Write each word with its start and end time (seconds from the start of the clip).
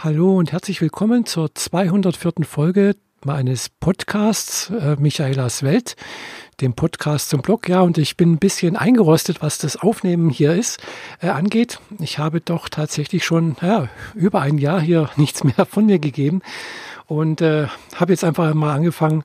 Hallo 0.00 0.36
und 0.36 0.52
herzlich 0.52 0.80
willkommen 0.80 1.26
zur 1.26 1.52
204. 1.52 2.44
Folge 2.44 2.94
meines 3.24 3.68
Podcasts 3.68 4.70
äh, 4.70 4.94
Michaelas 4.96 5.64
Welt, 5.64 5.96
dem 6.60 6.74
Podcast 6.74 7.30
zum 7.30 7.42
Blog. 7.42 7.68
Ja, 7.68 7.80
und 7.80 7.98
ich 7.98 8.16
bin 8.16 8.34
ein 8.34 8.38
bisschen 8.38 8.76
eingerostet, 8.76 9.42
was 9.42 9.58
das 9.58 9.76
Aufnehmen 9.76 10.30
hier 10.30 10.54
ist, 10.54 10.80
äh, 11.20 11.30
angeht. 11.30 11.80
Ich 11.98 12.20
habe 12.20 12.40
doch 12.40 12.68
tatsächlich 12.68 13.24
schon 13.24 13.56
ja, 13.60 13.88
über 14.14 14.40
ein 14.40 14.58
Jahr 14.58 14.80
hier 14.80 15.10
nichts 15.16 15.42
mehr 15.42 15.66
von 15.68 15.86
mir 15.86 15.98
gegeben 15.98 16.42
und 17.06 17.40
äh, 17.40 17.66
habe 17.96 18.12
jetzt 18.12 18.22
einfach 18.22 18.54
mal 18.54 18.76
angefangen, 18.76 19.24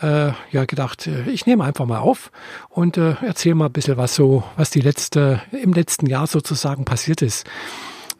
äh, 0.00 0.32
ja 0.52 0.64
gedacht, 0.64 1.06
äh, 1.06 1.28
ich 1.28 1.44
nehme 1.44 1.64
einfach 1.64 1.84
mal 1.84 1.98
auf 1.98 2.32
und 2.70 2.96
äh, 2.96 3.16
erzähle 3.20 3.56
mal 3.56 3.66
ein 3.66 3.72
bisschen 3.72 3.98
was 3.98 4.14
so, 4.14 4.42
was 4.56 4.70
die 4.70 4.80
letzte 4.80 5.42
im 5.52 5.74
letzten 5.74 6.06
Jahr 6.06 6.26
sozusagen 6.26 6.86
passiert 6.86 7.20
ist. 7.20 7.46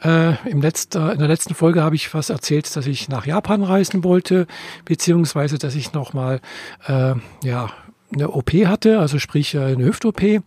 Äh, 0.03 0.35
im 0.49 0.61
letzten, 0.61 0.99
äh, 0.99 1.13
in 1.13 1.19
der 1.19 1.29
letzten 1.29 1.55
Folge 1.55 1.83
habe 1.83 1.95
ich 1.95 2.13
was 2.15 2.31
erzählt, 2.31 2.75
dass 2.75 2.87
ich 2.87 3.09
nach 3.09 3.27
Japan 3.27 3.63
reisen 3.63 4.05
wollte, 4.05 4.47
beziehungsweise 4.85 5.59
dass 5.59 5.75
ich 5.75 5.93
nochmal 5.93 6.41
äh, 6.87 7.15
ja, 7.43 7.71
eine 8.13 8.31
OP 8.31 8.53
hatte, 8.53 8.99
also 8.99 9.19
sprich 9.19 9.55
äh, 9.55 9.61
eine 9.61 9.85
Hüft-OP. 9.85 10.43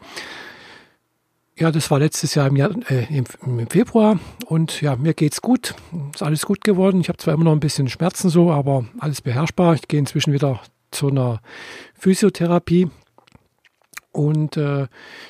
Ja, 1.60 1.72
das 1.72 1.90
war 1.90 1.98
letztes 1.98 2.36
Jahr 2.36 2.48
im, 2.48 2.56
Jahr, 2.56 2.70
äh, 2.88 3.06
im, 3.10 3.68
Februar 3.68 4.20
und 4.46 4.80
ja, 4.82 4.96
mir 4.96 5.16
geht's 5.16 5.42
gut. 5.42 5.74
Ist 6.14 6.22
alles 6.22 6.46
gut 6.46 6.64
geworden. 6.64 7.02
Ich 7.02 7.10
habe 7.10 7.18
zwar 7.18 7.34
immer 7.34 7.46
noch 7.46 7.54
ein 7.54 7.60
bisschen 7.60 7.90
Schmerzen 7.90 8.30
so, 8.30 8.52
aber 8.52 8.86
alles 9.00 9.22
beherrschbar. 9.22 9.74
Ich 9.74 9.88
gehe 9.88 10.00
inzwischen 10.00 10.34
wieder 10.34 10.62
zu 10.92 11.08
einer 11.10 11.42
Physiotherapie 11.96 12.90
und 14.18 14.58
äh, 14.58 14.88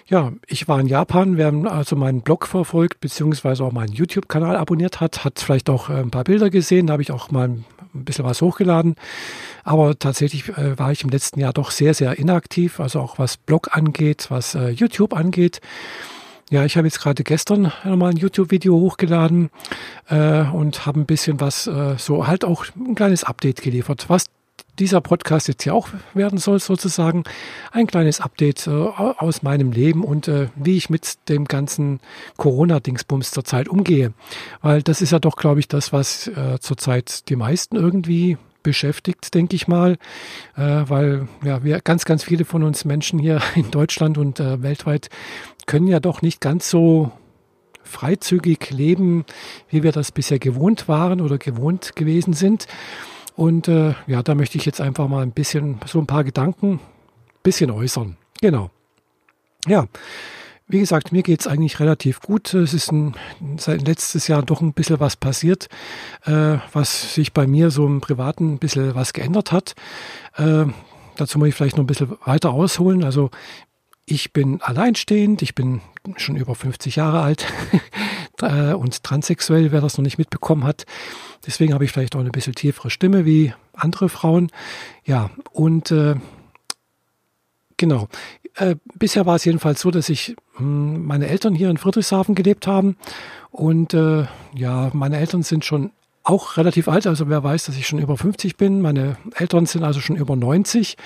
ja, 0.07 0.31
ich 0.47 0.69
war 0.69 0.79
in 0.79 0.87
Japan. 0.87 1.35
Wer 1.35 1.53
also 1.69 1.97
meinen 1.97 2.21
Blog 2.21 2.47
verfolgt, 2.47 3.01
beziehungsweise 3.01 3.65
auch 3.65 3.73
meinen 3.73 3.91
YouTube-Kanal 3.91 4.55
abonniert 4.55 5.01
hat, 5.01 5.25
hat 5.25 5.39
vielleicht 5.39 5.69
auch 5.69 5.89
äh, 5.89 5.95
ein 5.95 6.09
paar 6.09 6.23
Bilder 6.23 6.49
gesehen. 6.49 6.87
Da 6.87 6.93
habe 6.93 7.01
ich 7.01 7.11
auch 7.11 7.29
mal 7.29 7.49
ein 7.49 7.65
bisschen 7.93 8.23
was 8.23 8.41
hochgeladen. 8.41 8.95
Aber 9.65 9.99
tatsächlich 9.99 10.47
äh, 10.57 10.79
war 10.79 10.93
ich 10.93 11.03
im 11.03 11.09
letzten 11.09 11.41
Jahr 11.41 11.51
doch 11.51 11.71
sehr, 11.71 11.93
sehr 11.93 12.17
inaktiv, 12.17 12.79
also 12.79 13.01
auch 13.01 13.19
was 13.19 13.35
Blog 13.35 13.75
angeht, 13.75 14.27
was 14.29 14.55
äh, 14.55 14.69
YouTube 14.69 15.13
angeht. 15.13 15.59
Ja, 16.49 16.63
ich 16.63 16.77
habe 16.77 16.87
jetzt 16.87 17.01
gerade 17.01 17.25
gestern 17.25 17.73
nochmal 17.83 18.11
ein 18.11 18.17
YouTube-Video 18.17 18.73
hochgeladen 18.73 19.49
äh, 20.07 20.43
und 20.43 20.85
habe 20.85 21.01
ein 21.01 21.05
bisschen 21.05 21.41
was, 21.41 21.67
äh, 21.67 21.95
so 21.97 22.25
halt 22.25 22.45
auch 22.45 22.65
ein 22.77 22.95
kleines 22.95 23.25
Update 23.25 23.61
geliefert, 23.61 24.05
was 24.07 24.27
dieser 24.79 25.01
Podcast 25.01 25.47
jetzt 25.47 25.63
hier 25.63 25.73
auch 25.73 25.89
werden 26.13 26.39
soll, 26.39 26.59
sozusagen 26.59 27.23
ein 27.71 27.87
kleines 27.87 28.21
Update 28.21 28.67
äh, 28.67 28.71
aus 28.71 29.43
meinem 29.43 29.71
Leben 29.71 30.03
und 30.03 30.27
äh, 30.27 30.47
wie 30.55 30.77
ich 30.77 30.89
mit 30.89 31.29
dem 31.29 31.45
ganzen 31.45 31.99
Corona-Dingsbums 32.37 33.31
zurzeit 33.31 33.67
umgehe. 33.67 34.13
Weil 34.61 34.81
das 34.81 35.01
ist 35.01 35.11
ja 35.11 35.19
doch, 35.19 35.35
glaube 35.35 35.59
ich, 35.59 35.67
das, 35.67 35.93
was 35.93 36.27
äh, 36.27 36.59
zurzeit 36.59 37.29
die 37.29 37.35
meisten 37.35 37.75
irgendwie 37.75 38.37
beschäftigt, 38.63 39.33
denke 39.33 39.55
ich 39.55 39.67
mal, 39.67 39.93
äh, 40.55 40.83
weil 40.87 41.27
ja, 41.43 41.63
wir 41.63 41.79
ganz, 41.79 42.05
ganz 42.05 42.23
viele 42.23 42.43
von 42.43 42.63
uns 42.63 42.85
Menschen 42.85 43.19
hier 43.19 43.41
in 43.55 43.71
Deutschland 43.71 44.17
und 44.17 44.39
äh, 44.39 44.61
weltweit 44.61 45.09
können 45.65 45.87
ja 45.87 45.99
doch 45.99 46.21
nicht 46.21 46.41
ganz 46.41 46.69
so 46.69 47.11
freizügig 47.83 48.69
leben, 48.71 49.25
wie 49.69 49.83
wir 49.83 49.91
das 49.91 50.11
bisher 50.11 50.39
gewohnt 50.39 50.87
waren 50.87 51.21
oder 51.21 51.37
gewohnt 51.37 51.95
gewesen 51.95 52.33
sind. 52.33 52.67
Und 53.37 53.67
äh, 53.67 53.93
ja, 54.07 54.23
da 54.23 54.33
möchte 54.33 54.57
ich 54.57 54.65
jetzt 54.65 54.81
einfach 54.81 55.07
mal 55.07 55.21
ein 55.21 55.31
bisschen, 55.31 55.79
so 55.85 55.99
ein 55.99 56.07
paar 56.07 56.23
Gedanken, 56.23 56.73
ein 56.73 56.79
bisschen 57.43 57.69
äußern. 57.69 58.17
Genau. 58.41 58.71
Ja, 59.67 59.85
wie 60.67 60.79
gesagt, 60.79 61.11
mir 61.11 61.21
geht 61.21 61.41
es 61.41 61.47
eigentlich 61.47 61.79
relativ 61.79 62.19
gut. 62.19 62.51
Es 62.55 62.73
ist 62.73 62.91
ein, 62.91 63.13
seit 63.57 63.87
letztes 63.87 64.27
Jahr 64.27 64.41
doch 64.41 64.61
ein 64.61 64.73
bisschen 64.73 64.99
was 64.99 65.17
passiert, 65.17 65.69
äh, 66.25 66.57
was 66.73 67.13
sich 67.13 67.31
bei 67.31 67.45
mir 67.45 67.69
so 67.69 67.85
im 67.85 68.01
Privaten 68.01 68.55
ein 68.55 68.57
bisschen 68.57 68.95
was 68.95 69.13
geändert 69.13 69.51
hat. 69.51 69.75
Äh, 70.35 70.65
dazu 71.15 71.37
muss 71.37 71.49
ich 71.49 71.55
vielleicht 71.55 71.77
noch 71.77 71.83
ein 71.83 71.87
bisschen 71.87 72.17
weiter 72.25 72.49
ausholen. 72.49 73.03
Also 73.03 73.29
ich 74.07 74.33
bin 74.33 74.63
alleinstehend, 74.63 75.43
ich 75.43 75.53
bin 75.53 75.81
schon 76.17 76.37
über 76.37 76.55
50 76.55 76.95
Jahre 76.95 77.21
alt 77.21 77.45
äh, 78.41 78.73
und 78.73 79.03
transsexuell, 79.03 79.71
wer 79.71 79.81
das 79.81 79.97
noch 79.97 80.03
nicht 80.03 80.17
mitbekommen 80.17 80.63
hat. 80.63 80.85
Deswegen 81.45 81.73
habe 81.73 81.85
ich 81.85 81.91
vielleicht 81.91 82.15
auch 82.15 82.19
eine 82.19 82.31
bisschen 82.31 82.55
tiefere 82.55 82.89
Stimme 82.89 83.25
wie 83.25 83.53
andere 83.73 84.09
Frauen. 84.09 84.51
Ja, 85.05 85.29
und 85.51 85.91
äh, 85.91 86.15
genau. 87.77 88.07
Äh, 88.55 88.75
bisher 88.95 89.25
war 89.25 89.35
es 89.35 89.45
jedenfalls 89.45 89.81
so, 89.81 89.91
dass 89.91 90.09
ich 90.09 90.35
mh, 90.53 90.59
hm, 90.59 91.05
meine 91.05 91.27
Eltern 91.27 91.53
hier 91.53 91.69
in 91.69 91.77
Friedrichshafen 91.77 92.35
gelebt 92.35 92.67
haben. 92.67 92.97
Und 93.51 93.93
äh, 93.93 94.25
ja, 94.55 94.89
meine 94.93 95.17
Eltern 95.17 95.43
sind 95.43 95.63
schon 95.63 95.91
auch 96.23 96.57
relativ 96.57 96.87
alt. 96.87 97.07
Also 97.07 97.29
wer 97.29 97.43
weiß, 97.43 97.65
dass 97.65 97.77
ich 97.77 97.87
schon 97.87 97.99
über 97.99 98.17
50 98.17 98.57
bin. 98.57 98.81
Meine 98.81 99.17
Eltern 99.35 99.65
sind 99.65 99.83
also 99.83 100.01
schon 100.01 100.17
über 100.17 100.35
90. 100.35 100.97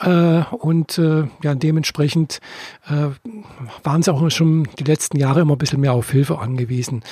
Äh, 0.00 0.42
und 0.50 0.98
äh, 0.98 1.24
ja, 1.42 1.54
dementsprechend 1.54 2.40
äh, 2.88 3.08
waren 3.84 4.02
sie 4.02 4.12
auch 4.12 4.30
schon 4.30 4.68
die 4.78 4.84
letzten 4.84 5.18
Jahre 5.18 5.40
immer 5.40 5.54
ein 5.54 5.58
bisschen 5.58 5.80
mehr 5.80 5.92
auf 5.92 6.10
Hilfe 6.10 6.38
angewiesen. 6.38 7.02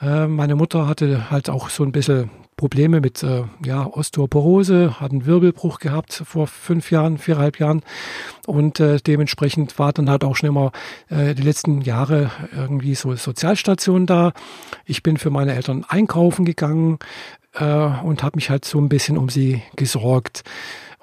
Äh, 0.00 0.26
meine 0.26 0.56
Mutter 0.56 0.86
hatte 0.86 1.30
halt 1.30 1.48
auch 1.48 1.68
so 1.68 1.84
ein 1.84 1.92
bisschen 1.92 2.30
Probleme 2.56 3.00
mit 3.00 3.22
äh, 3.22 3.44
ja, 3.64 3.86
Osteoporose, 3.86 5.00
hat 5.00 5.10
einen 5.10 5.26
Wirbelbruch 5.26 5.78
gehabt 5.78 6.22
vor 6.24 6.46
fünf 6.46 6.90
Jahren, 6.90 7.18
viereinhalb 7.18 7.58
Jahren. 7.58 7.82
Und 8.46 8.78
äh, 8.78 8.98
dementsprechend 8.98 9.78
war 9.78 9.92
dann 9.92 10.10
halt 10.10 10.24
auch 10.24 10.36
schon 10.36 10.48
immer 10.48 10.72
äh, 11.08 11.34
die 11.34 11.42
letzten 11.42 11.80
Jahre 11.80 12.30
irgendwie 12.54 12.94
so 12.94 13.14
Sozialstation 13.14 14.06
da. 14.06 14.32
Ich 14.84 15.02
bin 15.02 15.16
für 15.16 15.30
meine 15.30 15.54
Eltern 15.54 15.84
einkaufen 15.88 16.44
gegangen 16.44 16.98
äh, 17.54 17.64
und 17.64 18.22
habe 18.22 18.36
mich 18.36 18.50
halt 18.50 18.64
so 18.64 18.78
ein 18.78 18.88
bisschen 18.88 19.18
um 19.18 19.28
sie 19.28 19.62
gesorgt. 19.76 20.44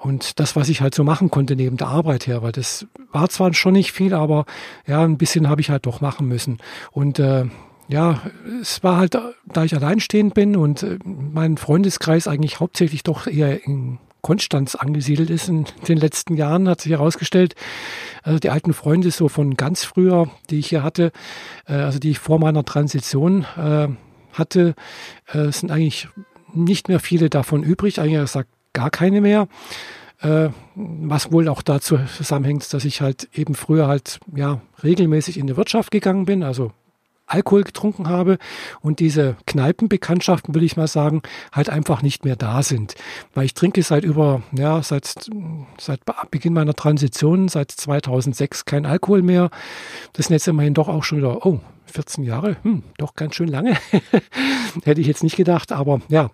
Und 0.02 0.40
das, 0.40 0.56
was 0.56 0.68
ich 0.68 0.80
halt 0.80 0.96
so 0.96 1.04
machen 1.04 1.30
konnte 1.30 1.54
neben 1.54 1.76
der 1.76 1.86
Arbeit 1.86 2.26
her, 2.26 2.42
weil 2.42 2.50
das 2.50 2.88
war 3.12 3.28
zwar 3.28 3.54
schon 3.54 3.74
nicht 3.74 3.92
viel, 3.92 4.14
aber 4.14 4.46
ja, 4.84 5.04
ein 5.04 5.16
bisschen 5.16 5.48
habe 5.48 5.60
ich 5.60 5.70
halt 5.70 5.86
doch 5.86 6.00
machen 6.00 6.26
müssen. 6.26 6.58
Und 6.90 7.20
äh, 7.20 7.44
ja, 7.86 8.20
es 8.60 8.82
war 8.82 8.96
halt, 8.96 9.16
da 9.46 9.64
ich 9.64 9.76
alleinstehend 9.76 10.34
bin 10.34 10.56
und 10.56 10.82
äh, 10.82 10.98
mein 11.04 11.56
Freundeskreis 11.56 12.26
eigentlich 12.26 12.58
hauptsächlich 12.58 13.04
doch 13.04 13.28
eher 13.28 13.64
in 13.64 14.00
Konstanz 14.22 14.74
angesiedelt 14.74 15.30
ist 15.30 15.48
in 15.48 15.66
den 15.86 15.98
letzten 15.98 16.36
Jahren, 16.36 16.68
hat 16.68 16.80
sich 16.80 16.90
herausgestellt. 16.90 17.54
Also 18.24 18.40
die 18.40 18.50
alten 18.50 18.72
Freunde 18.72 19.12
so 19.12 19.28
von 19.28 19.54
ganz 19.54 19.84
früher, 19.84 20.28
die 20.50 20.58
ich 20.58 20.66
hier 20.66 20.82
hatte, 20.82 21.12
äh, 21.68 21.74
also 21.74 22.00
die 22.00 22.10
ich 22.10 22.18
vor 22.18 22.40
meiner 22.40 22.64
Transition 22.64 23.46
äh, 23.56 23.86
hatte, 24.32 24.74
äh, 25.28 25.52
sind 25.52 25.70
eigentlich 25.70 26.08
nicht 26.52 26.88
mehr 26.88 26.98
viele 26.98 27.30
davon 27.30 27.62
übrig. 27.62 28.00
Eigentlich 28.00 28.20
gesagt, 28.20 28.48
gar 28.72 28.90
keine 28.90 29.20
mehr. 29.20 29.48
Äh, 30.20 30.50
was 30.74 31.32
wohl 31.32 31.48
auch 31.48 31.62
dazu 31.62 31.98
zusammenhängt, 32.16 32.72
dass 32.72 32.84
ich 32.84 33.00
halt 33.00 33.28
eben 33.34 33.54
früher 33.54 33.88
halt 33.88 34.20
ja 34.34 34.60
regelmäßig 34.82 35.36
in 35.36 35.48
die 35.48 35.56
Wirtschaft 35.56 35.90
gegangen 35.90 36.26
bin, 36.26 36.42
also 36.42 36.72
Alkohol 37.26 37.62
getrunken 37.64 38.08
habe 38.08 38.38
und 38.80 39.00
diese 39.00 39.36
Kneipenbekanntschaften, 39.46 40.54
will 40.54 40.62
ich 40.62 40.76
mal 40.76 40.86
sagen, 40.86 41.22
halt 41.50 41.70
einfach 41.70 42.02
nicht 42.02 42.24
mehr 42.24 42.36
da 42.36 42.62
sind. 42.62 42.94
Weil 43.34 43.46
ich 43.46 43.54
trinke 43.54 43.82
seit 43.82 44.04
über, 44.04 44.42
ja, 44.52 44.82
seit, 44.82 45.30
seit 45.78 46.00
Beginn 46.30 46.52
meiner 46.52 46.74
Transition, 46.74 47.48
seit 47.48 47.70
2006 47.70 48.64
kein 48.64 48.86
Alkohol 48.86 49.22
mehr. 49.22 49.50
Das 50.12 50.26
sind 50.26 50.34
jetzt 50.34 50.48
immerhin 50.48 50.74
doch 50.74 50.88
auch 50.88 51.04
schon 51.04 51.18
wieder, 51.18 51.44
oh, 51.46 51.60
14 51.86 52.24
Jahre, 52.24 52.56
hm, 52.62 52.82
doch 52.98 53.14
ganz 53.14 53.34
schön 53.34 53.48
lange. 53.48 53.76
Hätte 54.84 55.00
ich 55.00 55.06
jetzt 55.06 55.22
nicht 55.22 55.36
gedacht, 55.36 55.72
aber 55.72 56.00
ja, 56.08 56.30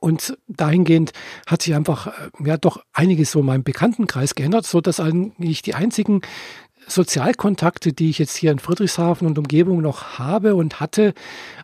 und 0.00 0.36
dahingehend 0.48 1.12
hat 1.46 1.62
sich 1.62 1.74
einfach 1.74 2.08
äh, 2.08 2.10
ja 2.44 2.56
doch 2.56 2.82
einiges 2.92 3.32
so 3.32 3.40
in 3.40 3.46
meinem 3.46 3.64
Bekanntenkreis 3.64 4.34
geändert, 4.34 4.66
so 4.66 4.80
dass 4.80 5.00
eigentlich 5.00 5.62
die 5.62 5.74
einzigen 5.74 6.22
Sozialkontakte, 6.88 7.92
die 7.92 8.10
ich 8.10 8.18
jetzt 8.18 8.36
hier 8.36 8.52
in 8.52 8.58
Friedrichshafen 8.58 9.26
und 9.26 9.38
Umgebung 9.38 9.80
noch 9.82 10.18
habe 10.18 10.54
und 10.54 10.78
hatte, 10.78 11.14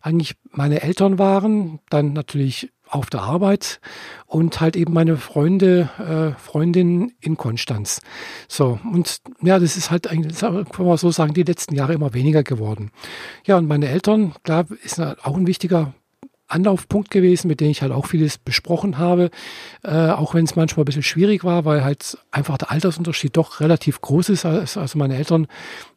eigentlich 0.01 0.35
meine 0.51 0.83
Eltern 0.83 1.19
waren, 1.19 1.79
dann 1.91 2.13
natürlich 2.13 2.73
auf 2.89 3.09
der 3.09 3.23
Arbeit 3.23 3.81
und 4.27 4.61
halt 4.61 4.77
eben 4.77 4.93
meine 4.93 5.17
Freunde, 5.17 5.89
äh, 5.99 6.39
Freundin 6.39 7.13
in 7.21 7.37
Konstanz. 7.37 8.03
So, 8.49 8.79
und 8.93 9.23
ja, 9.41 9.59
das 9.59 9.77
ist 9.77 9.91
halt 9.91 10.09
eigentlich, 10.09 10.39
kann 10.39 10.87
man 10.87 10.97
so 10.99 11.11
sagen, 11.11 11.33
die 11.33 11.43
letzten 11.43 11.75
Jahre 11.75 11.95
immer 11.95 12.13
weniger 12.13 12.43
geworden. 12.43 12.91
Ja, 13.47 13.57
und 13.57 13.67
meine 13.67 13.89
Eltern, 13.89 14.35
klar, 14.43 14.67
ist 14.85 15.01
auch 15.01 15.37
ein 15.37 15.47
wichtiger 15.47 15.95
Anlaufpunkt 16.53 17.11
gewesen, 17.11 17.49
mit 17.49 17.61
dem 17.61 17.71
ich 17.71 17.83
halt 17.83 17.93
auch 17.93 18.07
vieles 18.07 18.39
besprochen 18.39 18.99
habe, 18.99 19.31
äh, 19.83 20.11
auch 20.11 20.35
wenn 20.35 20.45
es 20.45 20.57
manchmal 20.57 20.83
ein 20.83 20.87
bisschen 20.87 21.03
schwierig 21.03 21.45
war, 21.45 21.65
weil 21.65 21.85
halt 21.85 22.19
einfach 22.31 22.59
der 22.59 22.71
Altersunterschied 22.71 23.37
doch 23.37 23.61
relativ 23.61 24.01
groß 24.01 24.31
ist. 24.31 24.47
Also 24.47 24.99
meine 24.99 25.17
Eltern 25.17 25.47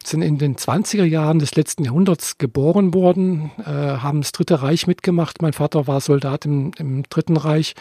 sind 0.04 0.22
in 0.22 0.38
den 0.38 0.56
20er 0.56 1.04
Jahren 1.04 1.38
des 1.38 1.56
letzten 1.56 1.84
Jahrhunderts 1.84 2.38
geboren 2.38 2.94
worden, 2.94 3.50
äh, 3.58 3.64
haben 3.64 4.20
das 4.20 4.32
Dritte 4.32 4.62
Reich 4.62 4.86
mitgemacht. 4.86 5.42
Mein 5.42 5.52
Vater 5.52 5.86
war 5.86 6.00
Soldat 6.00 6.44
im, 6.44 6.72
im 6.78 7.02
Dritten 7.04 7.36
Reich, 7.36 7.74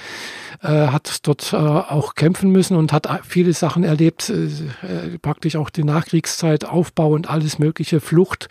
äh, 0.61 0.87
hat 0.87 1.19
dort 1.27 1.53
äh, 1.53 1.57
auch 1.57 2.15
kämpfen 2.15 2.51
müssen 2.51 2.75
und 2.75 2.91
hat 2.93 3.07
viele 3.23 3.53
Sachen 3.53 3.83
erlebt, 3.83 4.29
äh, 4.29 4.45
äh, 4.85 5.17
praktisch 5.21 5.55
auch 5.55 5.69
die 5.69 5.83
Nachkriegszeit, 5.83 6.65
Aufbau 6.65 7.11
und 7.11 7.29
alles 7.29 7.59
mögliche, 7.59 7.99
Flucht. 7.99 8.49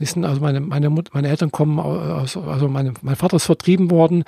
Also 0.00 0.40
meine, 0.40 0.60
meine, 0.60 0.90
meine 0.90 1.28
Eltern 1.28 1.50
kommen 1.50 1.80
aus, 1.80 2.36
also 2.36 2.68
meine, 2.68 2.94
mein 3.02 3.16
Vater 3.16 3.36
ist 3.36 3.48
vertrieben 3.58 3.90
worden. 3.90 4.24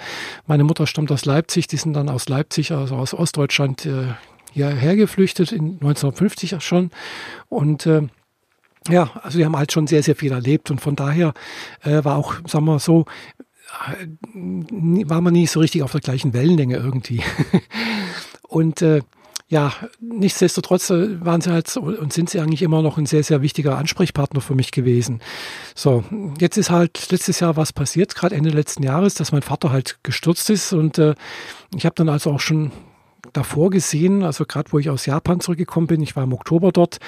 Meine 0.47 0.65
Mutter 0.65 0.87
stammt 0.87 1.13
aus 1.13 1.25
Leipzig, 1.25 1.69
die 1.69 1.77
sind 1.77 1.95
dann 1.95 2.09
aus 2.09 2.29
Leipzig, 2.29 2.73
also 2.73 2.97
aus 2.97 3.15
Ostdeutschland, 3.15 3.87
äh, 3.87 4.09
hierher 4.53 4.97
geflüchtet, 4.97 5.53
in 5.53 5.75
1950 5.75 6.61
schon. 6.61 6.91
Und 7.49 7.87
äh, 7.87 8.03
ja, 8.89 9.11
also 9.23 9.39
die 9.39 9.45
haben 9.45 9.57
halt 9.57 9.71
schon 9.71 9.87
sehr, 9.87 10.03
sehr 10.03 10.17
viel 10.17 10.33
erlebt 10.33 10.71
und 10.71 10.81
von 10.81 10.97
daher 10.97 11.33
äh, 11.83 12.03
war 12.05 12.17
auch, 12.17 12.35
sagen 12.49 12.65
wir 12.65 12.81
so, 12.81 13.05
äh, 13.87 14.07
war 15.09 15.21
man 15.21 15.33
nie 15.33 15.47
so 15.47 15.61
richtig 15.61 15.85
auf 15.85 15.93
der 15.93 16.01
gleichen 16.01 16.33
Wellenlänge 16.33 16.77
irgendwie. 16.77 17.23
und 18.43 18.83
äh, 18.83 19.03
ja, 19.51 19.73
nichtsdestotrotz 19.99 20.91
äh, 20.91 21.25
waren 21.25 21.41
sie 21.41 21.51
halt 21.51 21.77
und 21.77 22.13
sind 22.13 22.31
sie 22.31 22.39
eigentlich 22.39 22.63
immer 22.63 22.83
noch 22.83 22.99
ein 22.99 23.07
sehr, 23.07 23.25
sehr 23.25 23.43
wichtiger 23.43 23.77
Ansprechpartner 23.77 24.41
für 24.41 24.55
mich 24.55 24.71
gewesen. 24.71 25.21
So, 25.75 26.05
jetzt 26.39 26.57
ist 26.57 26.71
halt 26.71 27.11
letztes 27.11 27.41
Jahr 27.41 27.57
was 27.57 27.73
passiert, 27.73 28.15
gerade 28.15 28.37
Ende 28.37 28.51
letzten 28.51 28.85
Jahres, 28.85 29.15
dass 29.15 29.33
mein 29.33 29.43
Vater 29.43 29.73
halt 29.73 29.99
gestürzt 30.05 30.51
ist 30.51 30.73
und 30.73 30.99
äh, 30.99 31.17
ich 31.77 31.85
habe 31.85 31.97
dann 31.97 32.09
also 32.09 32.31
auch 32.31 32.39
schon 32.39 32.71
davor 33.33 33.71
gesehen, 33.71 34.23
also 34.23 34.45
gerade 34.45 34.71
wo 34.71 34.79
ich 34.79 34.89
aus 34.89 35.05
Japan 35.05 35.41
zurückgekommen 35.41 35.89
bin, 35.89 36.01
ich 36.01 36.15
war 36.15 36.23
im 36.23 36.33
Oktober 36.33 36.71
dort, 36.71 37.01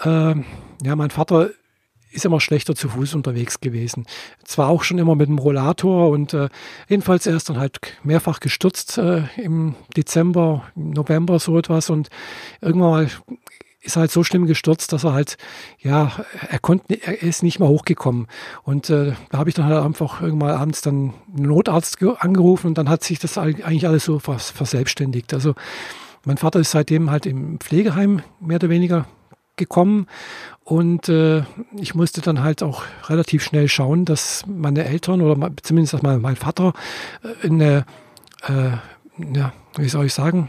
äh, 0.00 0.34
ja, 0.84 0.96
mein 0.96 1.10
Vater 1.10 1.48
ist 2.12 2.24
immer 2.24 2.40
schlechter 2.40 2.74
zu 2.74 2.88
Fuß 2.88 3.14
unterwegs 3.14 3.60
gewesen. 3.60 4.06
Zwar 4.44 4.68
auch 4.68 4.82
schon 4.82 4.98
immer 4.98 5.14
mit 5.14 5.28
dem 5.28 5.38
Rollator 5.38 6.10
und 6.10 6.34
äh, 6.34 6.48
jedenfalls 6.88 7.26
er 7.26 7.36
ist 7.36 7.48
dann 7.48 7.58
halt 7.58 7.80
mehrfach 8.02 8.40
gestürzt 8.40 8.98
äh, 8.98 9.22
im 9.36 9.74
Dezember, 9.96 10.64
November 10.74 11.38
so 11.38 11.58
etwas 11.58 11.90
und 11.90 12.08
irgendwann 12.60 12.90
mal 12.90 13.10
ist 13.82 13.96
halt 13.96 14.10
so 14.10 14.22
schlimm 14.22 14.46
gestürzt, 14.46 14.92
dass 14.92 15.04
er 15.04 15.14
halt, 15.14 15.38
ja, 15.78 16.12
er 16.48 16.58
konnte, 16.58 16.94
er 17.02 17.22
ist 17.22 17.42
nicht 17.42 17.60
mehr 17.60 17.68
hochgekommen. 17.68 18.26
Und 18.62 18.90
äh, 18.90 19.14
da 19.30 19.38
habe 19.38 19.48
ich 19.48 19.54
dann 19.54 19.64
halt 19.64 19.82
einfach 19.82 20.20
irgendwann 20.20 20.50
abends 20.50 20.82
dann 20.82 21.14
einen 21.34 21.46
Notarzt 21.46 22.02
angerufen 22.02 22.68
und 22.68 22.78
dann 22.78 22.90
hat 22.90 23.02
sich 23.02 23.18
das 23.18 23.38
eigentlich 23.38 23.86
alles 23.86 24.04
so 24.04 24.18
vers 24.18 24.50
verselbstständigt. 24.50 25.32
Also 25.32 25.54
mein 26.24 26.36
Vater 26.36 26.60
ist 26.60 26.72
seitdem 26.72 27.10
halt 27.10 27.24
im 27.24 27.58
Pflegeheim 27.58 28.22
mehr 28.40 28.56
oder 28.56 28.68
weniger 28.68 29.06
gekommen 29.60 30.06
und 30.70 31.08
äh, 31.08 31.42
ich 31.76 31.96
musste 31.96 32.20
dann 32.20 32.42
halt 32.42 32.62
auch 32.62 32.84
relativ 33.08 33.42
schnell 33.42 33.66
schauen, 33.68 34.04
dass 34.04 34.44
meine 34.46 34.84
Eltern 34.84 35.20
oder 35.20 35.50
zumindest 35.62 36.00
mein, 36.04 36.20
mein 36.20 36.36
Vater 36.36 36.74
äh, 37.22 37.46
eine, 37.46 37.86
äh, 38.46 38.70
ja, 39.34 39.52
wie 39.76 39.88
soll 39.88 40.06
ich 40.06 40.14
sagen, 40.14 40.48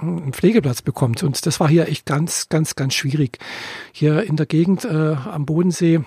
einen 0.00 0.32
Pflegeplatz 0.32 0.82
bekommt. 0.82 1.24
Und 1.24 1.46
das 1.46 1.58
war 1.58 1.68
hier 1.68 1.88
echt 1.88 2.06
ganz, 2.06 2.48
ganz, 2.48 2.76
ganz 2.76 2.94
schwierig. 2.94 3.38
Hier 3.92 4.22
in 4.22 4.36
der 4.36 4.46
Gegend 4.46 4.84
äh, 4.84 5.14
am 5.14 5.46
Bodensee, 5.46 6.00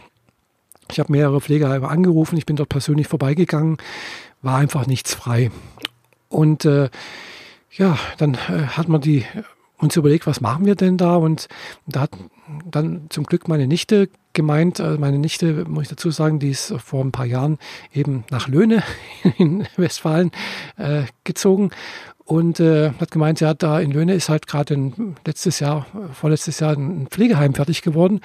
ich 0.89 0.99
habe 0.99 1.11
mehrere 1.11 1.41
Pflegeheime 1.41 1.89
angerufen, 1.89 2.37
ich 2.37 2.45
bin 2.45 2.55
dort 2.55 2.69
persönlich 2.69 3.09
vorbeigegangen, 3.09 3.75
war 4.41 4.57
einfach 4.57 4.87
nichts 4.87 5.13
frei. 5.13 5.51
Und 6.29 6.63
äh, 6.63 6.89
ja, 7.71 7.99
dann 8.17 8.35
äh, 8.35 8.67
hat 8.67 8.87
man 8.87 9.01
die 9.01 9.25
uns 9.79 9.95
überlegt, 9.95 10.27
was 10.27 10.41
machen 10.41 10.65
wir 10.65 10.75
denn 10.75 10.97
da? 10.97 11.15
Und 11.15 11.47
da 11.85 12.01
hat 12.01 12.11
dann 12.65 13.07
zum 13.09 13.25
Glück 13.25 13.47
meine 13.47 13.67
Nichte 13.67 14.09
gemeint, 14.33 14.79
äh, 14.79 14.97
meine 14.97 15.19
Nichte, 15.19 15.65
muss 15.67 15.83
ich 15.83 15.89
dazu 15.89 16.11
sagen, 16.11 16.39
die 16.39 16.51
ist 16.51 16.73
vor 16.83 17.03
ein 17.03 17.11
paar 17.11 17.25
Jahren 17.25 17.57
eben 17.93 18.23
nach 18.29 18.47
Löhne 18.47 18.83
in 19.37 19.67
Westfalen 19.75 20.31
äh, 20.77 21.03
gezogen 21.23 21.71
und 22.27 22.59
äh, 22.59 22.91
hat 22.99 23.11
gemeint, 23.11 23.39
ja, 23.39 23.53
da 23.53 23.79
in 23.79 23.91
Löhne 23.91 24.13
ist 24.13 24.27
halt 24.27 24.47
gerade 24.47 24.91
letztes 25.25 25.61
Jahr, 25.61 25.85
vorletztes 26.11 26.59
Jahr 26.59 26.73
ein 26.73 27.07
Pflegeheim 27.07 27.53
fertig 27.53 27.81
geworden. 27.81 28.19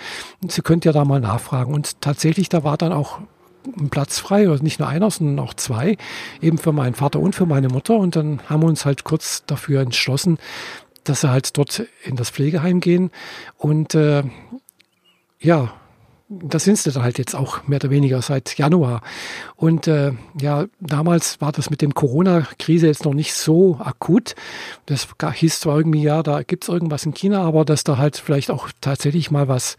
Sie 0.46 0.60
könnte 0.60 0.88
ja 0.88 0.92
da 0.92 1.04
mal 1.04 1.20
nachfragen. 1.20 1.72
Und 1.72 2.00
tatsächlich, 2.00 2.48
da 2.48 2.64
war 2.64 2.76
dann 2.76 2.92
auch 2.92 3.20
ein 3.78 3.90
Platz 3.90 4.18
frei, 4.18 4.48
also 4.48 4.64
nicht 4.64 4.80
nur 4.80 4.88
einer, 4.88 5.08
sondern 5.08 5.38
auch 5.38 5.54
zwei, 5.54 5.96
eben 6.40 6.58
für 6.58 6.72
meinen 6.72 6.94
Vater 6.94 7.20
und 7.20 7.36
für 7.36 7.46
meine 7.46 7.68
Mutter. 7.68 7.94
Und 7.94 8.16
dann 8.16 8.40
haben 8.48 8.62
wir 8.62 8.66
uns 8.66 8.84
halt 8.84 9.04
kurz 9.04 9.44
dafür 9.46 9.80
entschlossen, 9.80 10.38
dass 11.04 11.22
sie 11.22 11.30
halt 11.30 11.56
dort 11.56 11.84
in 12.04 12.16
das 12.16 12.30
Pflegeheim 12.30 12.80
gehen. 12.80 13.10
Und 13.56 13.94
äh, 13.94 14.24
ja, 15.40 15.72
da 16.40 16.58
sind 16.58 16.78
sie 16.78 16.90
dann 16.90 17.02
halt 17.02 17.18
jetzt 17.18 17.34
auch 17.34 17.66
mehr 17.66 17.76
oder 17.76 17.90
weniger 17.90 18.22
seit 18.22 18.56
Januar. 18.56 19.02
Und 19.56 19.86
äh, 19.86 20.12
ja, 20.40 20.66
damals 20.80 21.40
war 21.40 21.52
das 21.52 21.70
mit 21.70 21.82
dem 21.82 21.94
Corona-Krise 21.94 22.86
jetzt 22.86 23.04
noch 23.04 23.14
nicht 23.14 23.34
so 23.34 23.78
akut. 23.80 24.34
Das 24.86 25.08
hieß 25.34 25.60
zwar 25.60 25.76
irgendwie, 25.76 26.02
ja, 26.02 26.22
da 26.22 26.42
gibt 26.42 26.64
es 26.64 26.68
irgendwas 26.68 27.04
in 27.04 27.14
China, 27.14 27.42
aber 27.42 27.64
dass 27.64 27.84
da 27.84 27.98
halt 27.98 28.16
vielleicht 28.16 28.50
auch 28.50 28.68
tatsächlich 28.80 29.30
mal 29.30 29.48
was 29.48 29.76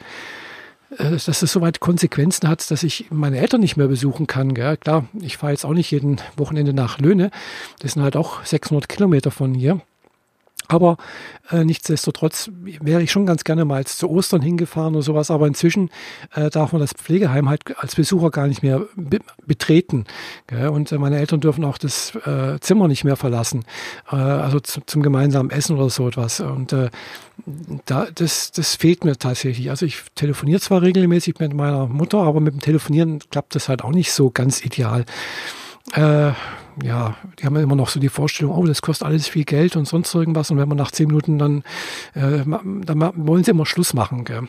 äh, 0.97 1.11
dass 1.11 1.41
es 1.41 1.51
soweit 1.51 1.79
Konsequenzen 1.79 2.47
hat, 2.47 2.69
dass 2.69 2.83
ich 2.83 3.07
meine 3.09 3.39
Eltern 3.39 3.61
nicht 3.61 3.77
mehr 3.77 3.87
besuchen 3.87 4.27
kann. 4.27 4.53
Gell? 4.53 4.77
Klar, 4.77 5.05
ich 5.19 5.37
fahre 5.37 5.53
jetzt 5.53 5.65
auch 5.65 5.73
nicht 5.73 5.91
jeden 5.91 6.17
Wochenende 6.37 6.73
nach 6.73 6.99
Löhne. 6.99 7.31
Das 7.79 7.93
sind 7.93 8.03
halt 8.03 8.15
auch 8.15 8.43
600 8.45 8.87
Kilometer 8.87 9.31
von 9.31 9.53
hier. 9.53 9.81
Aber 10.67 10.97
äh, 11.51 11.63
nichtsdestotrotz 11.63 12.49
wäre 12.61 13.03
ich 13.03 13.11
schon 13.11 13.25
ganz 13.25 13.43
gerne 13.43 13.65
mal 13.65 13.85
zu 13.85 14.09
Ostern 14.09 14.41
hingefahren 14.41 14.95
oder 14.95 15.03
sowas. 15.03 15.29
Aber 15.29 15.47
inzwischen 15.47 15.89
äh, 16.33 16.49
darf 16.49 16.71
man 16.71 16.81
das 16.81 16.93
Pflegeheim 16.93 17.49
halt 17.49 17.61
als 17.77 17.95
Besucher 17.95 18.31
gar 18.31 18.47
nicht 18.47 18.63
mehr 18.63 18.81
be 18.95 19.19
betreten. 19.45 20.05
Gell? 20.47 20.69
Und 20.69 20.91
äh, 20.91 20.97
meine 20.97 21.17
Eltern 21.17 21.41
dürfen 21.41 21.65
auch 21.65 21.77
das 21.77 22.15
äh, 22.25 22.59
Zimmer 22.59 22.87
nicht 22.87 23.03
mehr 23.03 23.17
verlassen. 23.17 23.65
Äh, 24.11 24.15
also 24.15 24.59
zu, 24.59 24.81
zum 24.85 25.03
gemeinsamen 25.03 25.49
Essen 25.49 25.75
oder 25.75 25.89
so 25.89 26.07
etwas. 26.07 26.39
Und 26.39 26.71
äh, 26.73 26.89
da, 27.85 28.07
das, 28.13 28.51
das 28.51 28.75
fehlt 28.75 29.03
mir 29.03 29.17
tatsächlich. 29.17 29.69
Also 29.69 29.85
ich 29.85 30.01
telefoniere 30.15 30.59
zwar 30.61 30.81
regelmäßig 30.81 31.39
mit 31.39 31.53
meiner 31.53 31.87
Mutter, 31.87 32.19
aber 32.19 32.39
mit 32.39 32.53
dem 32.53 32.61
Telefonieren 32.61 33.19
klappt 33.31 33.55
das 33.55 33.69
halt 33.69 33.83
auch 33.83 33.91
nicht 33.91 34.13
so 34.13 34.31
ganz 34.31 34.63
ideal. 34.63 35.05
Äh, 35.91 36.31
ja, 36.81 37.15
die 37.39 37.45
haben 37.45 37.55
immer 37.57 37.75
noch 37.75 37.89
so 37.89 37.99
die 37.99 38.09
Vorstellung, 38.09 38.55
oh, 38.55 38.65
das 38.65 38.81
kostet 38.81 39.05
alles 39.05 39.27
viel 39.27 39.43
Geld 39.43 39.75
und 39.75 39.87
sonst 39.87 40.13
irgendwas. 40.15 40.49
Und 40.49 40.57
wenn 40.57 40.69
man 40.69 40.77
nach 40.77 40.91
zehn 40.91 41.07
Minuten 41.07 41.37
dann, 41.37 41.63
äh, 42.15 42.43
dann 42.45 43.11
wollen 43.15 43.43
sie 43.43 43.51
immer 43.51 43.65
Schluss 43.65 43.93
machen. 43.93 44.23
Gell? 44.25 44.47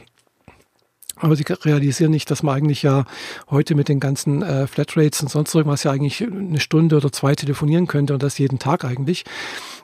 Aber 1.17 1.37
sie 1.37 1.45
realisieren 1.45 2.11
nicht, 2.11 2.31
dass 2.31 2.43
man 2.43 2.57
eigentlich 2.57 2.83
ja 2.83 3.05
heute 3.51 3.75
mit 3.75 3.89
den 3.89 4.01
ganzen 4.01 4.43
äh, 4.43 4.67
Flatrates 4.67 5.23
und 5.23 5.29
sonst 5.29 5.55
irgendwas 5.55 5.85
ja 5.85 5.93
eigentlich 5.93 6.23
eine 6.23 6.61
Stunde 6.61 6.97
oder 6.97 7.13
zwei 7.13 7.35
telefonieren 7.35 7.87
könnte 7.87 8.15
und 8.15 8.23
das 8.23 8.39
jeden 8.39 8.59
Tag 8.59 8.85
eigentlich. 8.85 9.25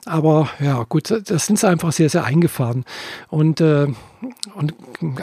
Aber 0.05 0.49
ja, 0.59 0.83
gut, 0.83 1.11
das 1.11 1.45
sind 1.45 1.59
sie 1.59 1.67
einfach 1.67 1.91
sehr, 1.91 2.09
sehr 2.09 2.23
eingefahren. 2.23 2.85
Und, 3.29 3.61
äh, 3.61 3.87
und 4.55 4.73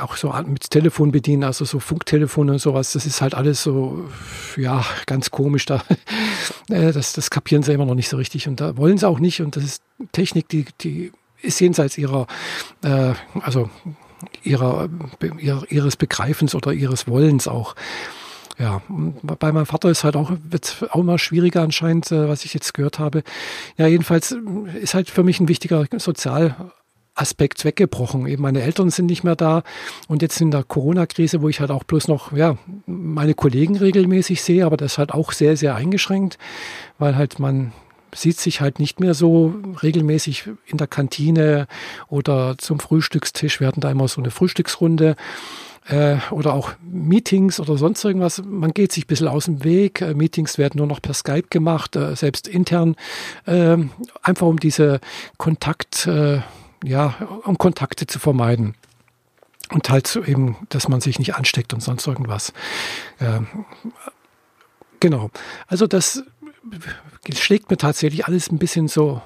auch 0.00 0.16
so 0.16 0.32
mit 0.46 0.70
Telefon 0.70 1.10
bedienen, 1.10 1.44
also 1.44 1.64
so 1.64 1.80
Funktelefon 1.80 2.48
und 2.50 2.58
sowas, 2.58 2.92
das 2.92 3.04
ist 3.04 3.20
halt 3.20 3.34
alles 3.34 3.62
so, 3.62 4.08
ja, 4.56 4.84
ganz 5.06 5.30
komisch. 5.30 5.66
Da, 5.66 5.82
äh, 6.68 6.92
das, 6.92 7.12
das 7.12 7.30
kapieren 7.30 7.62
sie 7.62 7.72
immer 7.72 7.86
noch 7.86 7.94
nicht 7.96 8.08
so 8.08 8.16
richtig 8.16 8.48
und 8.48 8.60
da 8.60 8.76
wollen 8.76 8.98
sie 8.98 9.08
auch 9.08 9.18
nicht. 9.18 9.40
Und 9.42 9.56
das 9.56 9.64
ist 9.64 9.82
Technik, 10.12 10.48
die, 10.48 10.64
die 10.80 11.12
ist 11.42 11.60
jenseits 11.60 11.98
ihrer, 11.98 12.26
äh, 12.82 13.12
also 13.40 13.68
ihrer, 14.42 14.88
ihres 15.68 15.96
Begreifens 15.96 16.54
oder 16.54 16.72
ihres 16.72 17.08
Wollens 17.08 17.48
auch. 17.48 17.74
Ja, 18.58 18.82
bei 18.88 19.52
meinem 19.52 19.66
Vater 19.66 19.88
ist 19.88 20.02
halt 20.02 20.16
auch, 20.16 20.32
wird 20.42 20.88
auch 20.90 21.00
immer 21.00 21.18
schwieriger 21.18 21.62
anscheinend, 21.62 22.10
äh, 22.10 22.28
was 22.28 22.44
ich 22.44 22.54
jetzt 22.54 22.74
gehört 22.74 22.98
habe. 22.98 23.22
Ja, 23.76 23.86
jedenfalls 23.86 24.36
ist 24.80 24.94
halt 24.94 25.10
für 25.10 25.22
mich 25.22 25.38
ein 25.38 25.46
wichtiger 25.46 25.86
Sozialaspekt 25.96 27.64
weggebrochen. 27.64 28.26
Eben 28.26 28.42
meine 28.42 28.62
Eltern 28.62 28.90
sind 28.90 29.06
nicht 29.06 29.22
mehr 29.22 29.36
da 29.36 29.62
und 30.08 30.22
jetzt 30.22 30.40
in 30.40 30.50
der 30.50 30.64
Corona-Krise, 30.64 31.40
wo 31.40 31.48
ich 31.48 31.60
halt 31.60 31.70
auch 31.70 31.84
bloß 31.84 32.08
noch, 32.08 32.32
ja, 32.32 32.56
meine 32.86 33.34
Kollegen 33.34 33.76
regelmäßig 33.76 34.42
sehe, 34.42 34.66
aber 34.66 34.76
das 34.76 34.98
halt 34.98 35.14
auch 35.14 35.30
sehr, 35.30 35.56
sehr 35.56 35.76
eingeschränkt, 35.76 36.36
weil 36.98 37.14
halt 37.14 37.38
man 37.38 37.72
sieht 38.14 38.38
sich 38.38 38.60
halt 38.60 38.78
nicht 38.78 39.00
mehr 39.00 39.14
so 39.14 39.54
regelmäßig 39.82 40.50
in 40.66 40.78
der 40.78 40.86
Kantine 40.86 41.66
oder 42.08 42.56
zum 42.58 42.80
Frühstückstisch. 42.80 43.60
Wir 43.60 43.66
hatten 43.66 43.80
da 43.80 43.90
immer 43.90 44.08
so 44.08 44.20
eine 44.20 44.30
Frühstücksrunde 44.30 45.16
äh, 45.88 46.16
oder 46.30 46.54
auch 46.54 46.72
Meetings 46.82 47.60
oder 47.60 47.76
sonst 47.78 48.04
irgendwas. 48.04 48.42
Man 48.44 48.72
geht 48.72 48.92
sich 48.92 49.04
ein 49.04 49.08
bisschen 49.08 49.28
aus 49.28 49.46
dem 49.46 49.64
Weg. 49.64 50.00
Äh, 50.00 50.14
Meetings 50.14 50.58
werden 50.58 50.78
nur 50.78 50.86
noch 50.86 51.02
per 51.02 51.14
Skype 51.14 51.48
gemacht, 51.50 51.96
äh, 51.96 52.14
selbst 52.14 52.46
intern, 52.46 52.96
äh, 53.46 53.76
einfach 54.22 54.46
um 54.46 54.60
diese 54.60 55.00
Kontakt, 55.36 56.08
ja, 56.84 57.14
um 57.44 57.58
Kontakte 57.58 58.06
zu 58.06 58.18
vermeiden. 58.18 58.74
Und 59.70 59.90
halt 59.90 60.06
so 60.06 60.22
eben, 60.22 60.56
dass 60.68 60.88
man 60.88 61.00
sich 61.00 61.18
nicht 61.18 61.34
ansteckt 61.34 61.74
und 61.74 61.82
sonst 61.82 62.06
irgendwas. 62.06 62.52
Ähm, 63.20 63.46
genau. 65.00 65.30
Also 65.66 65.86
das 65.86 66.24
schlägt 67.32 67.70
mir 67.70 67.76
tatsächlich 67.76 68.26
alles 68.26 68.50
ein 68.50 68.58
bisschen 68.58 68.88
so 68.88 69.22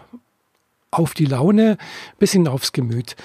auf 0.90 1.14
die 1.14 1.24
Laune, 1.24 1.72
ein 1.72 2.18
bisschen 2.18 2.46
aufs 2.46 2.72
Gemüt. 2.72 3.16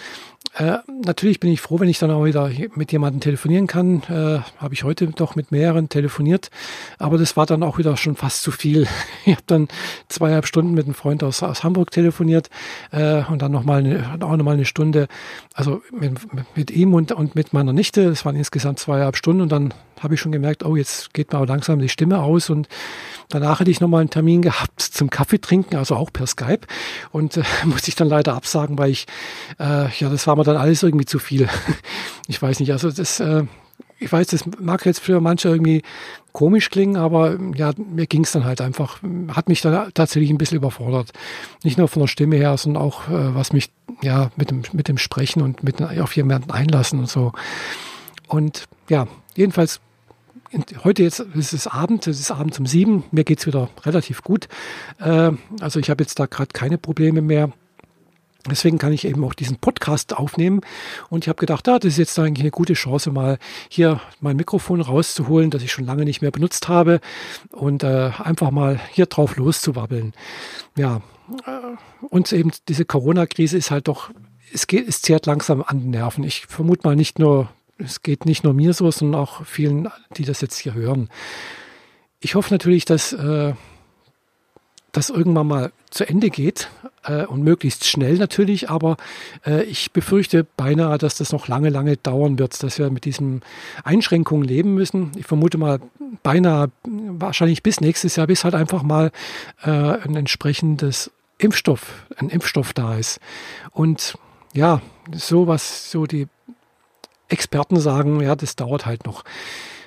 Äh, 0.58 0.80
natürlich 1.06 1.40
bin 1.40 1.52
ich 1.52 1.62
froh, 1.62 1.80
wenn 1.80 1.90
ich 1.90 2.00
dann 2.00 2.10
auch 2.10 2.26
wieder 2.26 2.50
mit 2.76 2.92
jemandem 2.92 3.20
telefonieren 3.20 3.68
kann. 3.68 4.02
Äh, 4.10 4.40
Habe 4.58 4.74
ich 4.74 4.84
heute 4.84 5.06
doch 5.08 5.36
mit 5.36 5.52
mehreren 5.52 5.90
telefoniert, 5.90 6.50
aber 6.98 7.18
das 7.18 7.38
war 7.38 7.46
dann 7.46 7.62
auch 7.62 7.78
wieder 7.78 7.96
schon 7.98 8.16
fast 8.16 8.42
zu 8.42 8.52
viel. 8.52 8.88
Ich 9.26 9.34
habe 9.34 9.44
dann 9.46 9.68
zweieinhalb 10.08 10.48
Stunden 10.48 10.74
mit 10.74 10.86
einem 10.86 10.94
Freund 10.94 11.22
aus, 11.22 11.44
aus 11.44 11.64
Hamburg 11.64 11.92
telefoniert 11.92 12.50
äh, 12.92 13.24
und 13.26 13.42
dann 13.42 13.52
nochmal 13.52 13.80
eine, 13.80 14.18
auch 14.22 14.38
nochmal 14.38 14.54
eine 14.54 14.66
Stunde, 14.66 15.10
also 15.54 15.82
mit, 15.92 16.14
mit 16.56 16.72
ihm 16.72 16.94
und, 16.94 17.12
und 17.12 17.36
mit 17.36 17.52
meiner 17.52 17.74
Nichte. 17.74 18.10
Das 18.10 18.24
waren 18.24 18.38
insgesamt 18.38 18.80
zweieinhalb 18.80 19.18
Stunden 19.18 19.42
und 19.42 19.52
dann 19.52 19.74
habe 20.02 20.16
ich 20.16 20.22
schon 20.22 20.32
gemerkt, 20.32 20.64
oh, 20.64 20.76
jetzt 20.76 21.14
geht 21.14 21.34
mir 21.34 21.46
langsam 21.46 21.80
die 21.80 21.90
Stimme 21.90 22.20
aus 22.20 22.50
und 22.50 22.68
danach 23.30 23.60
hätte 23.60 23.72
ich 23.72 23.82
nochmal 23.82 24.02
einen 24.02 24.10
Termin 24.10 24.42
gehabt 24.42 24.82
zum 24.82 25.10
Kaffee 25.10 25.40
trinken, 25.40 25.76
also 25.76 25.96
auch 25.96 26.12
per 26.12 26.28
Skype 26.28 26.62
und 27.12 27.38
äh, 27.38 27.44
musste 27.66 27.90
ich 27.90 27.96
dann 27.96 28.10
leider 28.10 28.34
absagen, 28.34 28.78
weil 28.78 28.92
ich, 28.92 29.06
äh, 29.60 29.90
ja, 29.90 30.10
das 30.10 30.28
war 30.28 30.36
mir 30.36 30.44
dann 30.44 30.58
alles 30.58 30.84
irgendwie 30.84 31.06
zu 31.06 31.20
viel. 31.20 31.50
ich 32.28 32.42
weiß 32.42 32.60
nicht, 32.60 32.72
also 32.72 32.92
das, 32.92 33.20
äh, 33.20 33.44
ich 34.00 34.12
weiß, 34.12 34.28
das 34.28 34.46
mag 34.60 34.86
jetzt 34.86 35.00
für 35.00 35.20
manche 35.22 35.50
irgendwie 35.50 35.82
komisch 36.32 36.70
klingen, 36.70 36.98
aber 36.98 37.38
ja, 37.56 37.72
mir 37.78 38.06
ging 38.06 38.24
es 38.24 38.32
dann 38.32 38.46
halt 38.46 38.62
einfach, 38.62 39.00
hat 39.30 39.50
mich 39.50 39.62
dann 39.62 39.92
tatsächlich 39.94 40.30
ein 40.30 40.38
bisschen 40.38 40.58
überfordert. 40.58 41.12
Nicht 41.64 41.80
nur 41.80 41.88
von 41.88 42.02
der 42.02 42.08
Stimme 42.08 42.36
her, 42.36 42.56
sondern 42.58 42.84
auch, 42.84 43.08
äh, 43.08 43.34
was 43.34 43.54
mich 43.54 43.72
ja 44.04 44.30
mit 44.36 44.52
dem, 44.52 44.62
mit 44.72 44.88
dem 44.88 45.00
Sprechen 45.00 45.42
und 45.42 45.64
mit 45.64 45.82
auf 45.82 46.16
jemanden 46.16 46.52
einlassen 46.52 47.00
und 47.00 47.10
so. 47.10 47.32
Und 48.28 48.66
ja, 48.88 49.08
jedenfalls, 49.36 49.80
heute 50.84 51.04
jetzt 51.04 51.20
ist 51.20 51.54
es 51.54 51.68
Abend, 51.68 52.08
es 52.08 52.20
ist 52.20 52.32
abends 52.32 52.60
um 52.60 52.66
sieben, 52.66 53.04
mir 53.12 53.24
geht 53.24 53.40
es 53.40 53.48
wieder 53.48 53.70
relativ 53.84 54.24
gut. 54.24 54.48
Äh, 55.00 55.32
also 55.60 55.80
ich 55.80 55.90
habe 55.90 56.04
jetzt 56.04 56.20
da 56.20 56.26
gerade 56.26 56.50
keine 56.54 56.78
Probleme 56.78 57.22
mehr. 57.22 57.52
Deswegen 58.50 58.78
kann 58.78 58.94
ich 58.94 59.06
eben 59.06 59.24
auch 59.24 59.34
diesen 59.34 59.58
Podcast 59.58 60.16
aufnehmen. 60.16 60.62
Und 61.10 61.26
ich 61.26 61.30
habe 61.30 61.40
gedacht, 61.40 61.68
ah, 61.68 61.80
das 61.80 61.94
ist 61.94 61.98
jetzt 61.98 62.20
eigentlich 62.20 62.44
eine 62.44 62.52
gute 62.52 62.74
Chance, 62.74 63.12
mal 63.12 63.40
hier 63.70 64.00
mein 64.22 64.38
Mikrofon 64.38 64.82
rauszuholen, 64.82 65.50
das 65.50 65.64
ich 65.64 65.72
schon 65.72 65.86
lange 65.86 66.06
nicht 66.06 66.22
mehr 66.22 66.32
benutzt 66.32 66.68
habe 66.68 67.02
und 67.52 67.84
äh, 67.84 68.12
einfach 68.18 68.52
mal 68.52 68.80
hier 68.92 69.06
drauf 69.06 69.36
loszuwabbeln. 69.36 70.14
Ja, 70.78 71.02
äh, 71.46 72.06
und 72.10 72.32
eben 72.32 72.52
diese 72.68 72.86
Corona-Krise 72.86 73.58
ist 73.58 73.72
halt 73.72 73.88
doch, 73.88 74.12
es 74.54 74.68
geht, 74.68 74.88
es 74.88 75.02
zehrt 75.02 75.26
langsam 75.26 75.64
an 75.66 75.80
den 75.82 75.90
Nerven. 75.90 76.24
Ich 76.24 76.46
vermute 76.48 76.88
mal 76.88 76.96
nicht 76.96 77.20
nur, 77.20 77.50
es 77.78 78.02
geht 78.02 78.26
nicht 78.26 78.44
nur 78.44 78.54
mir 78.54 78.74
so, 78.74 78.90
sondern 78.92 79.22
auch 79.22 79.46
vielen, 79.46 79.90
die 80.18 80.26
das 80.26 80.42
jetzt 80.42 80.58
hier 80.58 80.74
hören. 80.74 81.10
Ich 82.20 82.36
hoffe 82.36 82.54
natürlich, 82.54 82.86
dass 82.86 83.14
äh, 83.14 83.54
das 84.92 85.10
irgendwann 85.10 85.48
mal 85.48 85.72
zu 85.92 86.08
Ende 86.08 86.30
geht 86.30 86.70
äh, 87.04 87.26
und 87.26 87.44
möglichst 87.44 87.86
schnell 87.86 88.18
natürlich, 88.18 88.70
aber 88.70 88.98
äh, 89.46 89.64
ich 89.64 89.92
befürchte 89.92 90.46
beinahe, 90.58 90.98
dass 90.98 91.16
das 91.16 91.32
noch 91.32 91.48
lange, 91.48 91.70
lange 91.70 91.98
dauern 91.98 92.40
wird, 92.40 92.62
dass 92.64 92.80
wir 92.80 92.90
mit 92.90 93.06
diesen 93.06 93.42
Einschränkungen 93.84 94.48
leben 94.48 94.74
müssen. 94.74 95.12
Ich 95.16 95.28
vermute 95.28 95.58
mal 95.58 95.80
beinahe 96.24 96.72
wahrscheinlich 96.84 97.62
bis 97.62 97.80
nächstes 97.80 98.16
Jahr, 98.16 98.28
bis 98.28 98.44
halt 98.44 98.56
einfach 98.56 98.82
mal 98.82 99.12
äh, 99.64 99.70
ein 99.70 100.16
entsprechendes 100.16 101.12
Impfstoff, 101.38 102.08
ein 102.18 102.30
Impfstoff 102.30 102.74
da 102.74 102.98
ist. 102.98 103.20
Und 103.72 104.18
ja, 104.54 104.82
so 105.14 105.46
was 105.46 105.92
so 105.92 106.08
die 106.08 106.28
Experten 107.30 107.80
sagen, 107.80 108.22
ja, 108.22 108.36
das 108.36 108.56
dauert 108.56 108.86
halt 108.86 109.06
noch. 109.06 109.24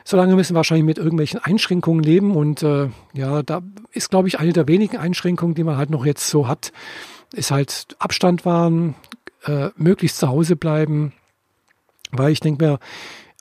Solange 0.05 0.35
müssen 0.35 0.55
wir 0.55 0.57
wahrscheinlich 0.57 0.87
mit 0.87 0.99
irgendwelchen 0.99 1.41
Einschränkungen 1.41 2.03
leben. 2.03 2.37
Und 2.37 2.63
äh, 2.63 2.89
ja, 3.13 3.43
da 3.43 3.63
ist, 3.93 4.11
glaube 4.11 4.29
ich, 4.29 4.39
eine 4.39 4.53
der 4.53 4.69
wenigen 4.69 4.97
Einschränkungen, 4.97 5.55
die 5.55 5.65
man 5.65 5.77
halt 5.77 5.91
noch 5.91 6.05
jetzt 6.05 6.29
so 6.29 6.49
hat, 6.49 6.73
ist 7.33 7.51
halt 7.51 7.97
Abstand 7.99 8.45
wahren, 8.45 8.95
äh, 9.45 9.69
möglichst 9.77 10.19
zu 10.19 10.29
Hause 10.29 10.57
bleiben. 10.57 11.13
Weil 12.11 12.33
ich 12.33 12.41
denke 12.41 12.65
mir, 12.65 12.79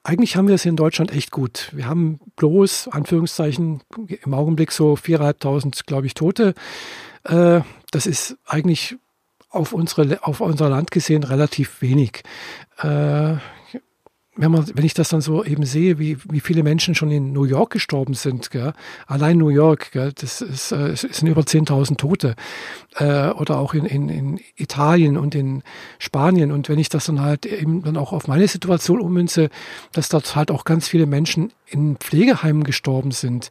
eigentlich 0.03 0.36
haben 0.36 0.48
wir 0.48 0.56
es 0.56 0.65
in 0.65 0.75
Deutschland 0.75 1.12
echt 1.12 1.32
gut. 1.32 1.70
Wir 1.74 1.88
haben 1.88 2.20
bloß, 2.36 2.89
Anführungszeichen, 2.89 3.82
im 4.24 4.34
Augenblick 4.34 4.72
so 4.72 4.94
4.500, 4.94 5.86
glaube 5.86 6.08
ich, 6.08 6.13
Tote. 6.13 6.53
Äh, 7.24 7.62
das 7.91 8.06
ist 8.06 8.38
eigentlich 8.46 8.98
auf, 9.50 9.74
unsere, 9.74 10.24
auf 10.24 10.41
unser 10.41 10.70
Land 10.70 10.91
gesehen 10.91 11.24
relativ 11.24 11.82
wenig. 11.82 12.24
Äh, 12.77 13.38
wenn, 14.39 14.51
man, 14.51 14.65
wenn 14.74 14.86
ich 14.86 14.93
das 14.93 15.10
dann 15.10 15.19
so 15.19 15.43
eben 15.43 15.65
sehe, 15.65 16.00
wie, 16.00 16.17
wie 16.29 16.39
viele 16.39 16.63
Menschen 16.63 16.96
schon 16.96 17.12
in 17.12 17.34
New 17.34 17.43
York 17.43 17.72
gestorben 17.72 18.13
sind, 18.13 18.51
gell? 18.51 18.72
allein 19.05 19.38
New 19.38 19.50
York, 19.50 19.91
gell? 19.91 20.13
das 20.13 20.41
ist, 20.41 20.72
äh, 20.72 20.89
es 20.89 21.01
sind 21.01 21.27
über 21.27 21.41
10.000 21.41 21.98
Tote, 21.98 22.36
äh, 22.96 23.29
oder 23.31 23.60
auch 23.60 23.74
in, 23.74 23.86
in, 23.86 24.08
in 24.08 24.39
Italien 24.55 25.17
und 25.17 25.36
in 25.36 25.62
Spanien. 25.98 26.53
Und 26.53 26.69
wenn 26.69 26.79
ich 26.79 26.88
das 26.88 27.05
dann 27.05 27.19
halt 27.19 27.46
eben 27.46 27.84
dann 27.84 27.98
auch 27.98 28.13
auf 28.13 28.27
meine 28.29 28.48
Situation 28.48 29.01
ummünze, 29.01 29.50
dass 29.91 30.08
dort 30.08 30.36
halt 30.38 30.51
auch 30.51 30.63
ganz 30.63 30.88
viele 30.88 31.05
Menschen 31.05 31.51
in 31.67 31.98
Pflegeheimen 31.98 32.63
gestorben 32.63 33.12
sind. 33.12 33.50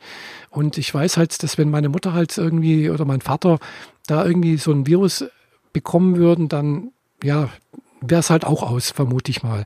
Und 0.49 0.79
ich 0.79 0.93
weiß 0.93 1.19
halt, 1.19 1.43
dass 1.43 1.59
wenn 1.59 1.71
meine 1.71 1.91
Mutter 1.91 2.15
halt 2.15 2.37
irgendwie 2.39 2.89
oder 2.89 3.05
mein 3.05 3.21
Vater 3.21 3.59
da 4.07 4.25
irgendwie 4.25 4.57
so 4.57 4.73
ein 4.73 4.87
Virus 4.87 5.27
bekommen 5.75 6.17
würden, 6.17 6.49
dann 6.49 6.93
ja, 7.23 7.51
wäre 8.01 8.21
es 8.21 8.31
halt 8.31 8.45
auch 8.45 8.63
aus, 8.63 8.91
vermute 8.91 9.31
ich 9.31 9.43
mal. 9.43 9.65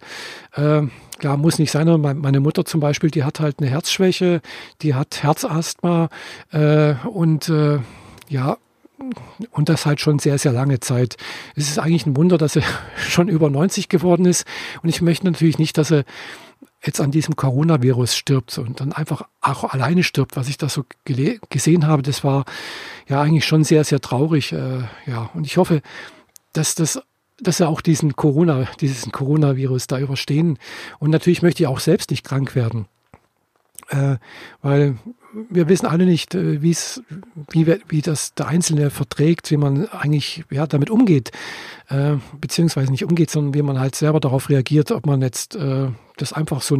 Äh, 0.55 0.83
klar, 1.19 1.37
muss 1.37 1.59
nicht 1.59 1.71
sein, 1.71 1.89
meine 2.01 2.41
Mutter 2.41 2.65
zum 2.65 2.81
Beispiel, 2.81 3.11
die 3.11 3.25
hat 3.25 3.41
halt 3.41 3.61
eine 3.61 3.71
Herzschwäche, 3.71 4.41
die 4.83 4.95
hat 4.95 5.23
Herzasthma 5.23 6.09
äh, 6.51 6.95
und 7.07 7.49
äh, 7.49 7.79
ja, 8.29 8.57
und 9.51 9.69
das 9.69 9.85
halt 9.85 10.01
schon 10.01 10.19
sehr, 10.19 10.39
sehr 10.39 10.53
lange 10.53 10.81
Zeit. 10.81 11.17
Es 11.57 11.69
ist 11.69 11.79
eigentlich 11.79 12.07
ein 12.07 12.17
Wunder, 12.17 12.39
dass 12.39 12.57
er 12.57 12.63
schon 12.97 13.29
über 13.29 13.51
90 13.51 13.89
geworden 13.89 14.27
ist. 14.27 14.47
Und 14.83 14.89
ich 14.89 15.03
möchte 15.03 15.27
natürlich 15.27 15.59
nicht, 15.59 15.77
dass 15.77 15.91
er 15.91 16.05
jetzt 16.85 17.01
an 17.01 17.11
diesem 17.11 17.37
Coronavirus 17.37 18.17
stirbt 18.17 18.59
und 18.59 18.81
dann 18.81 18.93
einfach 18.93 19.23
auch 19.41 19.65
alleine 19.65 20.03
stirbt. 20.03 20.37
Was 20.37 20.49
ich 20.49 20.59
da 20.59 20.69
so 20.69 20.85
gesehen 21.51 21.87
habe, 21.87 22.03
das 22.03 22.25
war 22.25 22.45
ja 23.09 23.21
eigentlich 23.21 23.45
schon 23.45 23.65
sehr, 23.65 23.85
sehr 23.85 24.01
traurig. 24.01 24.53
Äh, 24.53 24.83
ja, 25.07 25.31
und 25.35 25.47
ich 25.47 25.57
hoffe, 25.57 25.83
dass 26.53 26.75
das 26.75 27.01
dass 27.43 27.59
wir 27.59 27.69
auch 27.69 27.81
diesen 27.81 28.15
Corona, 28.17 28.69
diesen 28.81 29.13
Coronavirus 29.13 29.87
da 29.87 29.99
überstehen. 29.99 30.59
Und 30.99 31.11
natürlich 31.11 31.43
möchte 31.43 31.63
ich 31.63 31.67
auch 31.67 31.81
selbst 31.81 32.11
nicht 32.11 32.25
krank 32.25 32.55
werden. 32.55 32.87
Äh, 33.89 34.17
weil 34.63 34.97
wir 35.51 35.69
wissen 35.69 35.87
alle 35.87 36.07
nicht, 36.07 36.35
äh, 36.35 36.63
wie 36.63 36.71
es, 36.71 37.03
wie, 37.51 37.67
wie 37.89 38.01
das 38.01 38.35
der 38.35 38.49
Einzelne 38.49 38.91
verträgt, 38.91 39.51
wie 39.51 39.57
man 39.57 39.89
eigentlich 39.89 40.45
ja, 40.51 40.67
damit 40.67 40.91
umgeht, 40.91 41.31
äh, 41.89 42.17
beziehungsweise 42.41 42.91
nicht 42.91 43.05
umgeht, 43.05 43.31
sondern 43.31 43.55
wie 43.55 43.63
man 43.63 43.79
halt 43.79 43.95
selber 43.95 44.21
darauf 44.21 44.49
reagiert, 44.49 44.91
ob 44.91 45.07
man 45.07 45.21
jetzt 45.21 45.57
äh, 45.57 45.89
das 46.17 46.33
einfach 46.33 46.63
so 46.63 46.79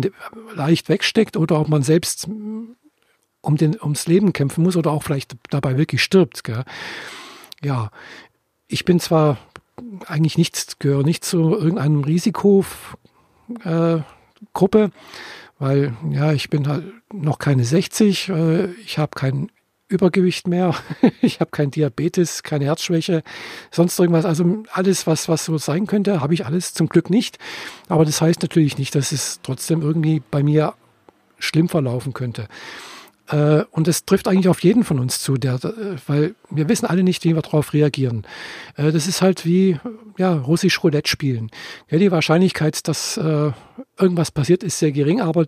leicht 0.55 0.89
wegsteckt 0.89 1.37
oder 1.37 1.61
ob 1.61 1.69
man 1.69 1.83
selbst 1.83 2.29
um 2.29 3.57
den, 3.57 3.77
ums 3.81 4.07
Leben 4.07 4.33
kämpfen 4.33 4.63
muss 4.63 4.77
oder 4.77 4.91
auch 4.93 5.03
vielleicht 5.03 5.37
dabei 5.51 5.77
wirklich 5.77 6.03
stirbt. 6.03 6.45
Gell? 6.45 6.65
Ja, 7.63 7.91
ich 8.69 8.85
bin 8.85 9.01
zwar 9.01 9.39
eigentlich 10.07 10.39
nichts, 10.39 10.79
gehöre 10.79 11.03
nicht 11.03 11.25
zu 11.25 11.55
irgendeinem 11.55 12.05
Risikogruppe, 12.05 12.85
äh, 13.65 14.91
weil 15.59 15.97
ja, 16.11 16.33
ich 16.33 16.51
bin 16.51 16.69
halt 16.69 16.85
noch 17.13 17.39
keine 17.39 17.65
60, 17.65 18.29
äh, 18.29 18.67
ich 18.85 18.99
habe 18.99 19.13
kein 19.15 19.51
Übergewicht 19.89 20.49
mehr, 20.49 20.75
ich 21.21 21.41
habe 21.41 21.51
kein 21.51 21.71
Diabetes, 21.71 22.43
keine 22.43 22.65
Herzschwäche, 22.65 23.23
sonst 23.71 23.99
irgendwas. 23.99 24.25
Also 24.25 24.65
alles, 24.73 25.07
was, 25.07 25.29
was 25.29 25.45
so 25.45 25.59
sein 25.59 25.87
könnte, 25.87 26.21
habe 26.21 26.35
ich 26.35 26.47
alles 26.47 26.75
zum 26.75 26.89
Glück 26.89 27.11
nicht. 27.11 27.39
Aber 27.89 28.05
das 28.05 28.21
heißt 28.21 28.43
natürlich 28.43 28.79
nicht, 28.79 28.95
dass 28.95 29.13
es 29.13 29.41
trotzdem 29.43 29.83
irgendwie 29.83 30.23
bei 30.31 30.43
mir 30.43 30.75
schlimm 31.39 31.69
verlaufen 31.69 32.13
könnte. 32.13 32.49
Äh, 33.33 33.65
und 33.71 33.89
es 33.89 34.05
trifft 34.05 34.29
eigentlich 34.29 34.49
auf 34.49 34.63
jeden 34.63 34.85
von 34.85 34.99
uns 34.99 35.21
zu, 35.21 35.35
der, 35.35 35.55
äh, 35.55 35.97
weil 36.07 36.35
wir 36.51 36.69
wissen 36.69 36.87
alle 36.87 37.03
nicht, 37.03 37.25
wie 37.25 37.35
wir 37.35 37.43
darauf 37.43 37.73
reagieren. 37.73 38.27
Äh, 38.77 38.93
das 38.93 39.09
ist 39.09 39.23
halt 39.23 39.47
wie 39.47 39.79
ja, 40.19 40.35
russisch 40.35 40.83
Roulette 40.85 41.09
spielen. 41.09 41.51
Die 41.91 42.13
Wahrscheinlichkeit, 42.13 42.87
dass 42.87 43.17
irgendwas 43.99 44.31
passiert, 44.31 44.63
ist 44.63 44.79
sehr 44.79 44.93
gering, 44.93 45.23
aber 45.23 45.47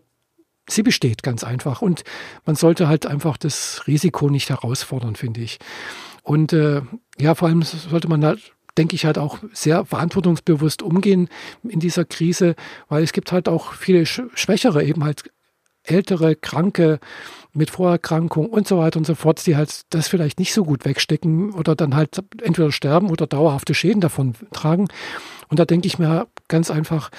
sie 0.69 0.83
besteht 0.83 1.23
ganz 1.23 1.45
einfach. 1.45 1.83
Und 1.83 2.03
man 2.47 2.57
sollte 2.57 2.89
halt 2.89 3.05
einfach 3.05 3.37
das 3.37 3.83
Risiko 3.87 4.31
nicht 4.31 4.49
herausfordern, 4.49 5.17
finde 5.17 5.43
ich. 5.43 5.59
Und 6.23 6.55
äh, 6.55 6.81
ja, 7.19 7.35
vor 7.35 7.49
allem 7.49 7.63
sollte 7.63 8.09
man 8.09 8.25
halt 8.25 8.41
denke 8.77 8.97
ich, 8.97 9.05
halt 9.05 9.19
auch 9.19 9.39
sehr 9.53 9.85
verantwortungsbewusst 9.85 10.83
umgehen 10.83 11.29
in 11.63 11.79
dieser 11.79 12.05
Krise, 12.05 12.57
weil 12.89 13.05
es 13.05 13.13
gibt 13.13 13.31
halt 13.31 13.49
auch 13.49 13.73
viele 13.73 14.05
Schwächere, 14.05 14.83
eben 14.83 15.05
halt 15.05 15.31
ältere, 15.85 16.35
kranke, 16.35 16.99
mit 17.55 17.71
Vorerkrankung 17.71 18.49
und 18.49 18.69
so 18.69 18.79
weiter 18.79 18.99
und 18.99 19.07
so 19.07 19.15
fort, 19.15 19.45
die 19.47 19.57
halt 19.57 19.83
das 19.91 20.09
vielleicht 20.09 20.39
nicht 20.39 20.53
so 20.53 20.65
gut 20.65 20.85
wegstecken 20.85 21.53
oder 21.53 21.75
dann 21.75 21.95
halt 21.95 22.23
entweder 22.43 22.73
sterben 22.73 23.11
oder 23.11 23.27
dauerhafte 23.27 23.75
Schäden 23.75 24.01
davon 24.01 24.35
tragen. 24.53 24.89
Und 25.49 25.59
da 25.59 25.65
denke 25.65 25.87
ich 25.87 25.99
mir 25.99 26.27
ganz 26.49 26.71
einfach, 26.71 27.11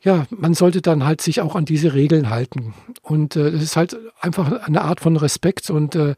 ja, 0.00 0.24
man 0.30 0.54
sollte 0.54 0.82
dann 0.82 1.04
halt 1.04 1.20
sich 1.20 1.40
auch 1.40 1.56
an 1.56 1.64
diese 1.64 1.94
Regeln 1.94 2.30
halten. 2.30 2.74
Und 3.02 3.36
äh, 3.36 3.50
das 3.50 3.62
ist 3.62 3.76
halt 3.76 3.96
einfach 4.20 4.66
eine 4.66 4.82
Art 4.82 5.00
von 5.00 5.16
Respekt 5.16 5.68
und 5.68 5.94
äh, 5.94 6.14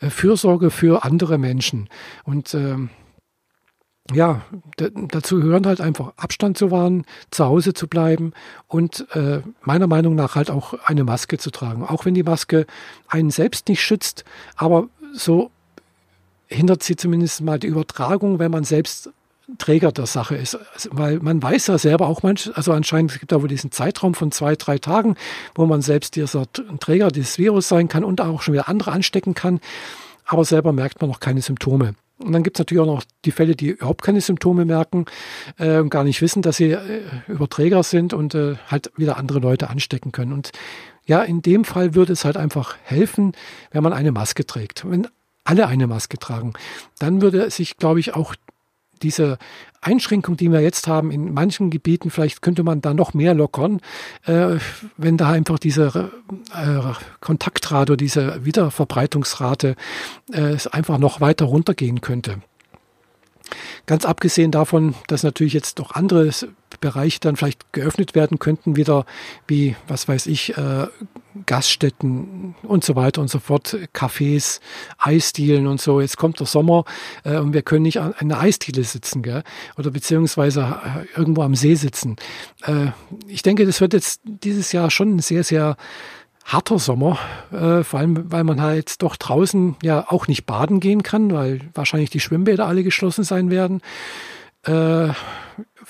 Fürsorge 0.00 0.70
für 0.70 1.04
andere 1.04 1.38
Menschen. 1.38 1.88
Und 2.24 2.54
äh, 2.54 2.76
ja, 4.12 4.42
dazu 4.76 5.40
gehören 5.40 5.66
halt 5.66 5.80
einfach 5.80 6.12
Abstand 6.16 6.58
zu 6.58 6.70
wahren, 6.70 7.04
zu 7.30 7.44
Hause 7.44 7.74
zu 7.74 7.88
bleiben 7.88 8.32
und 8.66 9.06
äh, 9.14 9.42
meiner 9.62 9.86
Meinung 9.86 10.14
nach 10.14 10.34
halt 10.34 10.50
auch 10.50 10.74
eine 10.84 11.04
Maske 11.04 11.38
zu 11.38 11.50
tragen. 11.50 11.84
Auch 11.84 12.04
wenn 12.04 12.14
die 12.14 12.22
Maske 12.22 12.66
einen 13.08 13.30
selbst 13.30 13.68
nicht 13.68 13.82
schützt, 13.82 14.24
aber 14.56 14.88
so 15.12 15.50
hindert 16.46 16.82
sie 16.82 16.96
zumindest 16.96 17.40
mal 17.42 17.58
die 17.58 17.68
Übertragung, 17.68 18.38
wenn 18.38 18.50
man 18.50 18.64
selbst 18.64 19.10
Träger 19.58 19.92
der 19.92 20.06
Sache 20.06 20.36
ist. 20.36 20.58
Also, 20.74 20.90
weil 20.92 21.18
man 21.18 21.42
weiß 21.42 21.68
ja 21.68 21.78
selber 21.78 22.06
auch 22.06 22.22
manch, 22.22 22.50
also 22.54 22.72
anscheinend 22.72 23.12
gibt 23.12 23.32
es 23.32 23.36
da 23.36 23.42
wohl 23.42 23.48
diesen 23.48 23.72
Zeitraum 23.72 24.14
von 24.14 24.32
zwei, 24.32 24.56
drei 24.56 24.78
Tagen, 24.78 25.16
wo 25.54 25.66
man 25.66 25.82
selbst 25.82 26.16
dieser 26.16 26.46
Träger 26.80 27.08
des 27.08 27.38
Virus 27.38 27.68
sein 27.68 27.88
kann 27.88 28.04
und 28.04 28.20
auch 28.20 28.42
schon 28.42 28.54
wieder 28.54 28.68
andere 28.68 28.92
anstecken 28.92 29.34
kann. 29.34 29.60
Aber 30.24 30.44
selber 30.44 30.72
merkt 30.72 31.00
man 31.00 31.10
noch 31.10 31.20
keine 31.20 31.42
Symptome. 31.42 31.94
Und 32.20 32.32
dann 32.32 32.42
gibt 32.42 32.56
es 32.56 32.60
natürlich 32.60 32.82
auch 32.82 32.94
noch 32.94 33.04
die 33.24 33.30
Fälle, 33.30 33.56
die 33.56 33.70
überhaupt 33.70 34.02
keine 34.02 34.20
Symptome 34.20 34.64
merken 34.64 35.06
äh, 35.58 35.78
und 35.78 35.88
gar 35.88 36.04
nicht 36.04 36.20
wissen, 36.20 36.42
dass 36.42 36.58
sie 36.58 36.72
äh, 36.72 37.02
Überträger 37.28 37.82
sind 37.82 38.12
und 38.12 38.34
äh, 38.34 38.56
halt 38.68 38.92
wieder 38.96 39.16
andere 39.16 39.38
Leute 39.38 39.70
anstecken 39.70 40.12
können. 40.12 40.32
Und 40.32 40.50
ja, 41.06 41.22
in 41.22 41.42
dem 41.42 41.64
Fall 41.64 41.94
würde 41.94 42.12
es 42.12 42.24
halt 42.24 42.36
einfach 42.36 42.76
helfen, 42.82 43.32
wenn 43.70 43.82
man 43.82 43.92
eine 43.92 44.12
Maske 44.12 44.44
trägt. 44.44 44.88
Wenn 44.88 45.08
alle 45.44 45.66
eine 45.66 45.86
Maske 45.86 46.18
tragen, 46.18 46.52
dann 46.98 47.22
würde 47.22 47.50
sich, 47.50 47.78
glaube 47.78 48.00
ich, 48.00 48.14
auch 48.14 48.34
diese 49.02 49.38
Einschränkung, 49.80 50.36
die 50.36 50.50
wir 50.50 50.60
jetzt 50.60 50.86
haben, 50.86 51.10
in 51.10 51.32
manchen 51.32 51.70
Gebieten, 51.70 52.10
vielleicht 52.10 52.42
könnte 52.42 52.62
man 52.62 52.80
da 52.80 52.92
noch 52.92 53.14
mehr 53.14 53.34
lockern, 53.34 53.80
äh, 54.26 54.56
wenn 54.96 55.16
da 55.16 55.30
einfach 55.30 55.58
diese 55.58 56.10
äh, 56.54 56.92
Kontaktrate 57.20 57.92
oder 57.92 57.96
diese 57.96 58.44
Wiederverbreitungsrate 58.44 59.76
äh, 60.32 60.56
einfach 60.70 60.98
noch 60.98 61.20
weiter 61.20 61.46
runtergehen 61.46 62.00
könnte. 62.00 62.42
Ganz 63.86 64.04
abgesehen 64.04 64.50
davon, 64.50 64.94
dass 65.08 65.22
natürlich 65.22 65.54
jetzt 65.54 65.78
noch 65.78 65.92
andere 65.92 66.30
Bereiche 66.80 67.20
dann 67.20 67.36
vielleicht 67.36 67.72
geöffnet 67.72 68.14
werden 68.14 68.38
könnten, 68.38 68.76
wieder 68.76 69.04
wie, 69.46 69.76
was 69.88 70.08
weiß 70.08 70.26
ich, 70.26 70.56
äh, 70.56 70.86
Gaststätten 71.46 72.54
und 72.62 72.84
so 72.84 72.96
weiter 72.96 73.20
und 73.20 73.28
so 73.28 73.38
fort, 73.38 73.76
Cafés, 73.94 74.60
Eisdielen 74.98 75.66
und 75.66 75.80
so. 75.80 76.00
Jetzt 76.00 76.16
kommt 76.16 76.40
der 76.40 76.46
Sommer 76.46 76.84
äh, 77.24 77.38
und 77.38 77.52
wir 77.52 77.62
können 77.62 77.82
nicht 77.82 78.00
an 78.00 78.14
einer 78.14 78.40
Eisdiele 78.40 78.84
sitzen, 78.84 79.22
gell? 79.22 79.42
oder 79.76 79.90
beziehungsweise 79.90 80.60
äh, 80.60 81.18
irgendwo 81.18 81.42
am 81.42 81.54
See 81.54 81.74
sitzen. 81.74 82.16
Äh, 82.62 82.88
ich 83.28 83.42
denke, 83.42 83.66
das 83.66 83.80
wird 83.80 83.92
jetzt 83.92 84.20
dieses 84.24 84.72
Jahr 84.72 84.90
schon 84.90 85.16
ein 85.16 85.20
sehr, 85.20 85.44
sehr 85.44 85.76
harter 86.44 86.78
Sommer, 86.78 87.18
äh, 87.52 87.84
vor 87.84 88.00
allem 88.00 88.32
weil 88.32 88.44
man 88.44 88.60
halt 88.60 89.02
doch 89.02 89.16
draußen 89.16 89.76
ja 89.82 90.06
auch 90.08 90.26
nicht 90.26 90.46
baden 90.46 90.80
gehen 90.80 91.02
kann, 91.02 91.32
weil 91.32 91.60
wahrscheinlich 91.74 92.10
die 92.10 92.20
Schwimmbäder 92.20 92.66
alle 92.66 92.82
geschlossen 92.82 93.24
sein 93.24 93.50
werden, 93.50 93.82
äh, 94.64 95.08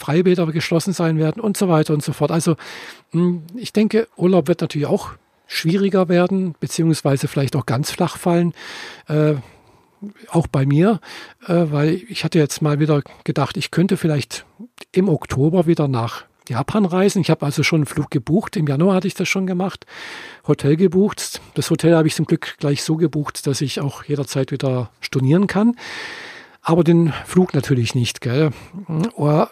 Freibäder 0.01 0.47
geschlossen 0.47 0.93
sein 0.93 1.19
werden 1.19 1.41
und 1.41 1.57
so 1.57 1.69
weiter 1.69 1.93
und 1.93 2.03
so 2.03 2.13
fort. 2.13 2.31
Also 2.31 2.57
hm, 3.13 3.43
ich 3.55 3.73
denke, 3.73 4.09
Urlaub 4.17 4.49
wird 4.49 4.63
natürlich 4.63 4.89
auch 4.89 5.11
schwieriger 5.47 6.09
werden, 6.09 6.55
beziehungsweise 6.59 7.29
vielleicht 7.29 7.55
auch 7.55 7.67
ganz 7.67 7.91
flach 7.91 8.17
fallen. 8.17 8.55
Äh, 9.09 9.35
auch 10.31 10.47
bei 10.47 10.65
mir, 10.65 11.01
äh, 11.47 11.67
weil 11.71 12.01
ich 12.09 12.25
hatte 12.25 12.39
jetzt 12.39 12.63
mal 12.63 12.81
wieder 12.81 13.03
gedacht, 13.25 13.59
ich 13.59 13.71
könnte 13.71 13.99
vielleicht 13.99 14.47
im 14.93 15.11
Oktober 15.11 15.67
wieder 15.67 15.89
nach 15.89 16.25
Japan 16.49 16.87
reisen. 16.87 17.21
Ich 17.21 17.31
habe 17.31 17.45
also 17.45 17.63
schon 17.63 17.81
einen 17.81 17.87
Flug 17.87 18.11
gebucht. 18.11 18.57
Im 18.57 18.67
Januar 18.67 18.97
hatte 18.97 19.07
ich 19.07 19.15
das 19.15 19.29
schon 19.29 19.47
gemacht. 19.47 19.85
Hotel 20.49 20.77
gebucht. 20.77 21.41
Das 21.55 21.71
Hotel 21.71 21.95
habe 21.95 22.09
ich 22.09 22.15
zum 22.15 22.25
Glück 22.25 22.57
gleich 22.59 22.83
so 22.83 22.97
gebucht, 22.97 23.47
dass 23.47 23.61
ich 23.61 23.81
auch 23.81 24.05
jederzeit 24.05 24.51
wieder 24.51 24.91
stornieren 25.01 25.47
kann. 25.47 25.77
Aber 26.63 26.83
den 26.83 27.13
Flug 27.27 27.55
natürlich 27.55 27.95
nicht, 27.95 28.21
gell? 28.21 28.51
Oder 29.15 29.51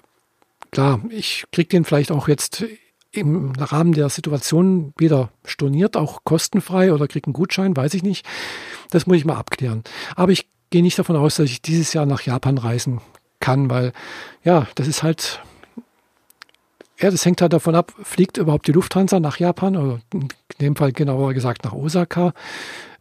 klar, 0.71 1.01
ich 1.11 1.45
kriege 1.53 1.69
den 1.69 1.85
vielleicht 1.85 2.11
auch 2.11 2.29
jetzt 2.29 2.65
im 3.11 3.53
Rahmen 3.53 3.93
der 3.93 4.09
Situation 4.11 4.93
wieder 4.99 5.31
storniert, 5.45 5.97
auch 5.97 6.25
kostenfrei 6.25 6.93
oder 6.93 7.09
kriege 7.09 7.27
einen 7.27 7.33
Gutschein, 7.33 7.77
weiß 7.77 7.95
ich 7.95 8.03
nicht. 8.03 8.27
Das 8.91 9.07
muss 9.07 9.17
ich 9.17 9.25
mal 9.25 9.37
abklären. 9.37 9.83
Aber 10.15 10.33
ich 10.33 10.47
gehe 10.71 10.83
nicht 10.83 10.99
davon 10.99 11.17
aus, 11.17 11.37
dass 11.37 11.47
ich 11.47 11.63
dieses 11.63 11.93
Jahr 11.93 12.07
nach 12.07 12.23
Japan 12.23 12.59
reisen 12.59 13.01
kann, 13.41 13.71
weil 13.71 13.93
ja, 14.45 14.67
das 14.75 14.89
ist 14.89 15.03
halt 15.03 15.41
ja, 17.01 17.11
das 17.11 17.25
hängt 17.25 17.41
halt 17.41 17.53
davon 17.53 17.77
ab, 17.77 17.93
fliegt 18.03 18.39
überhaupt 18.39 18.67
die 18.67 18.73
Lufthansa 18.73 19.21
nach 19.21 19.39
Japan, 19.39 19.77
oder 19.77 20.01
in 20.13 20.29
dem 20.61 20.77
Fall 20.77 20.93
genauer 20.93 21.33
gesagt 21.33 21.65
nach 21.65 21.73
Osaka. 21.73 22.33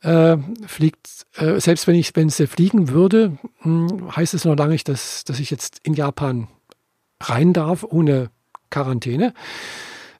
Äh, 0.02 0.38
fliegt, 0.68 1.26
äh, 1.38 1.60
selbst 1.60 1.88
wenn 1.88 1.96
ich, 1.96 2.16
wenn 2.16 2.30
sie 2.30 2.46
fliegen 2.46 2.90
würde, 2.90 3.38
mh, 3.64 3.90
hm, 3.90 4.16
heißt 4.16 4.36
es 4.36 4.46
noch 4.46 4.56
lange 4.56 4.74
nicht, 4.74 4.88
dass, 4.88 5.24
dass 5.24 5.40
ich 5.40 5.50
jetzt 5.50 5.80
in 5.82 5.96
Japan 5.96 6.48
rein 7.22 7.54
darf, 7.54 7.84
ohne 7.84 8.30
Quarantäne. 8.70 9.34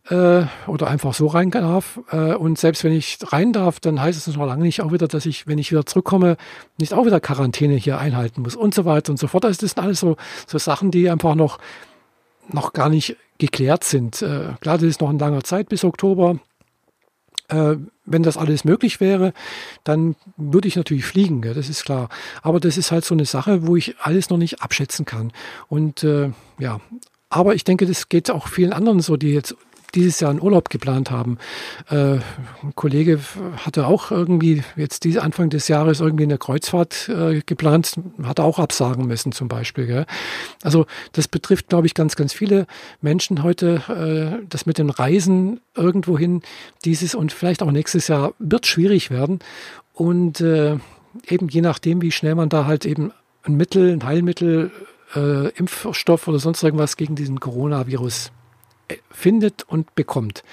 Äh, 0.10 0.46
oder 0.68 0.88
einfach 0.88 1.14
so 1.14 1.28
rein 1.28 1.52
darf. 1.52 2.00
Äh, 2.12 2.34
und 2.34 2.58
selbst 2.58 2.84
wenn 2.86 2.94
ich 2.94 3.18
rein 3.24 3.52
darf, 3.52 3.82
dann 3.82 4.00
heißt 4.00 4.28
es 4.28 4.36
noch 4.38 4.46
lange 4.46 4.64
nicht 4.64 4.82
auch 4.82 4.94
wieder, 4.94 5.08
dass 5.08 5.26
ich, 5.26 5.48
wenn 5.48 5.58
ich 5.58 5.72
wieder 5.72 5.86
zurückkomme, 5.86 6.38
nicht 6.78 6.94
auch 6.94 7.06
wieder 7.06 7.20
Quarantäne 7.20 7.76
hier 7.76 7.98
einhalten 7.98 8.42
muss 8.42 8.56
und 8.56 8.74
so 8.74 8.86
weiter 8.86 9.12
und 9.12 9.18
so 9.18 9.28
fort. 9.28 9.44
Also 9.44 9.60
das 9.60 9.72
sind 9.72 9.84
alles 9.84 10.00
so, 10.00 10.16
so 10.46 10.58
Sachen, 10.58 10.92
die 10.92 11.10
einfach 11.10 11.36
noch, 11.36 11.60
noch 12.48 12.72
gar 12.72 12.88
nicht 12.88 13.18
geklärt 13.38 13.84
sind. 13.84 14.22
Äh, 14.22 14.54
klar, 14.62 14.78
das 14.78 14.84
ist 14.84 15.02
noch 15.02 15.10
ein 15.10 15.20
langer 15.20 15.44
Zeit 15.44 15.68
bis 15.68 15.84
Oktober. 15.84 16.40
Wenn 18.08 18.24
das 18.24 18.38
alles 18.38 18.64
möglich 18.64 19.00
wäre, 19.00 19.34
dann 19.84 20.16
würde 20.38 20.68
ich 20.68 20.76
natürlich 20.76 21.06
fliegen, 21.06 21.42
gell, 21.42 21.54
das 21.54 21.70
ist 21.70 21.86
klar. 21.86 22.10
Aber 22.42 22.60
das 22.60 22.78
ist 22.78 22.92
halt 22.92 23.06
so 23.06 23.14
eine 23.14 23.26
Sache, 23.26 23.68
wo 23.68 23.76
ich 23.76 23.96
alles 24.00 24.30
noch 24.30 24.38
nicht 24.38 24.62
abschätzen 24.62 25.06
kann. 25.06 25.32
Und 25.68 26.04
äh, 26.04 26.32
ja, 26.58 26.80
aber 27.30 27.54
ich 27.54 27.64
denke, 27.64 27.86
das 27.86 28.10
geht 28.10 28.32
auch 28.32 28.48
vielen 28.48 28.74
anderen 28.74 29.02
so, 29.02 29.18
die 29.18 29.34
jetzt 29.34 29.56
dieses 29.96 30.20
Jahr 30.20 30.32
einen 30.32 30.42
Urlaub 30.42 30.70
geplant 30.70 31.12
haben. 31.12 31.38
Äh, 31.90 32.20
ein 32.64 32.74
Kollege 32.76 33.20
hatte 33.58 33.88
auch 33.88 34.12
irgendwie 34.12 34.64
jetzt 34.76 35.04
diese 35.04 35.24
Anfang 35.24 35.50
des 35.50 35.68
Jahres 35.68 36.00
irgendwie 36.00 36.24
eine 36.24 36.38
Kreuzfahrt 36.38 37.10
äh, 37.10 37.42
geplant, 37.46 37.94
hat 38.24 38.40
auch 38.40 38.60
absagen 38.60 39.08
müssen 39.08 39.32
zum 39.32 39.48
Beispiel. 39.48 39.88
Gell? 39.88 40.06
Also 40.64 40.86
das 41.14 41.28
betrifft, 41.28 41.70
glaube 41.70 41.88
ich, 41.88 41.94
ganz, 41.94 42.16
ganz 42.16 42.34
viele 42.34 42.68
Menschen 43.02 43.44
heute, 43.44 44.40
äh, 44.42 44.46
das 44.50 44.66
mit 44.66 44.78
den 44.78 44.90
Reisen 44.90 45.62
irgendwohin 45.76 46.42
dieses 46.86 47.16
und 47.16 47.32
vielleicht 47.32 47.62
auch 47.64 47.72
nächstes 47.72 48.08
Jahr 48.08 48.34
wird 48.40 48.68
schwierig 48.68 49.10
werden. 49.12 49.40
Und 49.94 50.42
äh, 50.42 50.78
eben 51.28 51.50
je 51.50 51.62
nachdem, 51.62 52.02
wie 52.02 52.12
schnell 52.12 52.36
man 52.36 52.50
da 52.50 52.66
halt 52.66 52.86
eben 52.86 53.12
ein 53.44 53.56
Mittel, 53.56 53.94
ein 53.94 54.04
Heilmittel, 54.04 54.72
äh, 55.16 55.50
Impfstoff 55.50 56.28
oder 56.28 56.40
sonst 56.40 56.64
irgendwas 56.64 56.98
gegen 56.98 57.16
diesen 57.16 57.40
Coronavirus 57.40 58.32
findet 59.12 59.64
und 59.64 59.96
bekommt. 59.96 60.44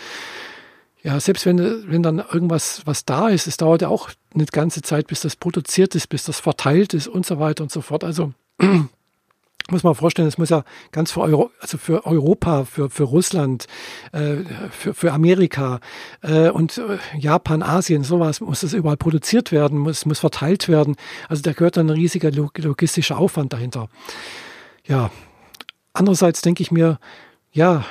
Ja, 1.02 1.20
selbst 1.20 1.44
wenn, 1.44 1.58
wenn 1.90 2.02
dann 2.02 2.18
irgendwas 2.18 2.82
was 2.86 3.04
da 3.04 3.28
ist, 3.28 3.46
es 3.46 3.58
dauert 3.58 3.82
ja 3.82 3.88
auch 3.88 4.10
eine 4.34 4.46
ganze 4.46 4.80
Zeit, 4.80 5.06
bis 5.06 5.20
das 5.20 5.36
produziert 5.36 5.94
ist, 5.94 6.08
bis 6.08 6.24
das 6.24 6.40
verteilt 6.40 6.94
ist 6.94 7.08
und 7.08 7.26
so 7.26 7.38
weiter 7.38 7.62
und 7.62 7.70
so 7.70 7.82
fort. 7.82 8.04
Also 8.04 8.32
muss 9.70 9.82
man 9.82 9.94
vorstellen, 9.94 10.28
es 10.28 10.38
muss 10.38 10.48
ja 10.48 10.64
ganz 10.92 11.12
für, 11.12 11.20
Euro, 11.20 11.50
also 11.60 11.78
für 11.78 12.06
Europa, 12.06 12.64
für, 12.64 12.88
für 12.88 13.04
Russland, 13.04 13.66
äh, 14.12 14.36
für, 14.70 14.94
für 14.94 15.12
Amerika 15.12 15.80
äh, 16.22 16.48
und 16.48 16.78
äh, 16.78 16.98
Japan, 17.18 17.62
Asien, 17.62 18.02
sowas, 18.02 18.40
muss 18.40 18.60
das 18.60 18.72
überall 18.72 18.96
produziert 18.96 19.52
werden, 19.52 19.78
muss, 19.78 20.06
muss 20.06 20.20
verteilt 20.20 20.68
werden. 20.68 20.96
Also 21.28 21.42
da 21.42 21.52
gehört 21.52 21.76
dann 21.76 21.88
ein 21.88 21.96
riesiger 21.96 22.30
logistischer 22.30 23.18
Aufwand 23.18 23.52
dahinter. 23.52 23.88
Ja, 24.86 25.10
andererseits 25.94 26.42
denke 26.42 26.62
ich 26.62 26.70
mir, 26.70 26.98
ja, 27.54 27.84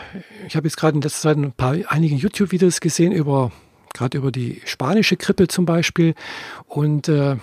ich 0.45 0.56
habe 0.58 0.67
jetzt 0.67 0.76
gerade 0.76 0.97
in 0.97 1.02
letzter 1.02 1.30
Zeit 1.30 1.38
ein 1.38 1.54
paar 1.54 1.76
einige 1.88 2.15
YouTube-Videos 2.15 2.82
gesehen 2.82 3.13
über 3.13 3.52
gerade 3.93 4.17
über 4.17 4.32
die 4.32 4.62
spanische 4.65 5.15
Grippe 5.17 5.47
zum 5.47 5.65
Beispiel 5.65 6.15
und 6.67 7.08
äh, 7.08 7.38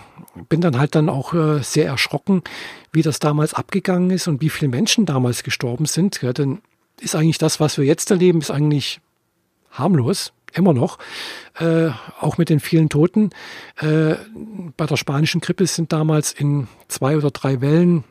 bin 0.49 0.61
dann 0.61 0.79
halt 0.79 0.95
dann 0.95 1.09
auch 1.09 1.33
äh, 1.33 1.63
sehr 1.63 1.87
erschrocken, 1.87 2.43
wie 2.93 3.03
das 3.03 3.21
damals 3.21 3.55
abgegangen 3.55 4.11
ist 4.11 4.29
und 4.29 4.41
wie 4.41 4.51
viele 4.51 4.69
Menschen 4.69 5.07
damals 5.07 5.45
gestorben 5.45 5.87
sind. 5.87 6.21
Ja, 6.23 6.33
denn 6.33 6.61
ist 7.01 7.15
eigentlich 7.15 7.39
das, 7.39 7.61
was 7.61 7.79
wir 7.79 7.85
jetzt 7.85 8.11
erleben, 8.11 8.41
ist 8.41 8.51
eigentlich 8.51 9.01
harmlos, 9.71 10.33
immer 10.53 10.75
noch, 10.75 10.99
äh, 11.59 11.91
auch 12.21 12.37
mit 12.37 12.51
den 12.51 12.61
vielen 12.61 12.89
Toten. 12.89 13.31
Äh, 13.79 14.17
bei 14.77 14.87
der 14.87 14.97
spanischen 14.97 15.41
Grippe 15.41 15.67
sind 15.67 15.93
damals 15.93 16.33
in 16.33 16.67
zwei 16.89 17.17
oder 17.17 17.31
drei 17.31 17.61
Wellen, 17.61 18.05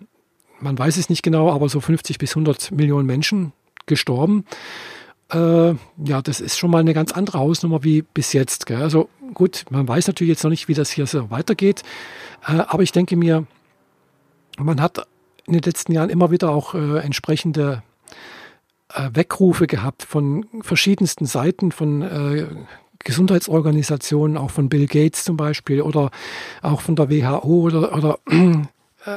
man 0.61 0.77
weiß 0.77 0.97
es 0.97 1.09
nicht 1.09 1.23
genau, 1.23 1.51
aber 1.51 1.69
so 1.69 1.79
50 1.79 2.17
bis 2.17 2.31
100 2.31 2.71
Millionen 2.71 3.05
Menschen 3.05 3.53
gestorben. 3.89 4.45
Äh, 5.31 5.69
ja, 5.69 6.21
das 6.23 6.39
ist 6.39 6.57
schon 6.57 6.71
mal 6.71 6.79
eine 6.79 6.93
ganz 6.93 7.11
andere 7.11 7.39
Hausnummer 7.39 7.83
wie 7.83 8.01
bis 8.01 8.31
jetzt. 8.31 8.65
Gell? 8.65 8.81
Also 8.81 9.09
gut, 9.33 9.65
man 9.69 9.87
weiß 9.87 10.07
natürlich 10.07 10.29
jetzt 10.29 10.43
noch 10.43 10.49
nicht, 10.49 10.69
wie 10.69 10.73
das 10.73 10.89
hier 10.89 11.05
so 11.05 11.29
weitergeht. 11.29 11.83
Äh, 12.47 12.61
aber 12.67 12.83
ich 12.83 12.93
denke 12.93 13.17
mir, 13.17 13.45
man 14.57 14.81
hat 14.81 15.05
in 15.45 15.53
den 15.53 15.61
letzten 15.61 15.91
Jahren 15.91 16.09
immer 16.09 16.31
wieder 16.31 16.49
auch 16.51 16.73
äh, 16.73 16.99
entsprechende 16.99 17.83
äh, 18.93 19.09
Weckrufe 19.13 19.67
gehabt 19.67 20.03
von 20.03 20.45
verschiedensten 20.61 21.25
Seiten, 21.25 21.71
von 21.71 22.01
äh, 22.01 22.47
Gesundheitsorganisationen, 22.99 24.37
auch 24.37 24.51
von 24.51 24.69
Bill 24.69 24.87
Gates 24.87 25.23
zum 25.23 25.37
Beispiel 25.37 25.81
oder 25.81 26.11
auch 26.61 26.81
von 26.81 26.95
der 26.95 27.09
WHO 27.09 27.61
oder, 27.61 27.95
oder 27.95 28.19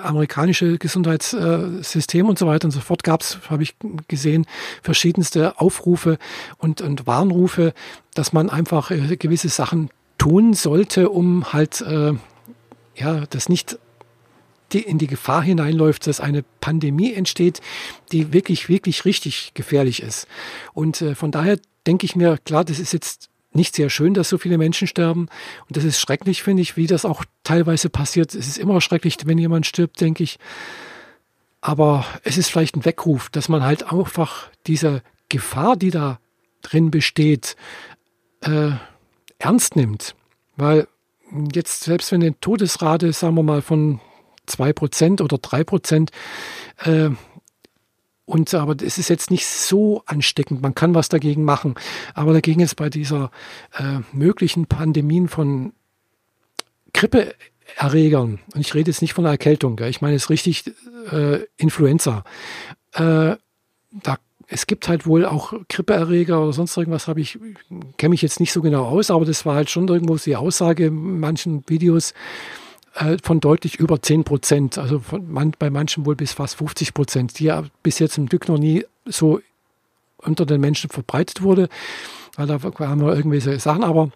amerikanische 0.02 0.78
Gesundheitssystem 0.78 2.28
und 2.28 2.38
so 2.38 2.46
weiter 2.46 2.66
und 2.66 2.72
so 2.72 2.81
fort 2.81 3.02
gab 3.02 3.22
es, 3.22 3.38
habe 3.48 3.62
ich 3.62 3.74
gesehen, 4.09 4.46
verschiedenste 4.83 5.61
Aufrufe 5.61 6.18
und, 6.59 6.81
und 6.81 7.07
Warnrufe, 7.07 7.74
dass 8.14 8.33
man 8.33 8.50
einfach 8.50 8.90
äh, 8.90 9.16
gewisse 9.16 9.48
Sachen 9.48 9.90
tun 10.18 10.55
sollte, 10.55 11.11
um 11.11 11.52
halt 11.52 11.81
äh, 11.81 12.12
ja 12.94 13.24
das 13.31 13.48
nicht 13.48 13.78
in 14.74 14.98
die 14.98 15.07
Gefahr 15.07 15.42
hineinläuft, 15.42 16.07
dass 16.07 16.20
eine 16.20 16.44
Pandemie 16.61 17.12
entsteht, 17.12 17.61
die 18.11 18.33
wirklich, 18.33 18.68
wirklich 18.68 19.05
richtig 19.05 19.52
gefährlich 19.55 20.02
ist. 20.02 20.26
Und 20.72 21.02
äh, 21.02 21.14
von 21.14 21.31
daher 21.31 21.59
denke 21.87 22.07
ich 22.07 22.16
mir, 22.16 22.38
klar, 22.38 22.64
das 22.64 22.78
ist 22.78 22.92
jetzt 22.92 23.28
nicht 23.55 23.75
sehr 23.75 23.91
schön, 23.91 24.15
dass 24.15 24.29
so 24.29 24.38
viele 24.38 24.59
Menschen 24.59 24.87
sterben. 24.87 25.29
Und 25.69 25.77
das 25.77 25.85
ist 25.85 26.01
schrecklich, 26.01 26.43
finde 26.43 26.62
ich, 26.62 26.77
wie 26.77 26.87
das 26.87 27.05
auch 27.05 27.25
teilweise 27.45 27.91
passiert. 27.91 28.35
Es 28.35 28.47
ist 28.47 28.59
immer 28.59 28.81
schrecklich, 28.81 29.17
wenn 29.25 29.38
jemand 29.38 29.67
stirbt, 29.67 30.01
denke 30.01 30.23
ich. 30.23 30.38
Aber 31.61 32.05
es 32.25 32.38
ist 32.38 32.51
vielleicht 32.51 32.77
ein 32.77 32.85
Weckruf, 32.85 33.31
dass 33.31 33.49
man 33.49 33.62
halt 33.62 33.93
einfach 33.93 34.49
diese 34.67 35.03
Gefahr, 35.29 35.77
die 35.77 35.91
da 35.91 36.19
drin 36.62 36.91
besteht, 36.91 37.57
äh, 38.41 38.71
ernst 39.38 39.77
nimmt. 39.77 40.15
Weil 40.57 40.88
jetzt, 41.55 41.85
selbst 41.85 42.12
wenn 42.12 42.23
eine 42.23 42.38
Todesrate, 42.41 43.12
sagen 43.12 43.37
wir 43.37 43.43
mal, 43.43 43.62
von 43.62 44.01
2% 44.47 45.23
oder 45.23 45.38
3%, 45.38 46.11
äh, 46.85 47.11
und 48.25 48.55
aber 48.55 48.77
es 48.83 48.99
ist 48.99 49.09
jetzt 49.09 49.31
nicht 49.31 49.47
so 49.47 50.03
ansteckend. 50.07 50.63
Man 50.63 50.75
kann 50.75 50.95
was 50.95 51.09
dagegen 51.09 51.45
machen. 51.45 51.75
Aber 52.15 52.33
dagegen 52.33 52.61
ist 52.61 52.77
bei 52.77 52.89
dieser 52.89 53.31
äh, 53.77 53.99
möglichen 54.13 54.67
Pandemien 54.67 55.29
von 55.29 55.73
Grippeerregern, 56.95 58.39
und 58.55 58.61
ich 58.61 58.75
rede 58.75 58.91
jetzt 58.91 59.03
nicht 59.03 59.15
von 59.15 59.25
einer 59.25 59.33
Erkältung, 59.33 59.77
gell, 59.77 59.91
ich 59.91 60.01
meine 60.01 60.15
jetzt 60.15 60.31
richtig 60.31 60.73
äh, 61.11 61.41
Influenza. 61.57 62.25
Äh, 62.93 63.37
da, 63.91 64.19
es 64.47 64.67
gibt 64.67 64.89
halt 64.89 65.07
wohl 65.07 65.25
auch 65.25 65.55
Grippeerreger 65.69 66.41
oder 66.41 66.53
sonst 66.53 66.77
irgendwas, 66.77 67.09
habe 67.09 67.21
ich, 67.21 67.39
kenne 67.97 68.11
mich 68.11 68.23
jetzt 68.23 68.39
nicht 68.39 68.53
so 68.53 68.63
genau 68.63 68.85
aus, 68.85 69.11
aber 69.11 69.25
das 69.25 69.45
war 69.47 69.55
halt 69.55 69.71
schon 69.71 69.89
irgendwo 69.89 70.17
die 70.17 70.37
Aussage 70.37 70.87
in 70.87 71.19
manchen 71.19 71.65
Videos, 71.69 72.15
von 73.22 73.40
deutlich 73.40 73.76
über 73.76 74.02
10 74.02 74.24
Prozent, 74.24 74.78
also 74.78 75.02
man, 75.26 75.52
bei 75.59 75.70
manchen 75.70 76.05
wohl 76.05 76.16
bis 76.16 76.33
fast 76.33 76.57
50 76.57 76.94
Prozent, 76.94 77.38
die 77.38 77.44
ja 77.44 77.64
bis 77.83 77.98
jetzt 77.98 78.18
im 78.18 78.26
Glück 78.26 78.48
noch 78.48 78.59
nie 78.59 78.85
so 79.07 79.40
unter 80.18 80.46
den 80.46 80.61
Menschen 80.61 80.90
verbreitet 80.90 81.42
wurde. 81.42 81.68
Weil 82.37 82.46
da 82.46 82.61
haben 82.62 83.00
wir 83.00 83.14
irgendwelche 83.14 83.59
Sachen, 83.59 83.85
aber 83.85 84.11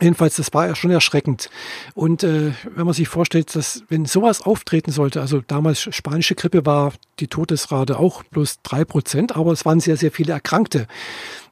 Jedenfalls, 0.00 0.36
das 0.36 0.54
war 0.54 0.66
ja 0.66 0.74
schon 0.74 0.90
erschreckend. 0.90 1.50
Und 1.94 2.24
äh, 2.24 2.52
wenn 2.74 2.86
man 2.86 2.94
sich 2.94 3.08
vorstellt, 3.08 3.54
dass 3.54 3.84
wenn 3.88 4.06
sowas 4.06 4.40
auftreten 4.40 4.90
sollte, 4.90 5.20
also 5.20 5.42
damals 5.46 5.82
spanische 5.94 6.34
Grippe 6.34 6.64
war 6.64 6.94
die 7.20 7.28
Todesrate 7.28 7.98
auch 7.98 8.22
bloß 8.24 8.62
drei 8.62 8.86
Prozent, 8.86 9.36
aber 9.36 9.52
es 9.52 9.66
waren 9.66 9.80
sehr, 9.80 9.98
sehr 9.98 10.10
viele 10.10 10.32
Erkrankte 10.32 10.86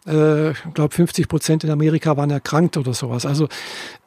äh, 0.06 0.50
ich 0.52 0.74
glaube 0.74 0.94
50 0.94 1.28
Prozent 1.28 1.64
in 1.64 1.70
Amerika 1.70 2.16
waren 2.16 2.30
erkrankt 2.30 2.76
oder 2.76 2.94
sowas. 2.94 3.26
Also 3.26 3.48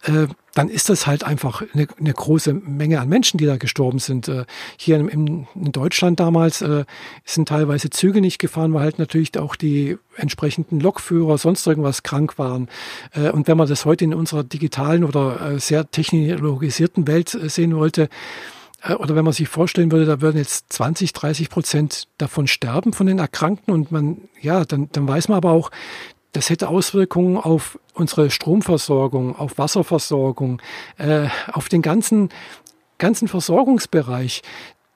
äh, 0.04 0.28
dann 0.54 0.70
ist 0.70 0.90
das 0.90 1.08
halt 1.08 1.24
einfach 1.24 1.64
eine, 1.74 1.88
eine, 2.00 2.14
große 2.14 2.54
Menge 2.54 3.00
an 3.00 3.10
Menschen, 3.10 3.38
die 3.38 3.46
da 3.46 3.58
gestorben 3.58 4.00
sind. 4.00 4.28
Äh, 4.28 4.46
hier 4.78 4.98
in, 4.98 5.48
in, 5.56 5.72
Deutschland 5.72 6.20
damals 6.20 6.64
sind 7.26 7.48
teilweise 7.48 7.90
Züge 7.90 8.22
nicht 8.22 8.38
gefahren, 8.38 8.74
weil 8.74 8.84
halt 8.84 9.00
natürlich 9.00 9.38
auch 9.38 9.56
die 9.56 9.98
entsprechenden 10.16 10.80
Lokführer 10.80 11.38
sonst 11.38 11.66
irgendwas 11.66 12.04
krank 12.04 12.38
waren. 12.38 12.70
Und 13.16 13.48
wenn 13.48 13.58
man 13.58 13.68
das 13.68 13.86
heute 13.86 14.04
in 14.04 14.14
unserer 14.14 14.44
digitalen 14.44 15.04
oder 15.04 15.60
sehr 15.60 15.90
technologisierten 15.90 17.08
Welt 17.08 17.30
sehen 17.30 17.76
wollte, 17.76 18.10
oder 19.00 19.16
wenn 19.16 19.24
man 19.24 19.34
sich 19.34 19.48
vorstellen 19.48 19.92
würde, 19.92 20.06
da 20.06 20.22
würden 20.22 20.38
jetzt 20.38 20.72
20, 20.74 21.14
30 21.14 21.50
Prozent 21.50 22.08
davon 22.18 22.48
sterben 22.48 22.94
von 22.94 23.08
den 23.08 23.20
Erkrankten 23.20 23.74
und 23.74 23.92
man, 23.92 24.18
ja, 24.42 24.66
dann, 24.66 24.90
dann 24.92 25.08
weiß 25.08 25.30
man 25.30 25.38
aber 25.38 25.52
auch, 25.52 25.72
das 26.34 26.50
hätte 26.50 26.68
Auswirkungen 26.68 27.38
auf 27.38 27.80
unsere 27.94 28.30
Stromversorgung, 28.30 29.36
auf 29.38 29.58
Wasserversorgung, 29.58 30.62
äh, 30.98 31.28
auf 31.52 31.70
den 31.70 31.82
ganzen, 31.82 32.30
ganzen 32.98 33.28
Versorgungsbereich. 33.28 34.42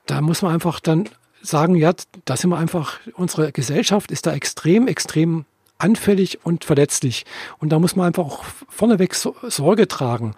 Da 0.06 0.21
muss 0.21 0.41
man 0.41 0.54
einfach 0.54 0.80
dann 0.80 1.08
sagen, 1.41 1.76
ja, 1.76 1.93
da 2.26 2.36
sind 2.36 2.50
wir 2.50 2.58
einfach, 2.58 3.00
unsere 3.13 3.52
Gesellschaft 3.52 4.12
ist 4.12 4.26
da 4.26 4.34
extrem, 4.34 4.88
extrem 4.88 5.45
anfällig 5.78 6.39
und 6.43 6.65
verletzlich. 6.65 7.26
Und 7.60 7.69
da 7.69 7.80
muss 7.80 7.95
man 7.95 8.08
einfach 8.08 8.26
auch 8.26 8.43
vorneweg 8.67 9.13
Sorge 9.13 9.88
tragen. 9.88 10.34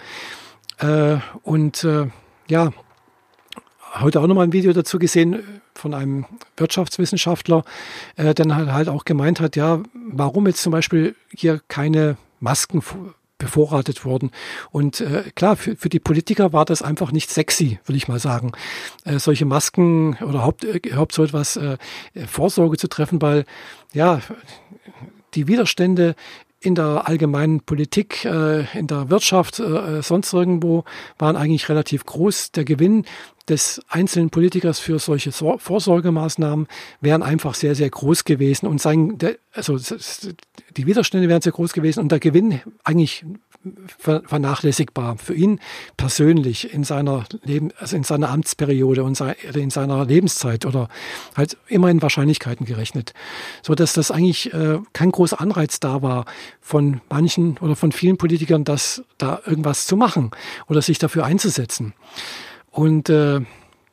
Äh, 0.79 1.17
und 1.43 1.83
äh, 1.85 2.07
ja, 2.49 2.71
heute 3.95 4.19
auch 4.21 4.27
nochmal 4.27 4.47
ein 4.47 4.53
Video 4.53 4.73
dazu 4.73 4.99
gesehen 4.99 5.33
äh, 5.33 5.41
von 5.73 5.93
einem 5.93 6.25
Wirtschaftswissenschaftler, 6.57 7.63
äh, 8.15 8.33
der 8.33 8.55
halt, 8.55 8.71
halt 8.71 8.89
auch 8.89 9.05
gemeint 9.05 9.39
hat, 9.39 9.55
ja, 9.55 9.81
warum 9.93 10.47
jetzt 10.47 10.61
zum 10.61 10.71
Beispiel 10.71 11.15
hier 11.31 11.61
keine 11.67 12.17
Masken 12.39 12.81
bevorratet 13.37 14.05
wurden. 14.05 14.31
Und 14.69 15.01
äh, 15.01 15.23
klar, 15.33 15.55
für, 15.55 15.75
für 15.75 15.89
die 15.89 15.99
Politiker 15.99 16.53
war 16.53 16.65
das 16.65 16.81
einfach 16.81 17.11
nicht 17.11 17.31
sexy, 17.31 17.79
würde 17.85 17.97
ich 17.97 18.07
mal 18.07 18.19
sagen, 18.19 18.51
äh, 19.05 19.17
solche 19.17 19.45
Masken 19.45 20.15
oder 20.15 20.29
überhaupt, 20.29 20.63
äh, 20.65 20.77
überhaupt 20.77 21.13
so 21.13 21.23
etwas 21.23 21.55
äh, 21.55 21.77
Vorsorge 22.27 22.77
zu 22.77 22.87
treffen, 22.87 23.21
weil 23.21 23.45
ja, 23.93 24.21
die 25.33 25.47
Widerstände 25.47 26.15
in 26.61 26.75
der 26.75 27.07
allgemeinen 27.07 27.61
Politik, 27.61 28.25
äh, 28.25 28.65
in 28.77 28.87
der 28.87 29.09
Wirtschaft, 29.09 29.59
äh, 29.59 30.01
sonst 30.01 30.33
irgendwo 30.33 30.83
waren 31.17 31.37
eigentlich 31.37 31.69
relativ 31.69 32.05
groß. 32.05 32.51
Der 32.51 32.65
Gewinn 32.65 33.05
des 33.49 33.81
einzelnen 33.89 34.29
Politikers 34.29 34.79
für 34.79 34.99
solche 34.99 35.31
Vorsorgemaßnahmen 35.31 36.67
wären 37.01 37.23
einfach 37.23 37.55
sehr, 37.55 37.75
sehr 37.75 37.89
groß 37.89 38.23
gewesen 38.23 38.67
und 38.67 38.81
sein, 38.81 39.17
also 39.53 39.77
die 39.77 40.85
Widerstände 40.85 41.27
wären 41.27 41.41
sehr 41.41 41.51
groß 41.51 41.73
gewesen 41.73 41.99
und 41.99 42.11
der 42.11 42.19
Gewinn 42.19 42.61
eigentlich 42.83 43.25
vernachlässigbar 43.97 45.17
für 45.17 45.33
ihn 45.33 45.59
persönlich 45.97 46.73
in 46.73 46.85
seiner 46.85 47.25
Leben, 47.43 47.71
also 47.77 47.97
in 47.97 48.03
seiner 48.03 48.29
Amtsperiode 48.29 49.03
und 49.03 49.21
in 49.53 49.69
seiner 49.69 50.05
Lebenszeit 50.05 50.65
oder 50.65 50.87
halt 51.35 51.57
immer 51.67 51.89
in 51.89 52.01
Wahrscheinlichkeiten 52.01 52.65
gerechnet, 52.65 53.13
so 53.61 53.75
dass 53.75 53.93
das 53.93 54.11
eigentlich 54.11 54.53
äh, 54.53 54.79
kein 54.93 55.11
großer 55.11 55.41
Anreiz 55.41 55.81
da 55.81 56.01
war 56.01 56.25
von 56.61 57.01
manchen 57.09 57.57
oder 57.57 57.75
von 57.75 57.91
vielen 57.91 58.17
Politikern, 58.17 58.63
das 58.63 59.03
da 59.17 59.41
irgendwas 59.45 59.85
zu 59.87 59.97
machen 59.97 60.31
oder 60.67 60.81
sich 60.81 60.97
dafür 60.97 61.25
einzusetzen. 61.25 61.93
Und 62.79 63.09
äh, 63.09 63.41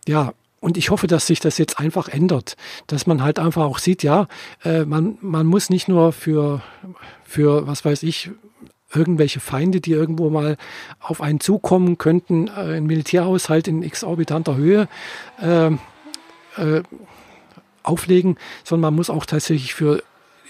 ja, 0.07 0.33
und 0.61 0.77
ich 0.77 0.90
hoffe, 0.90 1.09
dass 1.09 1.27
sich 1.27 1.40
das 1.40 1.59
jetzt 1.59 1.81
einfach 1.81 2.07
ändert, 2.07 2.57
dass 2.87 3.09
man 3.09 3.20
halt 3.20 3.40
einfach 3.40 3.64
auch 3.64 3.79
sieht, 3.79 4.05
ja, 4.05 4.29
äh, 4.62 4.85
man, 4.85 5.18
man 5.20 5.44
muss 5.44 5.70
nicht 5.70 5.88
nur 5.88 6.12
für, 6.12 6.62
für, 7.25 7.66
was 7.66 7.85
weiß 7.85 8.05
ich, 8.05 8.31
irgendwelche 8.94 9.40
Feinde, 9.40 9.81
die 9.81 9.90
irgendwo 9.90 10.31
mal 10.31 10.57
auf 11.01 11.20
einen 11.20 11.40
zukommen 11.40 11.99
könnten, 11.99 12.46
äh, 12.46 12.77
ein 12.77 12.87
Militärhaushalt 12.87 13.66
in 13.66 13.83
exorbitanter 13.83 14.55
Höhe 14.55 14.87
äh, 15.42 15.72
äh, 16.57 16.83
auflegen, 17.83 18.37
sondern 18.62 18.92
man 18.92 18.94
muss 18.94 19.11
auch 19.11 19.27
tatsächlich 19.27 19.75
für, 19.75 20.01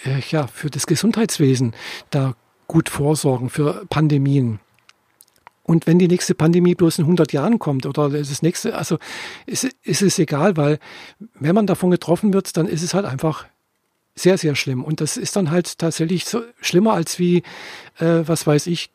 äh, 0.05 0.21
ja, 0.29 0.47
für 0.47 0.69
das 0.69 0.87
Gesundheitswesen 0.87 1.75
da 2.11 2.35
gut 2.67 2.91
vorsorgen, 2.91 3.49
für 3.49 3.87
Pandemien. 3.89 4.61
Und 5.67 5.89
wenn 5.89 5.99
die 5.99 6.07
nächste 6.07 6.37
Pandemie 6.37 6.77
bloß 6.77 6.99
in 6.99 7.05
100 7.05 7.33
Jahren 7.33 7.59
kommt 7.59 7.87
oder 7.87 8.09
das 8.09 8.41
nächste, 8.41 8.77
also 8.77 8.99
ist, 9.47 9.65
ist 9.83 10.01
es 10.01 10.19
egal, 10.19 10.57
weil 10.57 10.79
wenn 11.35 11.57
man 11.57 11.67
davon 11.67 11.91
getroffen 11.91 12.33
wird, 12.33 12.57
dann 12.57 12.69
ist 12.69 12.83
es 12.83 12.95
halt 12.95 13.05
einfach 13.05 13.47
sehr, 14.15 14.39
sehr 14.39 14.55
schlimm. 14.55 14.85
Und 14.85 15.01
das 15.01 15.17
ist 15.17 15.35
dann 15.35 15.51
halt 15.51 15.79
tatsächlich 15.79 16.25
so 16.25 16.43
schlimmer 16.61 16.93
als 16.93 17.19
wie, 17.19 17.39
äh, 17.99 18.23
was 18.25 18.47
weiß 18.47 18.69
ich, 18.69 18.91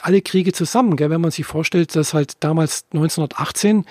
alle 0.00 0.22
Kriege 0.22 0.54
zusammen. 0.54 0.96
Gell? 0.96 1.10
Wenn 1.10 1.20
man 1.20 1.30
sich 1.30 1.44
vorstellt, 1.44 1.94
dass 1.94 2.14
halt 2.14 2.36
damals 2.40 2.86
1918 2.94 3.84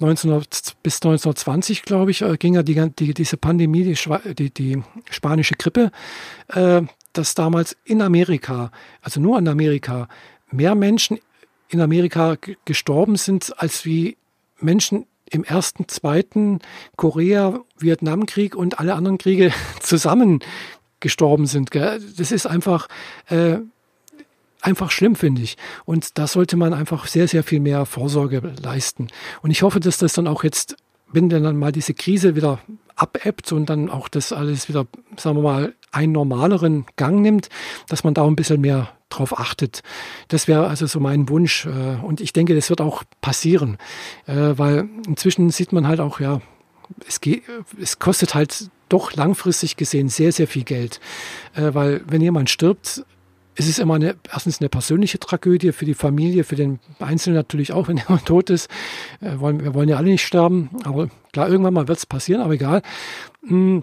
1900 0.00 0.76
bis 0.84 0.96
1920, 0.96 1.82
glaube 1.82 2.12
ich, 2.12 2.22
äh, 2.22 2.36
ging 2.36 2.54
ja 2.54 2.62
die, 2.62 2.90
die, 2.90 3.14
diese 3.14 3.36
Pandemie, 3.36 3.82
die, 3.82 4.34
die, 4.34 4.50
die 4.50 4.82
spanische 5.10 5.56
Grippe, 5.56 5.90
äh, 6.48 6.82
dass 7.12 7.34
damals 7.34 7.76
in 7.84 8.00
Amerika, 8.00 8.70
also 9.02 9.20
nur 9.20 9.38
in 9.38 9.48
Amerika, 9.48 10.08
mehr 10.52 10.76
Menschen 10.76 11.18
in 11.68 11.80
Amerika 11.80 12.36
gestorben 12.64 13.16
sind, 13.16 13.54
als 13.58 13.84
wie 13.84 14.16
Menschen 14.60 15.06
im 15.30 15.44
ersten, 15.44 15.88
zweiten 15.88 16.60
Korea, 16.96 17.60
Vietnamkrieg 17.78 18.54
und 18.54 18.78
alle 18.78 18.94
anderen 18.94 19.18
Kriege 19.18 19.52
zusammen 19.80 20.40
gestorben 21.00 21.46
sind. 21.46 21.70
Das 21.74 22.32
ist 22.32 22.46
einfach, 22.46 22.88
äh, 23.28 23.58
einfach 24.60 24.90
schlimm, 24.90 25.16
finde 25.16 25.42
ich. 25.42 25.56
Und 25.84 26.18
da 26.18 26.26
sollte 26.26 26.56
man 26.56 26.72
einfach 26.72 27.06
sehr, 27.06 27.28
sehr 27.28 27.42
viel 27.42 27.60
mehr 27.60 27.84
Vorsorge 27.84 28.54
leisten. 28.62 29.08
Und 29.42 29.50
ich 29.50 29.62
hoffe, 29.62 29.80
dass 29.80 29.98
das 29.98 30.14
dann 30.14 30.26
auch 30.26 30.44
jetzt, 30.44 30.76
wenn 31.12 31.28
dann 31.28 31.58
mal 31.58 31.72
diese 31.72 31.94
Krise 31.94 32.36
wieder 32.36 32.60
abebbt 32.96 33.52
und 33.52 33.66
dann 33.66 33.90
auch 33.90 34.08
das 34.08 34.32
alles 34.32 34.68
wieder, 34.68 34.86
sagen 35.16 35.36
wir 35.36 35.42
mal, 35.42 35.74
einen 35.90 36.12
normaleren 36.12 36.86
Gang 36.96 37.20
nimmt, 37.20 37.48
dass 37.88 38.04
man 38.04 38.14
da 38.14 38.24
ein 38.24 38.36
bisschen 38.36 38.60
mehr 38.60 38.90
drauf 39.18 39.38
achtet. 39.38 39.82
Das 40.28 40.48
wäre 40.48 40.66
also 40.66 40.86
so 40.86 41.00
mein 41.00 41.28
Wunsch. 41.28 41.66
Äh, 41.66 41.96
und 42.02 42.20
ich 42.20 42.32
denke, 42.32 42.54
das 42.54 42.70
wird 42.70 42.80
auch 42.80 43.04
passieren, 43.20 43.78
äh, 44.26 44.52
weil 44.56 44.88
inzwischen 45.06 45.50
sieht 45.50 45.72
man 45.72 45.86
halt 45.86 46.00
auch, 46.00 46.20
ja, 46.20 46.40
es, 47.06 47.20
geht, 47.20 47.42
es 47.80 47.98
kostet 47.98 48.34
halt 48.34 48.70
doch 48.88 49.14
langfristig 49.14 49.76
gesehen 49.76 50.08
sehr, 50.08 50.32
sehr 50.32 50.46
viel 50.46 50.64
Geld. 50.64 51.00
Äh, 51.54 51.74
weil 51.74 52.02
wenn 52.06 52.20
jemand 52.20 52.50
stirbt, 52.50 53.04
es 53.56 53.68
ist 53.68 53.78
immer 53.78 53.94
eine, 53.94 54.16
erstens 54.30 54.60
eine 54.60 54.68
persönliche 54.68 55.18
Tragödie 55.20 55.72
für 55.72 55.84
die 55.84 55.94
Familie, 55.94 56.42
für 56.44 56.56
den 56.56 56.80
Einzelnen 56.98 57.36
natürlich 57.36 57.72
auch, 57.72 57.88
wenn 57.88 57.98
er 57.98 58.24
tot 58.24 58.50
ist. 58.50 58.68
Äh, 59.20 59.38
wollen, 59.38 59.62
wir 59.62 59.74
wollen 59.74 59.88
ja 59.88 59.96
alle 59.96 60.10
nicht 60.10 60.26
sterben, 60.26 60.70
aber 60.84 61.08
klar, 61.32 61.48
irgendwann 61.48 61.74
mal 61.74 61.88
wird 61.88 61.98
es 61.98 62.06
passieren, 62.06 62.42
aber 62.42 62.54
egal. 62.54 62.82
Mm, 63.42 63.80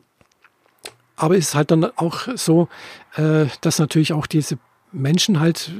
aber 1.16 1.38
es 1.38 1.50
ist 1.50 1.56
halt 1.56 1.70
dann 1.70 1.86
auch 1.86 2.28
so, 2.36 2.68
dass 3.16 3.78
natürlich 3.78 4.12
auch 4.12 4.26
diese 4.26 4.58
Menschen 4.92 5.40
halt 5.40 5.72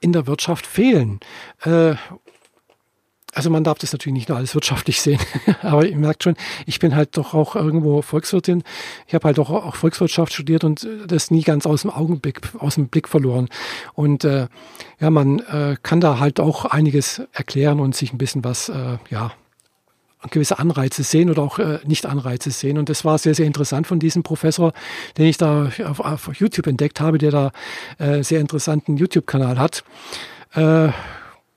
in 0.00 0.12
der 0.12 0.26
Wirtschaft 0.26 0.66
fehlen. 0.66 1.20
Äh, 1.62 1.94
also 3.34 3.50
man 3.50 3.62
darf 3.62 3.78
das 3.78 3.92
natürlich 3.92 4.14
nicht 4.14 4.28
nur 4.28 4.38
alles 4.38 4.54
wirtschaftlich 4.54 5.00
sehen, 5.00 5.20
aber 5.62 5.86
ihr 5.86 5.96
merkt 5.96 6.24
schon, 6.24 6.34
ich 6.66 6.78
bin 6.78 6.96
halt 6.96 7.16
doch 7.16 7.34
auch 7.34 7.56
irgendwo 7.56 8.00
Volkswirtin. 8.02 8.64
Ich 9.06 9.14
habe 9.14 9.26
halt 9.26 9.38
auch, 9.38 9.50
auch 9.50 9.76
Volkswirtschaft 9.76 10.32
studiert 10.32 10.64
und 10.64 10.88
das 11.06 11.30
nie 11.30 11.42
ganz 11.42 11.66
aus 11.66 11.82
dem 11.82 11.90
Augenblick, 11.90 12.40
aus 12.58 12.76
dem 12.76 12.88
Blick 12.88 13.06
verloren. 13.06 13.48
Und 13.94 14.24
äh, 14.24 14.48
ja, 14.98 15.10
man 15.10 15.40
äh, 15.40 15.76
kann 15.82 16.00
da 16.00 16.18
halt 16.18 16.40
auch 16.40 16.64
einiges 16.64 17.22
erklären 17.32 17.80
und 17.80 17.94
sich 17.94 18.12
ein 18.12 18.18
bisschen 18.18 18.44
was, 18.44 18.72
ja, 19.10 19.32
gewisse 20.30 20.58
Anreize 20.58 21.02
sehen 21.02 21.30
oder 21.30 21.42
auch 21.42 21.58
äh, 21.58 21.78
Nicht-Anreize 21.84 22.50
sehen. 22.50 22.78
Und 22.78 22.88
das 22.88 23.04
war 23.04 23.18
sehr, 23.18 23.34
sehr 23.34 23.46
interessant 23.46 23.86
von 23.86 23.98
diesem 23.98 24.22
Professor, 24.22 24.72
den 25.16 25.26
ich 25.26 25.38
da 25.38 25.70
auf, 25.84 26.00
auf 26.00 26.30
YouTube 26.34 26.66
entdeckt 26.66 27.00
habe, 27.00 27.18
der 27.18 27.30
da 27.30 27.52
äh, 27.98 28.22
sehr 28.22 28.40
interessanten 28.40 28.96
YouTube-Kanal 28.96 29.58
hat. 29.58 29.84
Äh, 30.54 30.88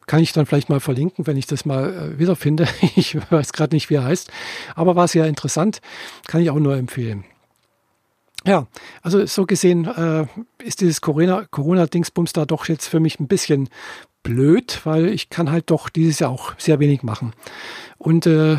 kann 0.08 0.21
ich 0.21 0.34
dann 0.34 0.45
vielleicht 0.45 0.69
mal 0.69 0.80
verlinken, 0.80 1.26
wenn 1.26 1.38
ich 1.38 1.45
das 1.45 1.65
mal 1.65 2.13
äh, 2.15 2.19
wiederfinde. 2.19 2.67
Ich 2.95 3.17
weiß 3.32 3.54
gerade 3.54 3.76
nicht, 3.76 3.89
wie 3.89 3.95
er 3.95 4.04
heißt. 4.04 4.30
Aber 4.76 4.95
war 4.95 5.08
sehr 5.08 5.26
interessant. 5.26 5.82
Kann 6.28 6.41
ich 6.41 6.50
auch 6.50 6.60
nur 6.60 6.76
empfehlen. 6.76 7.24
Ja, 8.45 8.65
also 9.04 9.25
so 9.25 9.45
gesehen 9.45 9.86
äh, 9.86 10.25
ist 10.63 10.82
dieses 10.82 11.01
Corona-Dingsbums 11.01 12.34
da 12.34 12.45
doch 12.45 12.67
jetzt 12.67 12.88
für 12.88 12.99
mich 12.99 13.19
ein 13.19 13.27
bisschen 13.27 13.69
blöd, 14.23 14.82
weil 14.84 15.08
ich 15.10 15.30
kann 15.30 15.51
halt 15.51 15.69
doch 15.69 15.89
dieses 15.89 16.19
Jahr 16.19 16.32
auch 16.32 16.54
sehr 16.58 16.80
wenig 16.80 17.04
machen. 17.04 17.34
Und 17.97 18.25
äh, 18.25 18.58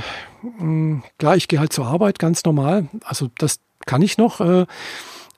klar, 1.19 1.37
ich 1.37 1.49
gehe 1.49 1.59
halt 1.59 1.73
zur 1.73 1.87
Arbeit 1.87 2.19
ganz 2.19 2.45
normal. 2.45 2.89
Also 3.05 3.31
das 3.39 3.61
kann 3.87 4.03
ich 4.03 4.19
noch. 4.19 4.41
Äh, 4.41 4.67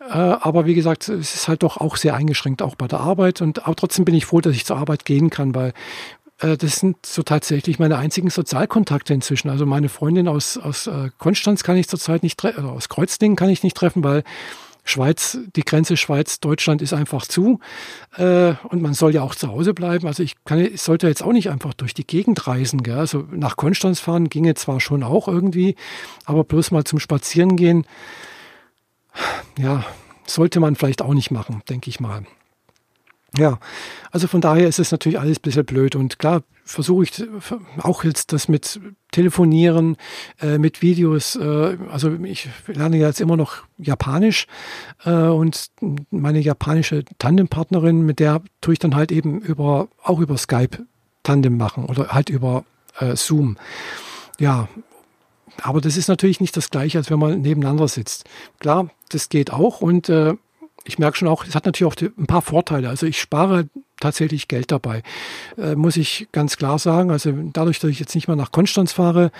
äh, 0.00 0.09
aber 0.09 0.66
wie 0.66 0.74
gesagt, 0.74 1.09
es 1.09 1.35
ist 1.35 1.48
halt 1.48 1.62
doch 1.62 1.78
auch 1.78 1.96
sehr 1.96 2.14
eingeschränkt, 2.14 2.61
auch 2.61 2.74
bei 2.74 2.87
der 2.87 3.00
Arbeit. 3.00 3.40
Und 3.40 3.64
aber 3.64 3.76
trotzdem 3.76 4.04
bin 4.04 4.14
ich 4.14 4.26
froh, 4.26 4.40
dass 4.40 4.54
ich 4.54 4.66
zur 4.66 4.76
Arbeit 4.76 5.04
gehen 5.04 5.30
kann, 5.30 5.54
weil 5.54 5.72
äh, 6.38 6.57
das 6.57 6.77
sind 6.77 7.05
so 7.05 7.23
tatsächlich 7.23 7.79
meine 7.79 7.97
einzigen 7.99 8.31
Sozialkontakte 8.31 9.14
inzwischen. 9.14 9.51
Also 9.51 9.66
meine 9.66 9.88
Freundin 9.88 10.29
aus, 10.29 10.59
aus 10.59 10.87
äh, 10.87 11.11
Konstanz 11.18 11.62
kann 11.62 11.77
ich 11.77 11.88
zurzeit 11.88 12.23
nicht 12.23 12.38
treffen, 12.38 12.64
aus 12.66 12.88
Kreuzdingen 12.88 13.37
kann 13.37 13.51
ich 13.51 13.62
nicht 13.62 13.77
treffen, 13.77 14.05
weil 14.05 14.25
Schweiz, 14.87 15.38
die 15.57 15.64
Grenze 15.64 15.97
Schweiz-Deutschland 15.97 16.83
ist 16.83 16.92
einfach 16.92 17.27
zu 17.27 17.59
äh, 18.16 18.53
und 18.68 18.83
man 18.83 18.92
soll 18.92 19.14
ja 19.14 19.23
auch 19.23 19.35
zu 19.35 19.49
Hause 19.49 19.73
bleiben. 19.73 20.07
Also 20.07 20.23
ich, 20.23 20.35
kann, 20.44 20.59
ich 20.59 20.83
sollte 20.83 21.09
jetzt 21.09 21.23
auch 21.23 21.33
nicht 21.33 21.49
einfach 21.49 21.73
durch 21.73 21.94
die 21.94 22.07
Gegend 22.07 22.47
reisen. 22.47 22.83
Gell? 22.83 22.99
Also 22.99 23.27
nach 23.31 23.57
Konstanz 23.57 24.01
fahren 24.01 24.29
ginge 24.29 24.55
zwar 24.55 24.81
schon 24.81 25.03
auch 25.03 25.27
irgendwie, 25.27 25.75
aber 26.27 26.44
bloß 26.44 26.70
mal 26.70 26.85
zum 26.85 26.99
Spazieren 26.99 27.57
gehen, 27.57 27.87
ja, 29.59 29.85
sollte 30.27 30.61
man 30.61 30.77
vielleicht 30.77 31.01
auch 31.01 31.14
nicht 31.14 31.31
machen, 31.31 31.62
denke 31.68 31.88
ich 31.88 32.01
mal. 32.01 32.25
Ja, 33.37 33.59
also 34.12 34.29
von 34.29 34.40
daher 34.40 34.68
ist 34.68 34.79
es 34.79 34.92
natürlich 34.92 35.18
alles 35.18 35.38
ein 35.38 35.42
bisschen 35.42 35.64
blöd 35.64 35.97
und 35.97 36.18
klar 36.18 36.42
versuche 36.64 37.05
ich 37.05 37.25
auch 37.79 38.05
jetzt 38.05 38.33
das 38.33 38.49
mit 38.49 38.81
Telefonieren, 39.11 39.97
äh, 40.40 40.59
mit 40.59 40.83
Videos, 40.83 41.37
äh, 41.37 41.77
also 41.90 42.12
ich 42.23 42.49
lerne 42.66 42.97
jetzt 42.97 43.20
immer 43.20 43.37
noch 43.37 43.64
Japanisch 43.77 44.47
äh, 45.05 45.11
und 45.11 45.66
meine 46.11 46.40
japanische 46.40 47.05
Tandempartnerin, 47.18 48.03
mit 48.03 48.18
der 48.18 48.40
tue 48.61 48.75
ich 48.75 48.79
dann 48.79 48.94
halt 48.94 49.12
eben 49.12 49.40
über, 49.40 49.88
auch 50.03 50.20
über 50.20 50.37
Skype 50.37 50.79
Tandem 51.23 51.57
machen 51.57 51.87
oder 51.87 52.09
halt 52.09 52.29
über 52.29 52.64
äh, 52.99 53.16
Zoom. 53.16 53.57
Ja, 54.38 54.68
aber 55.62 55.81
das 55.81 55.97
ist 55.97 56.09
natürlich 56.09 56.40
nicht 56.40 56.57
das 56.57 56.70
gleiche, 56.70 56.99
als 56.99 57.11
wenn 57.11 57.18
man 57.18 57.40
nebeneinander 57.40 57.88
sitzt. 57.88 58.25
Klar, 58.59 58.90
das 59.11 59.29
geht 59.29 59.53
auch 59.53 59.81
und 59.81 60.09
äh, 60.09 60.35
ich 60.85 60.99
merke 60.99 61.16
schon 61.16 61.29
auch, 61.29 61.44
es 61.44 61.55
hat 61.55 61.64
natürlich 61.64 61.92
auch 61.92 62.01
ein 62.18 62.27
paar 62.27 62.42
Vorteile. 62.42 62.88
Also 62.88 63.07
ich 63.07 63.20
spare 63.20 63.68
tatsächlich 64.01 64.49
Geld 64.49 64.70
dabei, 64.70 65.03
äh, 65.57 65.75
muss 65.75 65.97
ich 65.97 66.29
ganz 66.33 66.57
klar 66.57 66.79
sagen. 66.79 67.11
Also 67.11 67.33
dadurch, 67.53 67.79
dass 67.79 67.90
ich 67.90 68.01
jetzt 68.01 68.14
nicht 68.14 68.29
mehr 68.29 68.37
nach 68.37 68.53
Konstanz 68.53 68.92
fahre, 68.92 69.31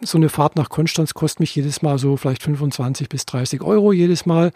so 0.00 0.18
eine 0.18 0.28
Fahrt 0.30 0.56
nach 0.56 0.70
Konstanz 0.70 1.14
kostet 1.14 1.40
mich 1.40 1.54
jedes 1.54 1.82
Mal 1.82 1.98
so 1.98 2.16
vielleicht 2.16 2.42
25 2.42 3.08
bis 3.08 3.26
30 3.26 3.62
Euro 3.62 3.92
jedes 3.92 4.24
Mal. 4.24 4.52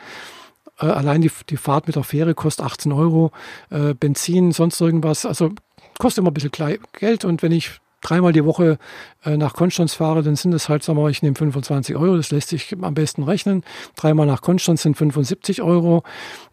Äh, 0.78 0.86
allein 0.86 1.20
die, 1.20 1.30
die 1.50 1.56
Fahrt 1.56 1.86
mit 1.86 1.96
der 1.96 2.04
Fähre 2.04 2.34
kostet 2.34 2.64
18 2.64 2.92
Euro, 2.92 3.30
äh, 3.70 3.94
Benzin, 3.94 4.52
sonst 4.52 4.80
irgendwas. 4.80 5.26
Also 5.26 5.50
kostet 5.98 6.22
immer 6.22 6.30
ein 6.30 6.34
bisschen 6.34 6.80
Geld 6.92 7.24
und 7.24 7.42
wenn 7.42 7.52
ich 7.52 7.72
dreimal 8.02 8.32
die 8.32 8.44
Woche 8.44 8.78
äh, 9.24 9.36
nach 9.36 9.54
Konstanz 9.54 9.94
fahre, 9.94 10.22
dann 10.22 10.36
sind 10.36 10.52
es 10.52 10.68
halt, 10.68 10.82
sagen 10.82 10.98
wir 10.98 11.04
mal, 11.04 11.10
ich 11.10 11.22
nehme 11.22 11.36
25 11.36 11.96
Euro, 11.96 12.16
das 12.16 12.30
lässt 12.30 12.50
sich 12.50 12.76
am 12.80 12.94
besten 12.94 13.22
rechnen. 13.22 13.64
Dreimal 13.96 14.26
nach 14.26 14.42
Konstanz 14.42 14.82
sind 14.82 14.96
75 14.96 15.62
Euro. 15.62 16.02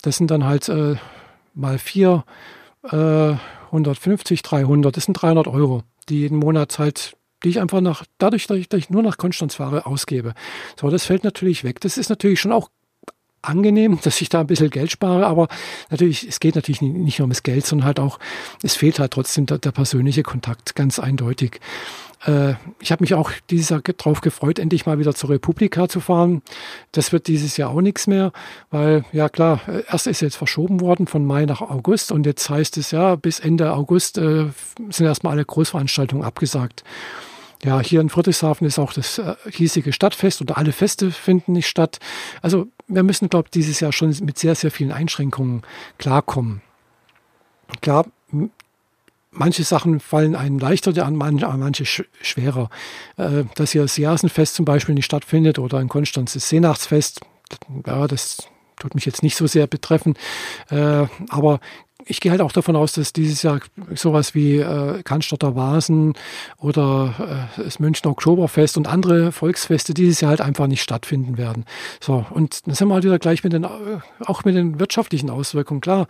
Das 0.02 0.18
sind 0.18 0.32
dann 0.32 0.46
halt 0.46 0.70
äh, 0.70 0.96
mal 1.54 1.78
vier, 1.78 2.24
äh, 2.90 3.34
150, 3.66 4.42
300, 4.42 4.96
das 4.96 5.06
sind 5.06 5.14
300 5.14 5.48
Euro, 5.48 5.84
die 6.08 6.22
jeden 6.22 6.38
Monat 6.38 6.80
halt 6.80 7.16
die 7.44 7.50
ich 7.50 7.60
einfach 7.62 7.82
nach, 7.82 8.04
dadurch, 8.18 8.48
dass 8.48 8.58
ich, 8.58 8.70
dass 8.70 8.80
ich 8.80 8.90
nur 8.90 9.02
nach 9.02 9.18
Konstanz 9.18 9.56
fahre, 9.56 9.86
ausgebe. 9.86 10.34
So, 10.80 10.90
das 10.90 11.06
fällt 11.06 11.24
natürlich 11.24 11.64
weg. 11.64 11.80
Das 11.80 11.98
ist 11.98 12.10
natürlich 12.10 12.40
schon 12.40 12.52
auch 12.52 12.70
angenehm, 13.42 14.00
dass 14.04 14.22
ich 14.22 14.30
da 14.30 14.42
ein 14.42 14.48
bisschen 14.48 14.70
Geld 14.70 14.92
spare, 14.92 15.26
aber 15.26 15.48
natürlich, 15.90 16.28
es 16.28 16.40
geht 16.40 16.56
natürlich 16.56 16.82
nicht 16.82 17.20
nur 17.20 17.26
ums 17.26 17.44
Geld, 17.44 17.66
sondern 17.66 17.86
halt 17.86 18.00
auch, 18.00 18.20
es 18.64 18.76
fehlt 18.76 19.00
halt 19.00 19.12
trotzdem 19.12 19.46
der, 19.46 19.58
der 19.58 19.72
persönliche 19.72 20.24
Kontakt, 20.24 20.76
ganz 20.76 21.00
eindeutig. 21.00 21.60
Äh, 22.26 22.54
ich 22.80 22.92
habe 22.92 23.04
mich 23.04 23.14
auch 23.14 23.32
dieses 23.50 23.70
Jahr 23.70 23.82
darauf 23.82 24.22
gefreut, 24.22 24.60
endlich 24.60 24.86
mal 24.86 25.00
wieder 25.00 25.16
zur 25.16 25.30
Republika 25.30 25.88
zu 25.88 26.00
fahren. 26.00 26.42
Das 26.92 27.12
wird 27.12 27.28
dieses 27.28 27.58
Jahr 27.58 27.70
auch 27.70 27.82
nichts 27.82 28.08
mehr, 28.08 28.32
weil, 28.72 29.06
ja 29.12 29.30
klar, 29.30 29.62
äh, 29.68 29.84
erst 29.90 30.08
ist 30.08 30.22
jetzt 30.22 30.36
verschoben 30.36 30.82
worden 30.82 31.08
von 31.08 31.26
Mai 31.26 31.46
nach 31.46 31.62
August 31.62 32.12
und 32.12 32.26
jetzt 32.26 32.50
heißt 32.50 32.78
es 32.78 32.92
ja, 32.92 33.16
bis 33.16 33.40
Ende 33.40 33.74
August 33.74 34.18
äh, 34.18 34.48
sind 34.90 35.06
erstmal 35.06 35.34
alle 35.34 35.46
Großveranstaltungen 35.46 36.26
abgesagt. 36.26 36.84
Ja, 37.64 37.82
hier 37.82 38.00
in 38.00 38.10
Friedrichshafen 38.10 38.66
ist 38.66 38.80
auch 38.80 38.94
das 38.94 39.18
äh, 39.18 39.36
hiesige 39.50 39.92
Stadtfest 39.92 40.42
oder 40.42 40.58
alle 40.58 40.72
Feste 40.72 41.12
finden 41.12 41.54
nicht 41.54 41.68
statt. 41.68 42.00
Also 42.42 42.68
wir 42.90 43.04
müssen, 43.04 43.30
glaube 43.30 43.48
ich, 43.48 43.52
dieses 43.52 43.80
Jahr 43.80 43.94
schon 43.94 44.16
mit 44.22 44.38
sehr, 44.38 44.56
sehr 44.56 44.72
vielen 44.72 44.92
Einschränkungen 44.92 45.62
klarkommen. 45.98 46.62
Klar, 47.82 48.08
manche 49.32 49.64
Sachen 49.64 50.00
fallen 50.00 50.36
einem 50.36 50.60
leichter 50.60 50.92
an, 51.06 51.16
manche 51.16 51.86
schwerer. 51.86 52.70
Äh, 53.18 53.46
dass 53.56 53.72
hier 53.72 53.84
das 53.84 53.98
Jasenfest 53.98 54.56
zum 54.56 54.66
Beispiel 54.66 54.96
nicht 54.96 55.06
stattfindet 55.06 55.60
oder 55.60 55.80
in 55.80 55.88
Konstanz 55.88 56.34
das 56.34 56.50
Seenachtsfest, 56.50 57.22
ja, 57.86 58.08
das 58.08 58.50
tut 58.78 58.96
mich 58.96 59.06
jetzt 59.06 59.24
nicht 59.24 59.36
so 59.36 59.46
sehr 59.46 59.68
betreffen. 59.68 60.16
Äh, 60.70 61.06
aber 61.30 61.60
ich 62.06 62.22
gehe 62.22 62.32
halt 62.32 62.42
auch 62.42 62.52
davon 62.52 62.76
aus, 62.76 62.94
dass 62.94 63.14
dieses 63.14 63.44
Jahr 63.44 63.60
sowas 63.94 64.34
wie 64.34 64.58
äh, 64.58 65.04
Cannstatter 65.04 65.56
Vasen 65.56 66.14
oder 66.58 67.50
äh, 67.58 67.64
das 67.64 67.80
Münchner 67.80 68.12
Oktoberfest 68.12 68.78
und 68.78 68.88
andere 68.88 69.32
Volksfeste 69.32 69.94
dieses 69.94 70.22
Jahr 70.22 70.30
halt 70.30 70.42
einfach 70.42 70.68
nicht 70.68 70.82
stattfinden 70.82 71.38
werden. 71.38 71.66
So, 72.00 72.26
und 72.30 72.68
dann 72.68 72.76
sind 72.76 72.88
wir 72.88 72.94
halt 72.96 73.04
wieder 73.04 73.20
gleich 73.20 73.44
mit 73.44 73.54
den, 73.54 73.64
äh, 73.64 73.68
auch 74.26 74.44
mit 74.46 74.56
den 74.56 74.80
wirtschaftlichen 74.80 75.30
Auswirkungen. 75.30 75.82
Klar, 75.82 76.08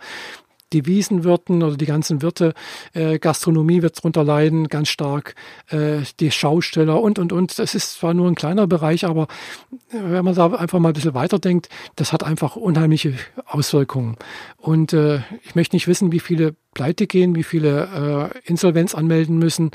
die 0.72 0.86
Wiesenwirten 0.86 1.62
oder 1.62 1.76
die 1.76 1.86
ganzen 1.86 2.22
Wirte, 2.22 2.54
äh, 2.92 3.18
Gastronomie 3.18 3.82
wird 3.82 3.98
darunter 3.98 4.24
leiden, 4.24 4.68
ganz 4.68 4.88
stark, 4.88 5.34
äh, 5.68 5.98
die 6.20 6.30
Schausteller 6.30 7.00
und, 7.00 7.18
und, 7.18 7.32
und. 7.32 7.58
Das 7.58 7.74
ist 7.74 7.94
zwar 7.94 8.14
nur 8.14 8.28
ein 8.28 8.34
kleiner 8.34 8.66
Bereich, 8.66 9.04
aber 9.04 9.24
äh, 9.90 9.98
wenn 10.00 10.24
man 10.24 10.34
da 10.34 10.46
einfach 10.46 10.78
mal 10.78 10.88
ein 10.88 10.94
bisschen 10.94 11.14
weiterdenkt, 11.14 11.68
das 11.96 12.12
hat 12.12 12.22
einfach 12.22 12.56
unheimliche 12.56 13.14
Auswirkungen. 13.46 14.16
Und 14.56 14.92
äh, 14.92 15.20
ich 15.42 15.54
möchte 15.54 15.76
nicht 15.76 15.88
wissen, 15.88 16.12
wie 16.12 16.20
viele 16.20 16.54
pleite 16.74 17.06
gehen, 17.06 17.34
wie 17.34 17.42
viele 17.42 18.30
äh, 18.44 18.48
Insolvenz 18.48 18.94
anmelden 18.94 19.38
müssen 19.38 19.72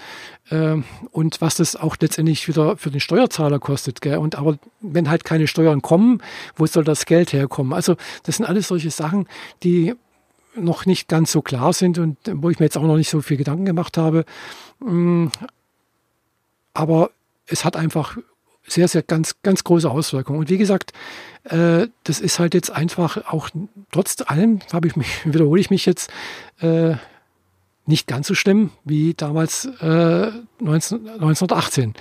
äh, 0.49 0.77
und 1.12 1.41
was 1.41 1.55
das 1.55 1.75
auch 1.75 1.97
letztendlich 1.99 2.47
wieder 2.47 2.77
für 2.77 2.89
den 2.89 3.01
Steuerzahler 3.01 3.60
kostet. 3.60 4.01
Gell? 4.01 4.17
Und 4.17 4.36
aber 4.36 4.58
wenn 4.81 5.10
halt 5.10 5.25
keine 5.25 5.47
Steuern 5.47 5.81
kommen, 5.81 6.21
wo 6.55 6.65
soll 6.65 6.84
das 6.84 7.05
Geld 7.05 7.34
herkommen? 7.34 7.73
Also 7.73 7.95
das 8.23 8.38
sind 8.38 8.45
alles 8.45 8.69
solche 8.69 8.91
Sachen, 8.91 9.27
die 9.63 9.93
noch 10.55 10.85
nicht 10.85 11.07
ganz 11.07 11.31
so 11.31 11.41
klar 11.41 11.73
sind 11.73 11.97
und 11.99 12.17
wo 12.25 12.49
ich 12.49 12.59
mir 12.59 12.65
jetzt 12.65 12.77
auch 12.77 12.83
noch 12.83 12.97
nicht 12.97 13.09
so 13.09 13.21
viel 13.21 13.37
Gedanken 13.37 13.65
gemacht 13.65 13.97
habe. 13.97 14.25
Mm, 14.79 15.27
aber 16.73 17.11
es 17.47 17.65
hat 17.65 17.75
einfach 17.75 18.17
sehr, 18.67 18.87
sehr 18.87 19.03
ganz, 19.03 19.35
ganz 19.43 19.63
große 19.63 19.89
Auswirkungen. 19.89 20.39
Und 20.39 20.49
wie 20.49 20.57
gesagt, 20.57 20.93
äh, 21.43 21.87
das 22.03 22.19
ist 22.19 22.39
halt 22.39 22.53
jetzt 22.53 22.71
einfach 22.71 23.25
auch 23.31 23.49
trotz 23.91 24.17
allem, 24.25 24.59
habe 24.73 24.87
ich 24.87 24.95
mich, 24.95 25.25
wiederhole 25.25 25.61
ich 25.61 25.69
mich 25.69 25.85
jetzt, 25.85 26.11
äh, 26.59 26.95
nicht 27.87 28.07
ganz 28.07 28.27
so 28.27 28.33
schlimm 28.33 28.71
wie 28.83 29.13
damals 29.13 29.65
äh, 29.79 30.31
19, 30.59 31.07
1918. 31.07 31.93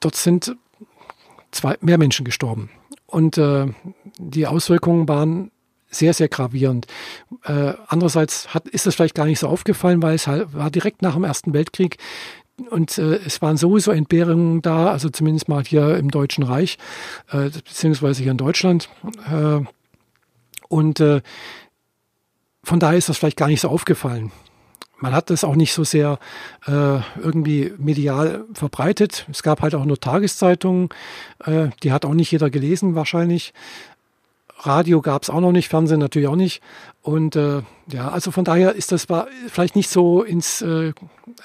Dort 0.00 0.16
sind 0.16 0.56
zwei, 1.50 1.76
mehr 1.80 1.98
Menschen 1.98 2.24
gestorben. 2.24 2.70
Und 3.06 3.36
äh, 3.36 3.66
die 4.18 4.46
Auswirkungen 4.46 5.06
waren 5.06 5.50
sehr, 5.90 6.14
sehr 6.14 6.28
gravierend. 6.28 6.86
Äh, 7.44 7.74
andererseits 7.86 8.52
hat, 8.54 8.68
ist 8.68 8.86
das 8.86 8.94
vielleicht 8.94 9.14
gar 9.14 9.26
nicht 9.26 9.38
so 9.38 9.48
aufgefallen, 9.48 10.02
weil 10.02 10.14
es 10.14 10.26
halt 10.26 10.52
war 10.54 10.70
direkt 10.70 11.02
nach 11.02 11.14
dem 11.14 11.24
Ersten 11.24 11.52
Weltkrieg 11.52 11.98
und 12.70 12.98
äh, 12.98 13.16
es 13.24 13.40
waren 13.40 13.56
sowieso 13.56 13.92
Entbehrungen 13.92 14.62
da, 14.62 14.90
also 14.90 15.08
zumindest 15.08 15.48
mal 15.48 15.64
hier 15.64 15.96
im 15.96 16.10
Deutschen 16.10 16.44
Reich, 16.44 16.78
äh, 17.30 17.50
beziehungsweise 17.50 18.22
hier 18.22 18.32
in 18.32 18.38
Deutschland. 18.38 18.88
Äh, 19.30 19.60
und 20.68 21.00
äh, 21.00 21.22
von 22.64 22.80
daher 22.80 22.98
ist 22.98 23.08
das 23.08 23.18
vielleicht 23.18 23.36
gar 23.36 23.48
nicht 23.48 23.60
so 23.60 23.68
aufgefallen. 23.68 24.32
Man 25.00 25.14
hat 25.14 25.30
das 25.30 25.44
auch 25.44 25.54
nicht 25.54 25.72
so 25.72 25.84
sehr 25.84 26.18
äh, 26.66 26.98
irgendwie 27.20 27.72
medial 27.78 28.44
verbreitet. 28.52 29.26
Es 29.30 29.44
gab 29.44 29.62
halt 29.62 29.76
auch 29.76 29.84
nur 29.84 30.00
Tageszeitungen, 30.00 30.88
äh, 31.44 31.68
die 31.84 31.92
hat 31.92 32.04
auch 32.04 32.14
nicht 32.14 32.32
jeder 32.32 32.50
gelesen 32.50 32.96
wahrscheinlich. 32.96 33.54
Radio 34.58 35.00
gab 35.00 35.22
es 35.22 35.30
auch 35.30 35.40
noch 35.40 35.52
nicht, 35.52 35.68
Fernsehen 35.68 36.00
natürlich 36.00 36.28
auch 36.28 36.36
nicht. 36.36 36.62
Und 37.02 37.36
äh, 37.36 37.62
ja, 37.90 38.08
also 38.08 38.30
von 38.30 38.44
daher 38.44 38.74
ist 38.74 38.92
das 38.92 39.06
vielleicht 39.48 39.76
nicht 39.76 39.88
so 39.88 40.22
ins 40.22 40.62
äh, 40.62 40.92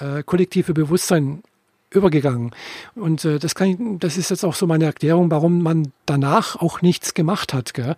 äh, 0.00 0.22
kollektive 0.24 0.74
Bewusstsein 0.74 1.42
übergegangen. 1.90 2.50
Und 2.94 3.24
äh, 3.24 3.38
das, 3.38 3.54
kann 3.54 3.68
ich, 3.68 3.76
das 4.00 4.16
ist 4.16 4.30
jetzt 4.30 4.44
auch 4.44 4.54
so 4.54 4.66
meine 4.66 4.84
Erklärung, 4.84 5.30
warum 5.30 5.62
man 5.62 5.92
danach 6.06 6.56
auch 6.56 6.82
nichts 6.82 7.14
gemacht 7.14 7.54
hat. 7.54 7.72
Gell? 7.72 7.96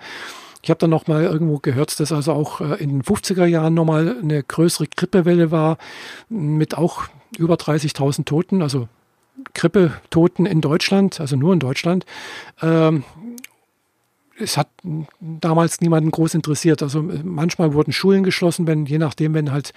Ich 0.62 0.70
habe 0.70 0.78
dann 0.78 0.90
noch 0.90 1.06
mal 1.06 1.24
irgendwo 1.24 1.58
gehört, 1.58 1.98
dass 1.98 2.12
also 2.12 2.32
auch 2.32 2.60
äh, 2.60 2.74
in 2.82 2.90
den 2.90 3.02
50er 3.02 3.46
Jahren 3.46 3.74
noch 3.74 3.84
mal 3.84 4.16
eine 4.20 4.42
größere 4.42 4.86
Grippewelle 4.94 5.50
war 5.50 5.78
mit 6.28 6.76
auch 6.76 7.04
über 7.38 7.54
30.000 7.54 8.24
Toten, 8.24 8.62
also 8.62 8.88
Grippetoten 9.54 10.46
in 10.46 10.60
Deutschland, 10.60 11.20
also 11.20 11.36
nur 11.36 11.52
in 11.52 11.60
Deutschland. 11.60 12.04
Ähm, 12.62 13.04
es 14.38 14.56
hat 14.56 14.68
damals 15.20 15.80
niemanden 15.80 16.10
groß 16.10 16.34
interessiert. 16.34 16.82
Also 16.82 17.02
manchmal 17.02 17.72
wurden 17.72 17.92
Schulen 17.92 18.22
geschlossen, 18.22 18.66
wenn, 18.66 18.86
je 18.86 18.98
nachdem, 18.98 19.34
wenn 19.34 19.50
halt, 19.50 19.72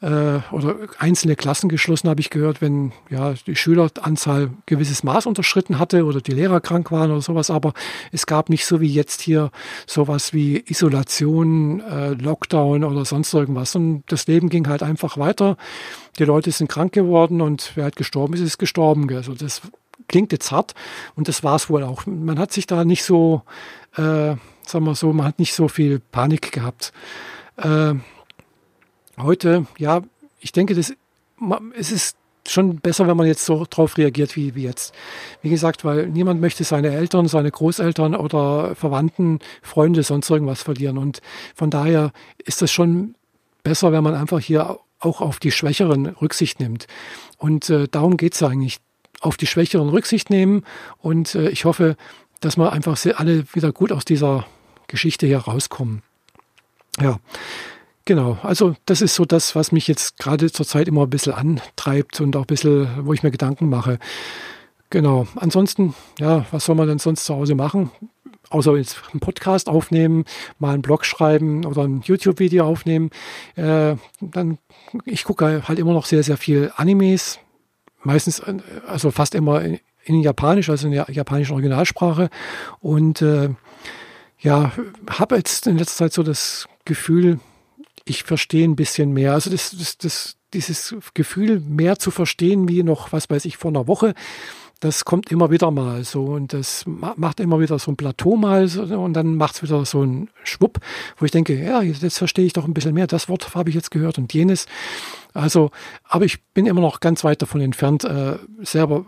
äh, 0.00 0.38
oder 0.52 0.76
einzelne 0.98 1.36
Klassen 1.36 1.68
geschlossen, 1.68 2.08
habe 2.08 2.20
ich 2.20 2.30
gehört, 2.30 2.62
wenn 2.62 2.92
ja 3.10 3.34
die 3.46 3.56
Schüleranzahl 3.56 4.50
gewisses 4.66 5.02
Maß 5.02 5.26
unterschritten 5.26 5.78
hatte 5.78 6.04
oder 6.04 6.20
die 6.20 6.32
Lehrer 6.32 6.60
krank 6.60 6.90
waren 6.90 7.10
oder 7.10 7.20
sowas. 7.20 7.50
Aber 7.50 7.74
es 8.10 8.26
gab 8.26 8.48
nicht 8.48 8.64
so 8.64 8.80
wie 8.80 8.92
jetzt 8.92 9.20
hier 9.20 9.50
sowas 9.86 10.32
wie 10.32 10.64
Isolation, 10.66 11.80
äh, 11.80 12.10
Lockdown 12.10 12.84
oder 12.84 13.04
sonst 13.04 13.34
irgendwas. 13.34 13.74
Und 13.76 14.04
das 14.08 14.26
Leben 14.26 14.48
ging 14.48 14.68
halt 14.68 14.82
einfach 14.82 15.18
weiter. 15.18 15.56
Die 16.18 16.24
Leute 16.24 16.50
sind 16.50 16.68
krank 16.68 16.92
geworden 16.92 17.40
und 17.40 17.72
wer 17.74 17.84
halt 17.84 17.96
gestorben 17.96 18.34
ist, 18.34 18.40
ist 18.40 18.58
gestorben. 18.58 19.14
Also 19.14 19.34
das 19.34 19.60
klingt 20.10 20.32
jetzt 20.32 20.50
hart 20.50 20.74
und 21.14 21.28
das 21.28 21.44
war 21.44 21.56
es 21.56 21.70
wohl 21.70 21.84
auch. 21.84 22.04
Man 22.06 22.38
hat 22.38 22.52
sich 22.52 22.66
da 22.66 22.84
nicht 22.84 23.04
so, 23.04 23.42
äh, 23.96 24.36
sagen 24.66 24.84
wir 24.84 24.94
so, 24.94 25.12
man 25.12 25.26
hat 25.26 25.38
nicht 25.38 25.54
so 25.54 25.68
viel 25.68 26.00
Panik 26.00 26.52
gehabt. 26.52 26.92
Äh, 27.56 27.94
heute, 29.18 29.66
ja, 29.78 30.02
ich 30.40 30.52
denke, 30.52 30.74
das, 30.74 30.94
es 31.76 31.92
ist 31.92 32.16
schon 32.48 32.76
besser, 32.76 33.06
wenn 33.06 33.16
man 33.16 33.26
jetzt 33.26 33.44
so 33.44 33.66
drauf 33.68 33.96
reagiert 33.98 34.36
wie, 34.36 34.54
wie 34.54 34.62
jetzt. 34.62 34.94
Wie 35.42 35.50
gesagt, 35.50 35.84
weil 35.84 36.08
niemand 36.08 36.40
möchte 36.40 36.64
seine 36.64 36.90
Eltern, 36.90 37.28
seine 37.28 37.50
Großeltern 37.50 38.14
oder 38.14 38.74
Verwandten, 38.74 39.38
Freunde, 39.62 40.02
sonst 40.02 40.30
irgendwas 40.30 40.62
verlieren. 40.62 40.98
Und 40.98 41.20
von 41.54 41.70
daher 41.70 42.12
ist 42.38 42.62
das 42.62 42.72
schon 42.72 43.14
besser, 43.62 43.92
wenn 43.92 44.02
man 44.02 44.14
einfach 44.14 44.40
hier 44.40 44.78
auch 44.98 45.20
auf 45.20 45.38
die 45.38 45.50
Schwächeren 45.50 46.06
Rücksicht 46.06 46.60
nimmt. 46.60 46.86
Und 47.38 47.70
äh, 47.70 47.88
darum 47.88 48.16
geht 48.16 48.34
es 48.34 48.42
eigentlich 48.42 48.78
auf 49.20 49.36
die 49.36 49.46
Schwächeren 49.46 49.88
Rücksicht 49.88 50.30
nehmen. 50.30 50.64
Und 50.98 51.34
äh, 51.34 51.50
ich 51.50 51.64
hoffe, 51.64 51.96
dass 52.40 52.56
wir 52.56 52.72
einfach 52.72 52.98
alle 53.16 53.44
wieder 53.52 53.72
gut 53.72 53.92
aus 53.92 54.04
dieser 54.04 54.46
Geschichte 54.88 55.26
hier 55.26 55.38
rauskommen. 55.38 56.02
Ja, 57.00 57.18
genau. 58.04 58.38
Also 58.42 58.74
das 58.86 59.02
ist 59.02 59.14
so 59.14 59.24
das, 59.24 59.54
was 59.54 59.72
mich 59.72 59.86
jetzt 59.86 60.18
gerade 60.18 60.50
zurzeit 60.50 60.88
immer 60.88 61.02
ein 61.02 61.10
bisschen 61.10 61.32
antreibt 61.32 62.20
und 62.20 62.36
auch 62.36 62.42
ein 62.42 62.46
bisschen, 62.46 62.88
wo 63.06 63.12
ich 63.12 63.22
mir 63.22 63.30
Gedanken 63.30 63.68
mache. 63.68 63.98
Genau. 64.90 65.28
Ansonsten, 65.36 65.94
ja, 66.18 66.44
was 66.50 66.64
soll 66.64 66.74
man 66.74 66.88
denn 66.88 66.98
sonst 66.98 67.24
zu 67.24 67.34
Hause 67.34 67.54
machen? 67.54 67.90
Außer 68.50 68.76
jetzt 68.76 69.00
einen 69.12 69.20
Podcast 69.20 69.68
aufnehmen, 69.68 70.24
mal 70.58 70.74
einen 70.74 70.82
Blog 70.82 71.04
schreiben 71.04 71.64
oder 71.64 71.84
ein 71.84 72.00
YouTube-Video 72.04 72.64
aufnehmen. 72.64 73.10
Äh, 73.54 73.94
dann, 74.20 74.58
ich 75.04 75.22
gucke 75.22 75.62
halt 75.68 75.78
immer 75.78 75.92
noch 75.92 76.06
sehr, 76.06 76.24
sehr 76.24 76.36
viel 76.36 76.72
Animes, 76.74 77.38
meistens, 78.02 78.40
äh, 78.40 78.56
also 78.88 79.12
fast 79.12 79.36
immer 79.36 79.62
in, 80.14 80.22
Japanisch, 80.22 80.68
also 80.68 80.86
in 80.86 80.92
der 80.92 81.06
japanischen 81.10 81.52
Originalsprache. 81.52 82.30
Und 82.80 83.22
äh, 83.22 83.50
ja, 84.38 84.72
habe 85.10 85.36
jetzt 85.36 85.66
in 85.66 85.78
letzter 85.78 86.04
Zeit 86.04 86.12
so 86.12 86.22
das 86.22 86.68
Gefühl, 86.84 87.40
ich 88.04 88.24
verstehe 88.24 88.64
ein 88.64 88.76
bisschen 88.76 89.12
mehr. 89.12 89.34
Also 89.34 89.50
das, 89.50 89.70
das, 89.76 89.98
das, 89.98 90.36
dieses 90.52 90.94
Gefühl, 91.14 91.60
mehr 91.60 91.98
zu 91.98 92.10
verstehen, 92.10 92.68
wie 92.68 92.82
noch, 92.82 93.12
was 93.12 93.30
weiß 93.30 93.44
ich, 93.44 93.56
vor 93.56 93.70
einer 93.70 93.86
Woche, 93.86 94.14
das 94.80 95.04
kommt 95.04 95.30
immer 95.30 95.50
wieder 95.50 95.70
mal 95.70 96.04
so 96.04 96.24
und 96.24 96.54
das 96.54 96.84
macht 96.86 97.38
immer 97.38 97.60
wieder 97.60 97.78
so 97.78 97.92
ein 97.92 97.96
Plateau 97.96 98.36
mal 98.36 98.66
so, 98.66 98.82
und 98.82 99.12
dann 99.12 99.36
macht 99.36 99.56
es 99.56 99.62
wieder 99.62 99.84
so 99.84 100.02
ein 100.02 100.30
Schwupp, 100.42 100.80
wo 101.18 101.26
ich 101.26 101.30
denke, 101.30 101.54
ja, 101.62 101.82
jetzt 101.82 102.16
verstehe 102.16 102.46
ich 102.46 102.54
doch 102.54 102.64
ein 102.64 102.72
bisschen 102.72 102.94
mehr. 102.94 103.06
Das 103.06 103.28
Wort 103.28 103.54
habe 103.54 103.68
ich 103.68 103.74
jetzt 103.74 103.90
gehört 103.90 104.16
und 104.16 104.32
jenes. 104.32 104.64
Also, 105.34 105.70
aber 106.04 106.24
ich 106.24 106.42
bin 106.54 106.64
immer 106.64 106.80
noch 106.80 107.00
ganz 107.00 107.24
weit 107.24 107.42
davon 107.42 107.60
entfernt, 107.60 108.04
äh, 108.04 108.38
selber 108.62 109.04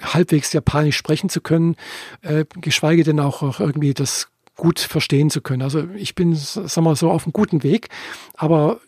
halbwegs 0.00 0.52
Japanisch 0.52 0.96
sprechen 0.96 1.28
zu 1.28 1.40
können, 1.40 1.76
äh, 2.22 2.44
geschweige 2.60 3.04
denn 3.04 3.20
auch, 3.20 3.42
auch 3.42 3.60
irgendwie 3.60 3.94
das 3.94 4.28
gut 4.56 4.80
verstehen 4.80 5.30
zu 5.30 5.40
können. 5.40 5.62
Also 5.62 5.84
ich 5.96 6.14
bin, 6.14 6.34
sagen 6.34 6.84
wir 6.84 6.96
so, 6.96 7.10
auf 7.10 7.24
einem 7.24 7.32
guten 7.32 7.62
Weg, 7.62 7.88
aber 8.34 8.80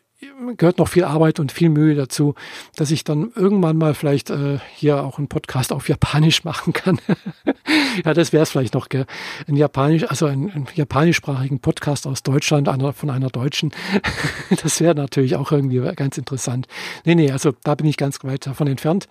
gehört 0.57 0.79
noch 0.79 0.89
viel 0.89 1.05
Arbeit 1.05 1.41
und 1.41 1.53
viel 1.53 1.69
Mühe 1.69 1.95
dazu, 1.95 2.35
dass 2.77 2.91
ich 2.91 3.05
dann 3.05 3.33
irgendwann 3.35 3.77
mal 3.77 3.95
vielleicht 3.95 4.31
äh, 4.31 4.59
hier 4.75 5.03
auch 5.03 5.19
einen 5.19 5.29
Podcast 5.29 5.73
auf 5.73 5.89
Japanisch 5.89 6.45
machen 6.45 6.73
kann. 6.73 6.99
ja, 8.05 8.15
das 8.15 8.33
wäre 8.33 8.43
es 8.43 8.51
vielleicht 8.51 8.75
noch, 8.75 8.89
gell? 8.89 9.07
Ein 9.49 9.57
Japanisch, 9.57 10.05
also 10.05 10.27
ein, 10.27 10.51
ein 10.51 10.67
japanischsprachigen 10.75 11.61
Podcast 11.61 12.07
aus 12.07 12.23
Deutschland 12.23 12.69
einer, 12.69 12.93
von 12.93 13.11
einer 13.11 13.29
Deutschen. 13.29 13.73
das 14.63 14.81
wäre 14.81 14.95
natürlich 14.95 15.37
auch 15.37 15.53
irgendwie 15.53 15.81
ganz 15.95 16.19
interessant. 16.19 16.67
Nee, 17.05 17.15
nee, 17.15 17.31
also 17.31 17.53
da 17.63 17.75
bin 17.75 17.87
ich 17.87 17.97
ganz 17.97 18.23
weit 18.25 18.47
davon 18.47 18.67
entfernt. 18.67 19.09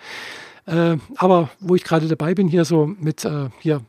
Äh, 0.65 0.97
aber 1.15 1.49
wo 1.60 1.76
ich 1.76 1.84
gerade 1.84 2.08
dabei 2.08 2.34
bin, 2.34 2.47
hier 2.47 2.65
so 2.65 2.86
mit 2.86 3.26
äh, 3.26 3.49
hier 3.60 3.82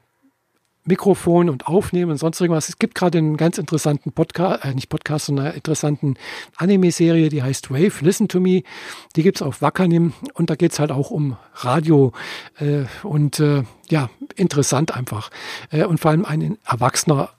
Mikrofon 0.87 1.48
und 1.48 1.66
Aufnehmen 1.66 2.10
und 2.10 2.18
sonst 2.18 2.40
irgendwas. 2.40 2.68
Es 2.68 2.78
gibt 2.78 2.94
gerade 2.94 3.18
einen 3.18 3.37
ganz 3.37 3.56
interessanten 3.56 4.12
Podcast, 4.12 4.64
äh, 4.64 4.74
nicht 4.74 4.90
Podcast, 4.90 5.26
sondern 5.26 5.46
eine 5.46 5.54
interessanten 5.54 6.16
Anime-Serie, 6.56 7.30
die 7.30 7.42
heißt 7.42 7.70
Wave, 7.70 8.04
Listen 8.04 8.28
to 8.28 8.38
Me. 8.38 8.62
Die 9.16 9.22
gibt's 9.22 9.40
auf 9.40 9.62
Wakanim 9.62 10.12
und 10.34 10.50
da 10.50 10.56
geht's 10.56 10.78
halt 10.78 10.92
auch 10.92 11.10
um 11.10 11.37
Radio 11.54 12.12
äh, 12.58 12.84
und 13.02 13.40
äh, 13.40 13.62
ja, 13.88 14.10
interessant 14.37 14.94
einfach. 14.94 15.30
Äh, 15.70 15.84
und 15.84 16.00
vor 16.00 16.10
allem 16.10 16.26
ein 16.26 16.58
Erwachsener 16.66 17.30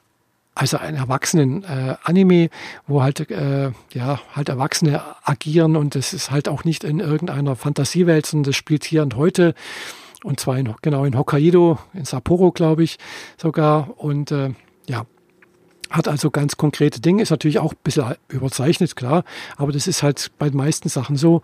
also 0.56 0.78
ein 0.78 0.96
erwachsenen 0.96 1.64
äh, 1.64 2.50
wo 2.88 3.04
halt 3.04 3.30
äh, 3.30 3.72
ja 3.94 4.20
halt 4.34 4.50
Erwachsene 4.50 5.02
agieren 5.24 5.76
und 5.76 5.96
es 5.96 6.14
ist 6.14 6.32
halt 6.32 6.48
auch 6.48 6.64
nicht 6.64 6.84
in 6.84 7.00
irgendeiner 7.00 7.56
Fantasiewelt, 7.56 8.26
sondern 8.26 8.52
das 8.52 8.56
spielt 8.56 8.86
hier 8.86 9.04
und 9.04 9.16
heute 9.16 9.54
und 10.24 10.40
zwar 10.40 10.58
in, 10.58 10.74
genau 10.82 11.06
in 11.06 11.18
Hokkaido, 11.18 11.78
in 11.94 12.04
Sapporo, 12.04 12.52
glaube 12.52 12.84
ich, 12.84 12.98
sogar. 13.38 13.94
Und 13.98 14.32
äh, 14.32 14.54
ja, 14.88 15.06
hat 15.92 16.08
also 16.08 16.32
ganz 16.32 16.58
konkrete 16.58 17.00
Dinge, 17.00 17.22
ist 17.22 17.30
natürlich 17.30 17.60
auch 17.60 17.74
ein 17.74 17.80
bisschen 17.84 18.16
überzeichnet, 18.28 18.96
klar, 18.96 19.24
aber 19.56 19.72
das 19.72 19.86
ist 19.86 20.02
halt 20.02 20.32
bei 20.40 20.50
den 20.50 20.58
meisten 20.58 20.90
Sachen 20.90 21.16
so, 21.16 21.44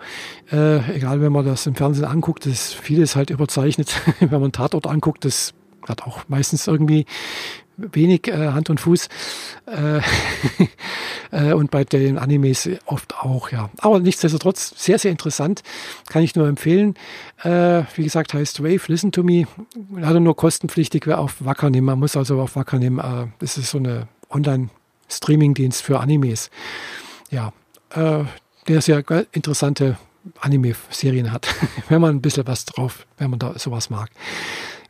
äh, 0.51 0.95
egal 0.95 1.21
wenn 1.21 1.31
man 1.31 1.45
das 1.45 1.67
im 1.67 1.75
Fernsehen 1.75 2.05
anguckt, 2.05 2.47
das 2.47 2.73
vieles 2.73 3.15
halt 3.15 3.29
überzeichnet, 3.29 3.93
wenn 4.19 4.41
man 4.41 4.51
Tatort 4.51 4.87
anguckt, 4.87 5.25
das 5.25 5.53
hat 5.87 6.03
auch 6.03 6.21
meistens 6.27 6.65
irgendwie 6.67 7.05
wenig 7.77 8.27
äh, 8.27 8.49
Hand 8.49 8.69
und 8.69 8.79
Fuß. 8.79 9.09
Äh, 9.65 10.01
äh, 11.31 11.53
und 11.53 11.71
bei 11.71 11.83
den 11.83 12.17
Animes 12.17 12.69
oft 12.85 13.15
auch, 13.15 13.51
ja. 13.51 13.69
Aber 13.79 13.99
nichtsdestotrotz 13.99 14.73
sehr, 14.77 14.99
sehr 14.99 15.11
interessant. 15.11 15.63
Kann 16.09 16.23
ich 16.23 16.35
nur 16.35 16.47
empfehlen. 16.47 16.95
Äh, 17.43 17.83
wie 17.95 18.03
gesagt, 18.03 18.33
heißt 18.33 18.63
Wave, 18.63 18.81
Listen 18.87 19.11
to 19.11 19.23
Me. 19.23 19.45
Leider 19.95 20.19
nur 20.19 20.35
kostenpflichtig 20.35 21.07
wer 21.07 21.19
auf 21.19 21.43
Wacker 21.43 21.69
nehmen. 21.69 21.87
Man 21.87 21.99
muss 21.99 22.15
also 22.15 22.39
auf 22.41 22.55
Wacker 22.55 22.79
nehmen. 22.79 22.99
Äh, 22.99 23.27
das 23.39 23.57
ist 23.57 23.71
so 23.71 23.77
eine 23.77 24.07
Online-Streaming-Dienst 24.29 25.81
für 25.81 25.99
Animes. 25.99 26.49
Ja, 27.29 27.53
der 27.93 28.81
sehr 28.81 29.03
interessante 29.31 29.97
Anime-Serien 30.39 31.31
hat, 31.31 31.47
wenn 31.89 32.01
man 32.01 32.15
ein 32.15 32.21
bisschen 32.21 32.47
was 32.47 32.65
drauf, 32.65 33.05
wenn 33.17 33.29
man 33.29 33.39
da 33.39 33.57
sowas 33.57 33.89
mag. 33.89 34.09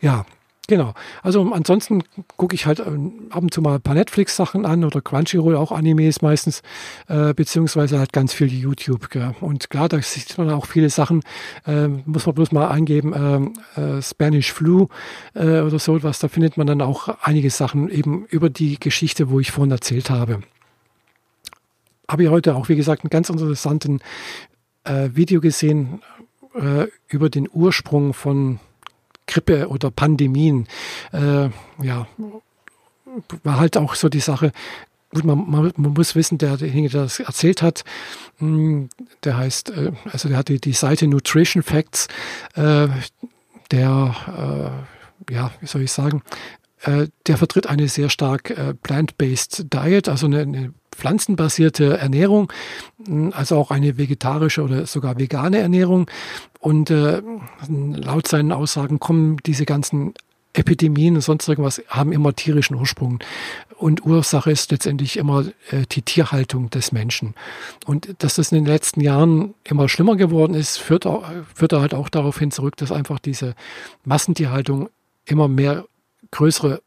Ja, 0.01 0.25
Genau. 0.72 0.93
Also 1.22 1.51
ansonsten 1.51 2.01
gucke 2.38 2.55
ich 2.55 2.65
halt 2.65 2.80
ähm, 2.80 3.28
ab 3.30 3.43
und 3.43 3.53
zu 3.53 3.61
mal 3.61 3.76
ein 3.76 3.82
paar 3.82 3.93
Netflix-Sachen 3.93 4.65
an 4.65 4.86
oder 4.86 5.01
Crunchyroll, 5.01 5.57
auch 5.57 5.74
Animes 5.74 6.22
meistens, 6.22 6.61
äh, 7.09 7.34
beziehungsweise 7.34 7.99
halt 7.99 8.13
ganz 8.13 8.32
viel 8.32 8.47
YouTube. 8.47 9.09
Gell. 9.09 9.36
Und 9.41 9.69
klar, 9.69 9.89
da 9.89 10.01
sieht 10.01 10.38
man 10.38 10.49
auch 10.49 10.65
viele 10.65 10.89
Sachen, 10.89 11.24
äh, 11.67 11.89
muss 11.89 12.26
man 12.26 12.36
bloß 12.36 12.53
mal 12.53 12.69
eingeben, 12.69 13.13
ähm, 13.13 13.53
äh, 13.76 14.01
Spanish 14.01 14.53
Flu 14.53 14.88
äh, 15.34 15.59
oder 15.59 15.78
so 15.78 16.01
was, 16.03 16.19
da 16.19 16.30
findet 16.30 16.55
man 16.55 16.67
dann 16.67 16.82
auch 16.82 17.17
einige 17.22 17.49
Sachen 17.49 17.89
eben 17.89 18.26
über 18.28 18.49
die 18.49 18.80
Geschichte, 18.80 19.30
wo 19.30 19.41
ich 19.41 19.51
vorhin 19.51 19.72
erzählt 19.72 20.09
habe. 20.09 20.39
Habe 22.07 22.24
ich 22.24 22.30
heute 22.30 22.55
auch, 22.55 22.69
wie 22.69 22.78
gesagt, 22.78 23.03
einen 23.03 23.09
ganz 23.09 23.30
interessanten 23.30 23.99
äh, 24.86 25.09
Video 25.11 25.41
gesehen 25.41 26.01
äh, 26.55 26.88
über 27.09 27.30
den 27.30 27.49
Ursprung 27.51 28.13
von 28.13 28.61
Grippe 29.32 29.69
oder 29.69 29.91
Pandemien. 29.91 30.67
Äh, 31.13 31.49
ja, 31.82 32.07
war 33.43 33.59
halt 33.59 33.77
auch 33.77 33.95
so 33.95 34.09
die 34.09 34.19
Sache. 34.19 34.51
Gut, 35.13 35.25
man, 35.25 35.49
man, 35.49 35.73
man 35.75 35.93
muss 35.93 36.15
wissen, 36.15 36.38
der, 36.38 36.57
derjenige, 36.57 36.89
der 36.89 37.03
das 37.03 37.19
erzählt 37.19 37.61
hat, 37.61 37.84
hm, 38.38 38.89
der 39.23 39.38
heißt, 39.38 39.71
äh, 39.71 39.91
also 40.11 40.29
der 40.29 40.38
hat 40.38 40.47
die, 40.47 40.59
die 40.59 40.73
Seite 40.73 41.07
Nutrition 41.07 41.63
Facts, 41.63 42.07
äh, 42.55 42.88
der, 43.71 44.86
äh, 45.29 45.34
ja, 45.34 45.51
wie 45.59 45.67
soll 45.67 45.82
ich 45.82 45.91
sagen, 45.91 46.23
äh, 46.82 47.07
der 47.27 47.38
vertritt 47.38 47.67
eine 47.67 47.88
sehr 47.88 48.09
stark 48.09 48.51
äh, 48.51 48.73
plant-based 48.73 49.73
Diet, 49.73 50.07
also 50.07 50.27
eine, 50.27 50.41
eine 50.41 50.73
pflanzenbasierte 51.02 51.97
Ernährung, 51.97 52.54
hm, 53.06 53.34
also 53.36 53.58
auch 53.58 53.72
eine 53.72 53.97
vegetarische 53.97 54.62
oder 54.62 54.86
sogar 54.86 55.18
vegane 55.18 55.58
Ernährung. 55.58 56.10
Und 56.60 56.91
äh, 56.91 57.22
laut 57.68 58.28
seinen 58.28 58.52
Aussagen 58.52 58.99
kommen 58.99 59.38
diese 59.45 59.66
ganzen 59.66 60.14
Epidemien 60.54 61.16
und 61.16 61.22
sonst 61.22 61.47
irgendwas 61.47 61.82
haben 61.88 62.12
immer 62.12 62.36
tierischen 62.36 62.76
Ursprung. 62.76 63.20
Und 63.78 64.06
Ursache 64.06 64.52
ist 64.52 64.70
letztendlich 64.70 65.18
immer 65.18 65.45
äh, 65.72 65.86
die 65.91 66.04
Tierhaltung 66.04 66.70
des 66.70 66.91
Menschen. 66.91 67.34
Und 67.86 68.16
dass 68.20 68.36
das 68.36 68.52
in 68.52 68.58
den 68.60 68.66
letzten 68.66 69.02
Jahren 69.02 69.56
immer 69.64 69.89
schlimmer 69.89 70.18
geworden 70.18 70.54
ist, 70.54 70.78
führt, 70.78 71.08
auch, 71.08 71.24
führt 71.56 71.74
halt 71.74 71.95
auch 71.95 72.10
darauf 72.10 72.38
hin 72.38 72.52
zurück, 72.52 72.78
dass 72.78 72.91
einfach 72.91 73.18
diese 73.18 73.56
Massentierhaltung 74.04 74.89
immer 75.26 75.47
mehr 75.47 75.86
größere 76.30 76.82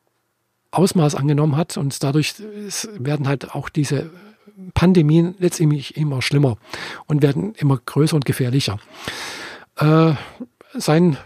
Ausmaß 0.75 1.15
angenommen 1.15 1.57
hat 1.57 1.77
und 1.77 2.03
dadurch 2.03 2.35
werden 2.99 3.29
halt 3.29 3.55
auch 3.55 3.69
diese 3.69 4.11
Pandemien 4.75 5.35
letztendlich 5.39 5.97
immer 5.97 6.23
schlimmer 6.23 6.57
und 7.07 7.23
werden 7.23 7.55
immer 7.55 7.79
größer 7.85 8.15
und 8.17 8.25
gefährlicher. 8.25 8.79
Äh, 9.77 10.13
sein 10.75 11.17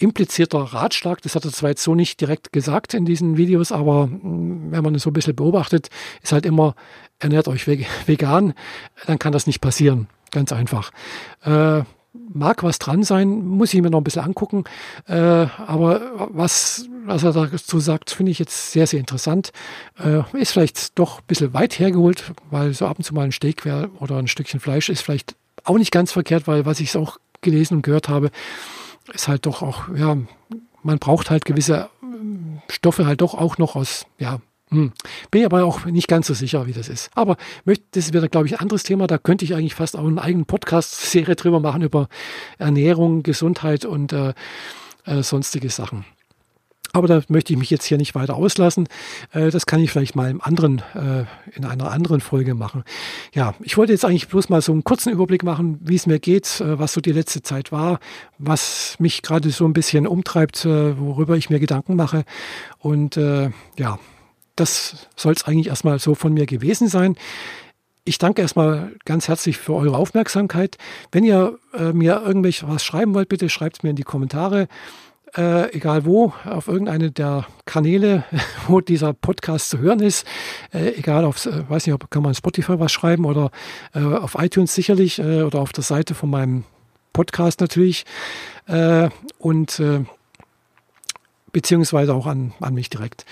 implizierter 0.00 0.58
Ratschlag, 0.58 1.22
das 1.22 1.34
hat 1.34 1.44
er 1.44 1.52
zwar 1.52 1.70
jetzt 1.70 1.82
so 1.82 1.94
nicht 1.94 2.20
direkt 2.20 2.52
gesagt 2.52 2.94
in 2.94 3.04
diesen 3.04 3.36
Videos, 3.36 3.72
aber 3.72 4.06
mm, 4.06 4.72
wenn 4.72 4.82
man 4.82 4.94
es 4.94 5.02
so 5.02 5.10
ein 5.10 5.12
bisschen 5.12 5.36
beobachtet, 5.36 5.88
ist 6.22 6.32
halt 6.32 6.46
immer, 6.46 6.74
ernährt 7.18 7.48
euch 7.48 7.66
vegan, 8.06 8.54
dann 9.06 9.18
kann 9.18 9.32
das 9.32 9.46
nicht 9.46 9.60
passieren. 9.60 10.08
Ganz 10.30 10.52
einfach. 10.52 10.90
Äh, 11.44 11.84
mag 12.32 12.62
was 12.62 12.78
dran 12.78 13.02
sein, 13.02 13.46
muss 13.46 13.74
ich 13.74 13.82
mir 13.82 13.90
noch 13.90 14.00
ein 14.00 14.04
bisschen 14.04 14.22
angucken. 14.22 14.64
Äh, 15.06 15.14
aber 15.14 16.28
was, 16.30 16.88
was 17.04 17.24
er 17.24 17.32
dazu 17.32 17.80
sagt, 17.80 18.10
finde 18.10 18.32
ich 18.32 18.38
jetzt 18.38 18.72
sehr, 18.72 18.86
sehr 18.86 19.00
interessant. 19.00 19.52
Äh, 19.98 20.22
ist 20.38 20.52
vielleicht 20.52 20.98
doch 20.98 21.18
ein 21.18 21.26
bisschen 21.26 21.54
weit 21.54 21.78
hergeholt, 21.78 22.32
weil 22.50 22.72
so 22.72 22.86
ab 22.86 22.98
und 22.98 23.04
zu 23.04 23.14
mal 23.14 23.24
ein 23.24 23.32
Steak 23.32 23.64
wäre 23.64 23.90
oder 24.00 24.16
ein 24.16 24.28
Stückchen 24.28 24.60
Fleisch 24.60 24.88
ist 24.88 25.02
vielleicht 25.02 25.36
auch 25.64 25.78
nicht 25.78 25.92
ganz 25.92 26.12
verkehrt, 26.12 26.46
weil 26.46 26.66
was 26.66 26.80
ich 26.80 26.96
auch 26.96 27.18
gelesen 27.40 27.76
und 27.76 27.82
gehört 27.82 28.08
habe, 28.08 28.30
ist 29.12 29.28
halt 29.28 29.46
doch 29.46 29.62
auch, 29.62 29.88
ja, 29.94 30.16
man 30.82 30.98
braucht 30.98 31.30
halt 31.30 31.44
gewisse 31.44 31.88
Stoffe 32.68 33.06
halt 33.06 33.20
doch 33.20 33.34
auch 33.34 33.58
noch 33.58 33.76
aus, 33.76 34.06
ja, 34.18 34.40
hm. 34.74 34.92
Bin 35.30 35.44
aber 35.44 35.64
auch 35.64 35.84
nicht 35.84 36.08
ganz 36.08 36.26
so 36.26 36.34
sicher, 36.34 36.66
wie 36.66 36.72
das 36.72 36.88
ist. 36.88 37.10
Aber 37.14 37.36
das 37.92 38.12
wäre, 38.12 38.28
glaube 38.28 38.46
ich, 38.46 38.54
ein 38.54 38.60
anderes 38.60 38.82
Thema. 38.82 39.06
Da 39.06 39.18
könnte 39.18 39.44
ich 39.44 39.54
eigentlich 39.54 39.74
fast 39.74 39.96
auch 39.96 40.06
eine 40.06 40.20
eigene 40.20 40.44
Podcast-Serie 40.44 41.36
drüber 41.36 41.60
machen 41.60 41.82
über 41.82 42.08
Ernährung, 42.58 43.22
Gesundheit 43.22 43.84
und 43.84 44.12
äh, 44.12 44.34
äh, 45.06 45.22
sonstige 45.22 45.70
Sachen. 45.70 46.04
Aber 46.92 47.08
da 47.08 47.22
möchte 47.28 47.52
ich 47.52 47.58
mich 47.58 47.70
jetzt 47.70 47.84
hier 47.84 47.98
nicht 47.98 48.14
weiter 48.14 48.36
auslassen. 48.36 48.88
Äh, 49.32 49.50
das 49.50 49.66
kann 49.66 49.80
ich 49.80 49.90
vielleicht 49.90 50.14
mal 50.16 50.30
im 50.30 50.40
anderen, 50.40 50.80
äh, 50.94 51.24
in 51.56 51.64
einer 51.64 51.90
anderen 51.90 52.20
Folge 52.20 52.54
machen. 52.54 52.84
Ja, 53.32 53.54
ich 53.60 53.76
wollte 53.76 53.92
jetzt 53.92 54.04
eigentlich 54.04 54.28
bloß 54.28 54.48
mal 54.48 54.62
so 54.62 54.72
einen 54.72 54.84
kurzen 54.84 55.12
Überblick 55.12 55.42
machen, 55.42 55.78
wie 55.82 55.96
es 55.96 56.06
mir 56.06 56.20
geht, 56.20 56.60
äh, 56.60 56.78
was 56.78 56.92
so 56.92 57.00
die 57.00 57.12
letzte 57.12 57.42
Zeit 57.42 57.72
war, 57.72 57.98
was 58.38 58.96
mich 58.98 59.22
gerade 59.22 59.50
so 59.50 59.66
ein 59.66 59.72
bisschen 59.72 60.06
umtreibt, 60.06 60.64
worüber 60.64 61.36
ich 61.36 61.50
mir 61.50 61.58
Gedanken 61.58 61.96
mache. 61.96 62.24
Und 62.78 63.16
ja, 63.16 63.98
das 64.56 65.08
soll 65.16 65.32
es 65.32 65.44
eigentlich 65.44 65.68
erstmal 65.68 65.98
so 65.98 66.14
von 66.14 66.32
mir 66.32 66.46
gewesen 66.46 66.88
sein. 66.88 67.16
Ich 68.04 68.18
danke 68.18 68.42
erstmal 68.42 68.92
ganz 69.06 69.28
herzlich 69.28 69.56
für 69.56 69.74
eure 69.74 69.96
Aufmerksamkeit. 69.96 70.76
Wenn 71.10 71.24
ihr 71.24 71.58
äh, 71.72 71.92
mir 71.92 72.22
irgendwelche 72.24 72.68
was 72.68 72.84
schreiben 72.84 73.14
wollt, 73.14 73.30
bitte 73.30 73.48
schreibt 73.48 73.78
es 73.78 73.82
mir 73.82 73.90
in 73.90 73.96
die 73.96 74.02
Kommentare. 74.02 74.68
Äh, 75.36 75.74
egal 75.74 76.04
wo, 76.04 76.32
auf 76.44 76.68
irgendeine 76.68 77.10
der 77.10 77.46
Kanäle, 77.64 78.24
wo 78.68 78.80
dieser 78.80 79.14
Podcast 79.14 79.70
zu 79.70 79.78
hören 79.78 80.00
ist. 80.00 80.26
Äh, 80.72 80.90
egal 80.90 81.24
auf, 81.24 81.46
äh, 81.46 81.68
weiß 81.68 81.86
nicht, 81.86 81.94
ob 81.94 82.10
kann 82.10 82.22
man 82.22 82.34
Spotify 82.34 82.78
was 82.78 82.92
schreiben 82.92 83.24
oder 83.24 83.50
äh, 83.94 84.00
auf 84.00 84.36
iTunes 84.38 84.74
sicherlich 84.74 85.18
äh, 85.18 85.42
oder 85.42 85.60
auf 85.60 85.72
der 85.72 85.82
Seite 85.82 86.14
von 86.14 86.30
meinem 86.30 86.64
Podcast 87.12 87.60
natürlich. 87.60 88.04
Äh, 88.66 89.08
und 89.38 89.82
beziehungsweise 91.52 92.14
auch 92.14 92.26
an, 92.26 92.52
an 92.60 92.74
mich 92.74 92.90
direkt 92.90 93.24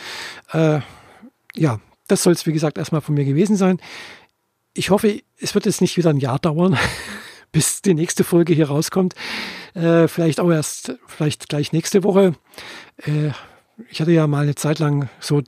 ja, 1.57 1.81
das 2.09 2.23
soll 2.23 2.33
es, 2.33 2.47
wie 2.47 2.53
gesagt, 2.53 2.79
erstmal 2.79 3.01
von 3.01 3.15
mir 3.15 3.25
gewesen 3.25 3.57
sein. 3.57 3.79
Ich 4.75 4.91
hoffe, 4.91 5.21
es 5.39 5.55
wird 5.55 5.67
jetzt 5.67 5.81
nicht 5.81 5.97
wieder 5.97 6.11
ein 6.11 6.19
Jahr 6.19 6.39
dauern, 6.39 6.79
bis 7.53 7.83
die 7.83 7.95
nächste 7.95 8.25
Folge 8.25 8.55
hier 8.55 8.69
rauskommt. 8.69 9.15
Äh, 9.75 10.09
vielleicht 10.09 10.41
auch 10.41 10.51
erst, 10.51 10.95
vielleicht 11.07 11.49
gleich 11.49 11.73
nächste 11.73 12.05
Woche. 12.05 12.35
Äh, 12.99 13.31
ich 13.91 14.01
hatte 14.01 14.13
ja 14.13 14.27
mal 14.27 14.43
eine 14.43 14.55
Zeit 14.55 14.79
lang 14.79 15.09
so 15.21 15.43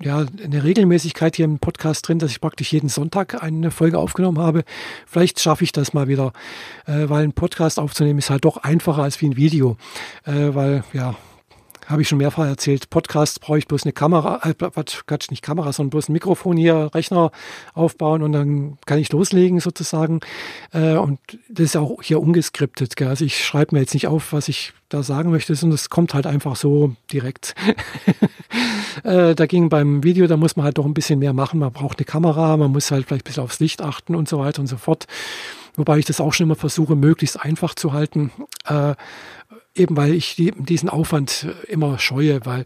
ja, 0.00 0.26
eine 0.42 0.64
Regelmäßigkeit 0.64 1.36
hier 1.36 1.44
im 1.44 1.58
Podcast 1.58 2.08
drin, 2.08 2.18
dass 2.18 2.30
ich 2.30 2.40
praktisch 2.40 2.72
jeden 2.72 2.88
Sonntag 2.88 3.42
eine 3.42 3.70
Folge 3.70 3.98
aufgenommen 3.98 4.38
habe. 4.38 4.64
Vielleicht 5.06 5.40
schaffe 5.40 5.64
ich 5.64 5.72
das 5.72 5.92
mal 5.92 6.08
wieder, 6.08 6.32
äh, 6.86 7.08
weil 7.08 7.24
ein 7.24 7.32
Podcast 7.32 7.78
aufzunehmen 7.78 8.18
ist 8.18 8.30
halt 8.30 8.44
doch 8.44 8.56
einfacher 8.56 9.02
als 9.02 9.20
wie 9.20 9.26
ein 9.26 9.36
Video, 9.36 9.76
äh, 10.24 10.54
weil 10.54 10.84
ja, 10.92 11.14
habe 11.92 12.02
ich 12.02 12.08
schon 12.08 12.18
mehrfach 12.18 12.46
erzählt, 12.46 12.90
Podcast 12.90 13.40
brauche 13.40 13.58
ich 13.58 13.68
bloß 13.68 13.84
eine 13.84 13.92
Kamera, 13.92 14.40
äh, 14.42 14.54
Quatsch, 14.54 15.30
nicht 15.30 15.42
Kamera, 15.42 15.72
sondern 15.72 15.90
bloß 15.90 16.08
ein 16.08 16.14
Mikrofon 16.14 16.56
hier, 16.56 16.90
Rechner 16.94 17.30
aufbauen 17.74 18.22
und 18.22 18.32
dann 18.32 18.78
kann 18.86 18.98
ich 18.98 19.12
loslegen 19.12 19.60
sozusagen. 19.60 20.20
Äh, 20.72 20.96
und 20.96 21.20
das 21.48 21.66
ist 21.66 21.76
auch 21.76 22.02
hier 22.02 22.20
ungeskriptet. 22.20 22.96
Gell? 22.96 23.08
Also 23.08 23.24
ich 23.24 23.44
schreibe 23.44 23.74
mir 23.74 23.82
jetzt 23.82 23.94
nicht 23.94 24.08
auf, 24.08 24.32
was 24.32 24.48
ich 24.48 24.72
da 24.88 25.02
sagen 25.02 25.30
möchte, 25.30 25.54
sondern 25.54 25.74
es 25.74 25.90
kommt 25.90 26.14
halt 26.14 26.26
einfach 26.26 26.56
so 26.56 26.96
direkt. 27.12 27.54
äh, 29.04 29.34
dagegen 29.34 29.68
beim 29.68 30.02
Video, 30.02 30.26
da 30.26 30.36
muss 30.36 30.56
man 30.56 30.64
halt 30.64 30.78
doch 30.78 30.86
ein 30.86 30.94
bisschen 30.94 31.18
mehr 31.18 31.32
machen. 31.32 31.60
Man 31.60 31.72
braucht 31.72 31.98
eine 31.98 32.06
Kamera, 32.06 32.56
man 32.56 32.72
muss 32.72 32.90
halt 32.90 33.06
vielleicht 33.06 33.24
ein 33.24 33.28
bisschen 33.28 33.44
aufs 33.44 33.60
Licht 33.60 33.82
achten 33.82 34.14
und 34.14 34.28
so 34.28 34.38
weiter 34.38 34.60
und 34.60 34.66
so 34.66 34.78
fort. 34.78 35.06
Wobei 35.76 35.98
ich 35.98 36.04
das 36.04 36.20
auch 36.20 36.32
schon 36.32 36.44
immer 36.44 36.56
versuche, 36.56 36.96
möglichst 36.96 37.40
einfach 37.40 37.74
zu 37.74 37.92
halten. 37.92 38.30
Äh, 38.66 38.94
eben 39.74 39.96
weil 39.96 40.14
ich 40.14 40.36
die, 40.36 40.52
diesen 40.52 40.88
Aufwand 40.88 41.44
äh, 41.44 41.72
immer 41.72 41.98
scheue, 41.98 42.44
weil 42.44 42.64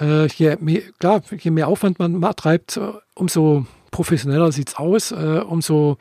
äh, 0.00 0.26
je 0.26 0.56
mehr, 0.60 0.82
klar, 0.98 1.22
je 1.30 1.50
mehr 1.50 1.68
Aufwand 1.68 1.98
man 1.98 2.20
treibt, 2.36 2.76
äh, 2.76 2.92
umso 3.14 3.66
professioneller 3.90 4.52
sieht's 4.52 4.76
aus, 4.76 5.12
äh, 5.12 5.40
umso 5.46 5.98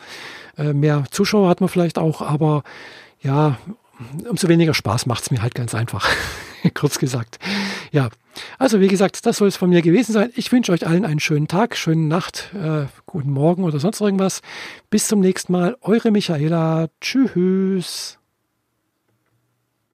äh, 0.58 0.74
mehr 0.74 1.06
Zuschauer 1.12 1.49
hat 1.49 1.62
man 1.62 1.70
vielleicht 1.70 1.97
auch, 1.97 2.22
aber 2.22 2.64
ja, 3.22 3.58
umso 4.30 4.47
weniger 4.47 4.74
Spaß 4.74 5.06
macht's 5.06 5.32
mir 5.32 5.41
halt 5.41 5.56
ganz 5.56 5.74
einfach, 5.74 6.10
kurz 6.74 6.99
gesagt. 6.99 7.39
Ja, 7.91 8.10
also 8.60 8.82
wie 8.82 8.88
gesagt, 8.88 9.26
das 9.26 9.38
soll 9.38 9.47
es 9.47 9.56
von 9.56 9.70
mir 9.70 9.82
gewesen 9.82 10.12
sein. 10.12 10.32
Ich 10.36 10.51
wünsche 10.51 10.72
euch 10.72 10.86
allen 10.86 11.06
einen 11.06 11.20
schönen 11.20 11.47
Tag, 11.47 11.78
schöne 11.78 12.08
Nacht, 12.08 12.49
äh, 12.53 12.86
guten 13.06 13.32
Morgen 13.32 13.64
oder 13.64 13.80
sonst 13.80 14.01
irgendwas. 14.01 14.41
Bis 14.89 15.08
zum 15.08 15.22
nächsten 15.22 15.53
Mal. 15.53 15.78
Eure 15.82 16.12
Michaela. 16.12 16.89
Tschüss. 16.99 18.20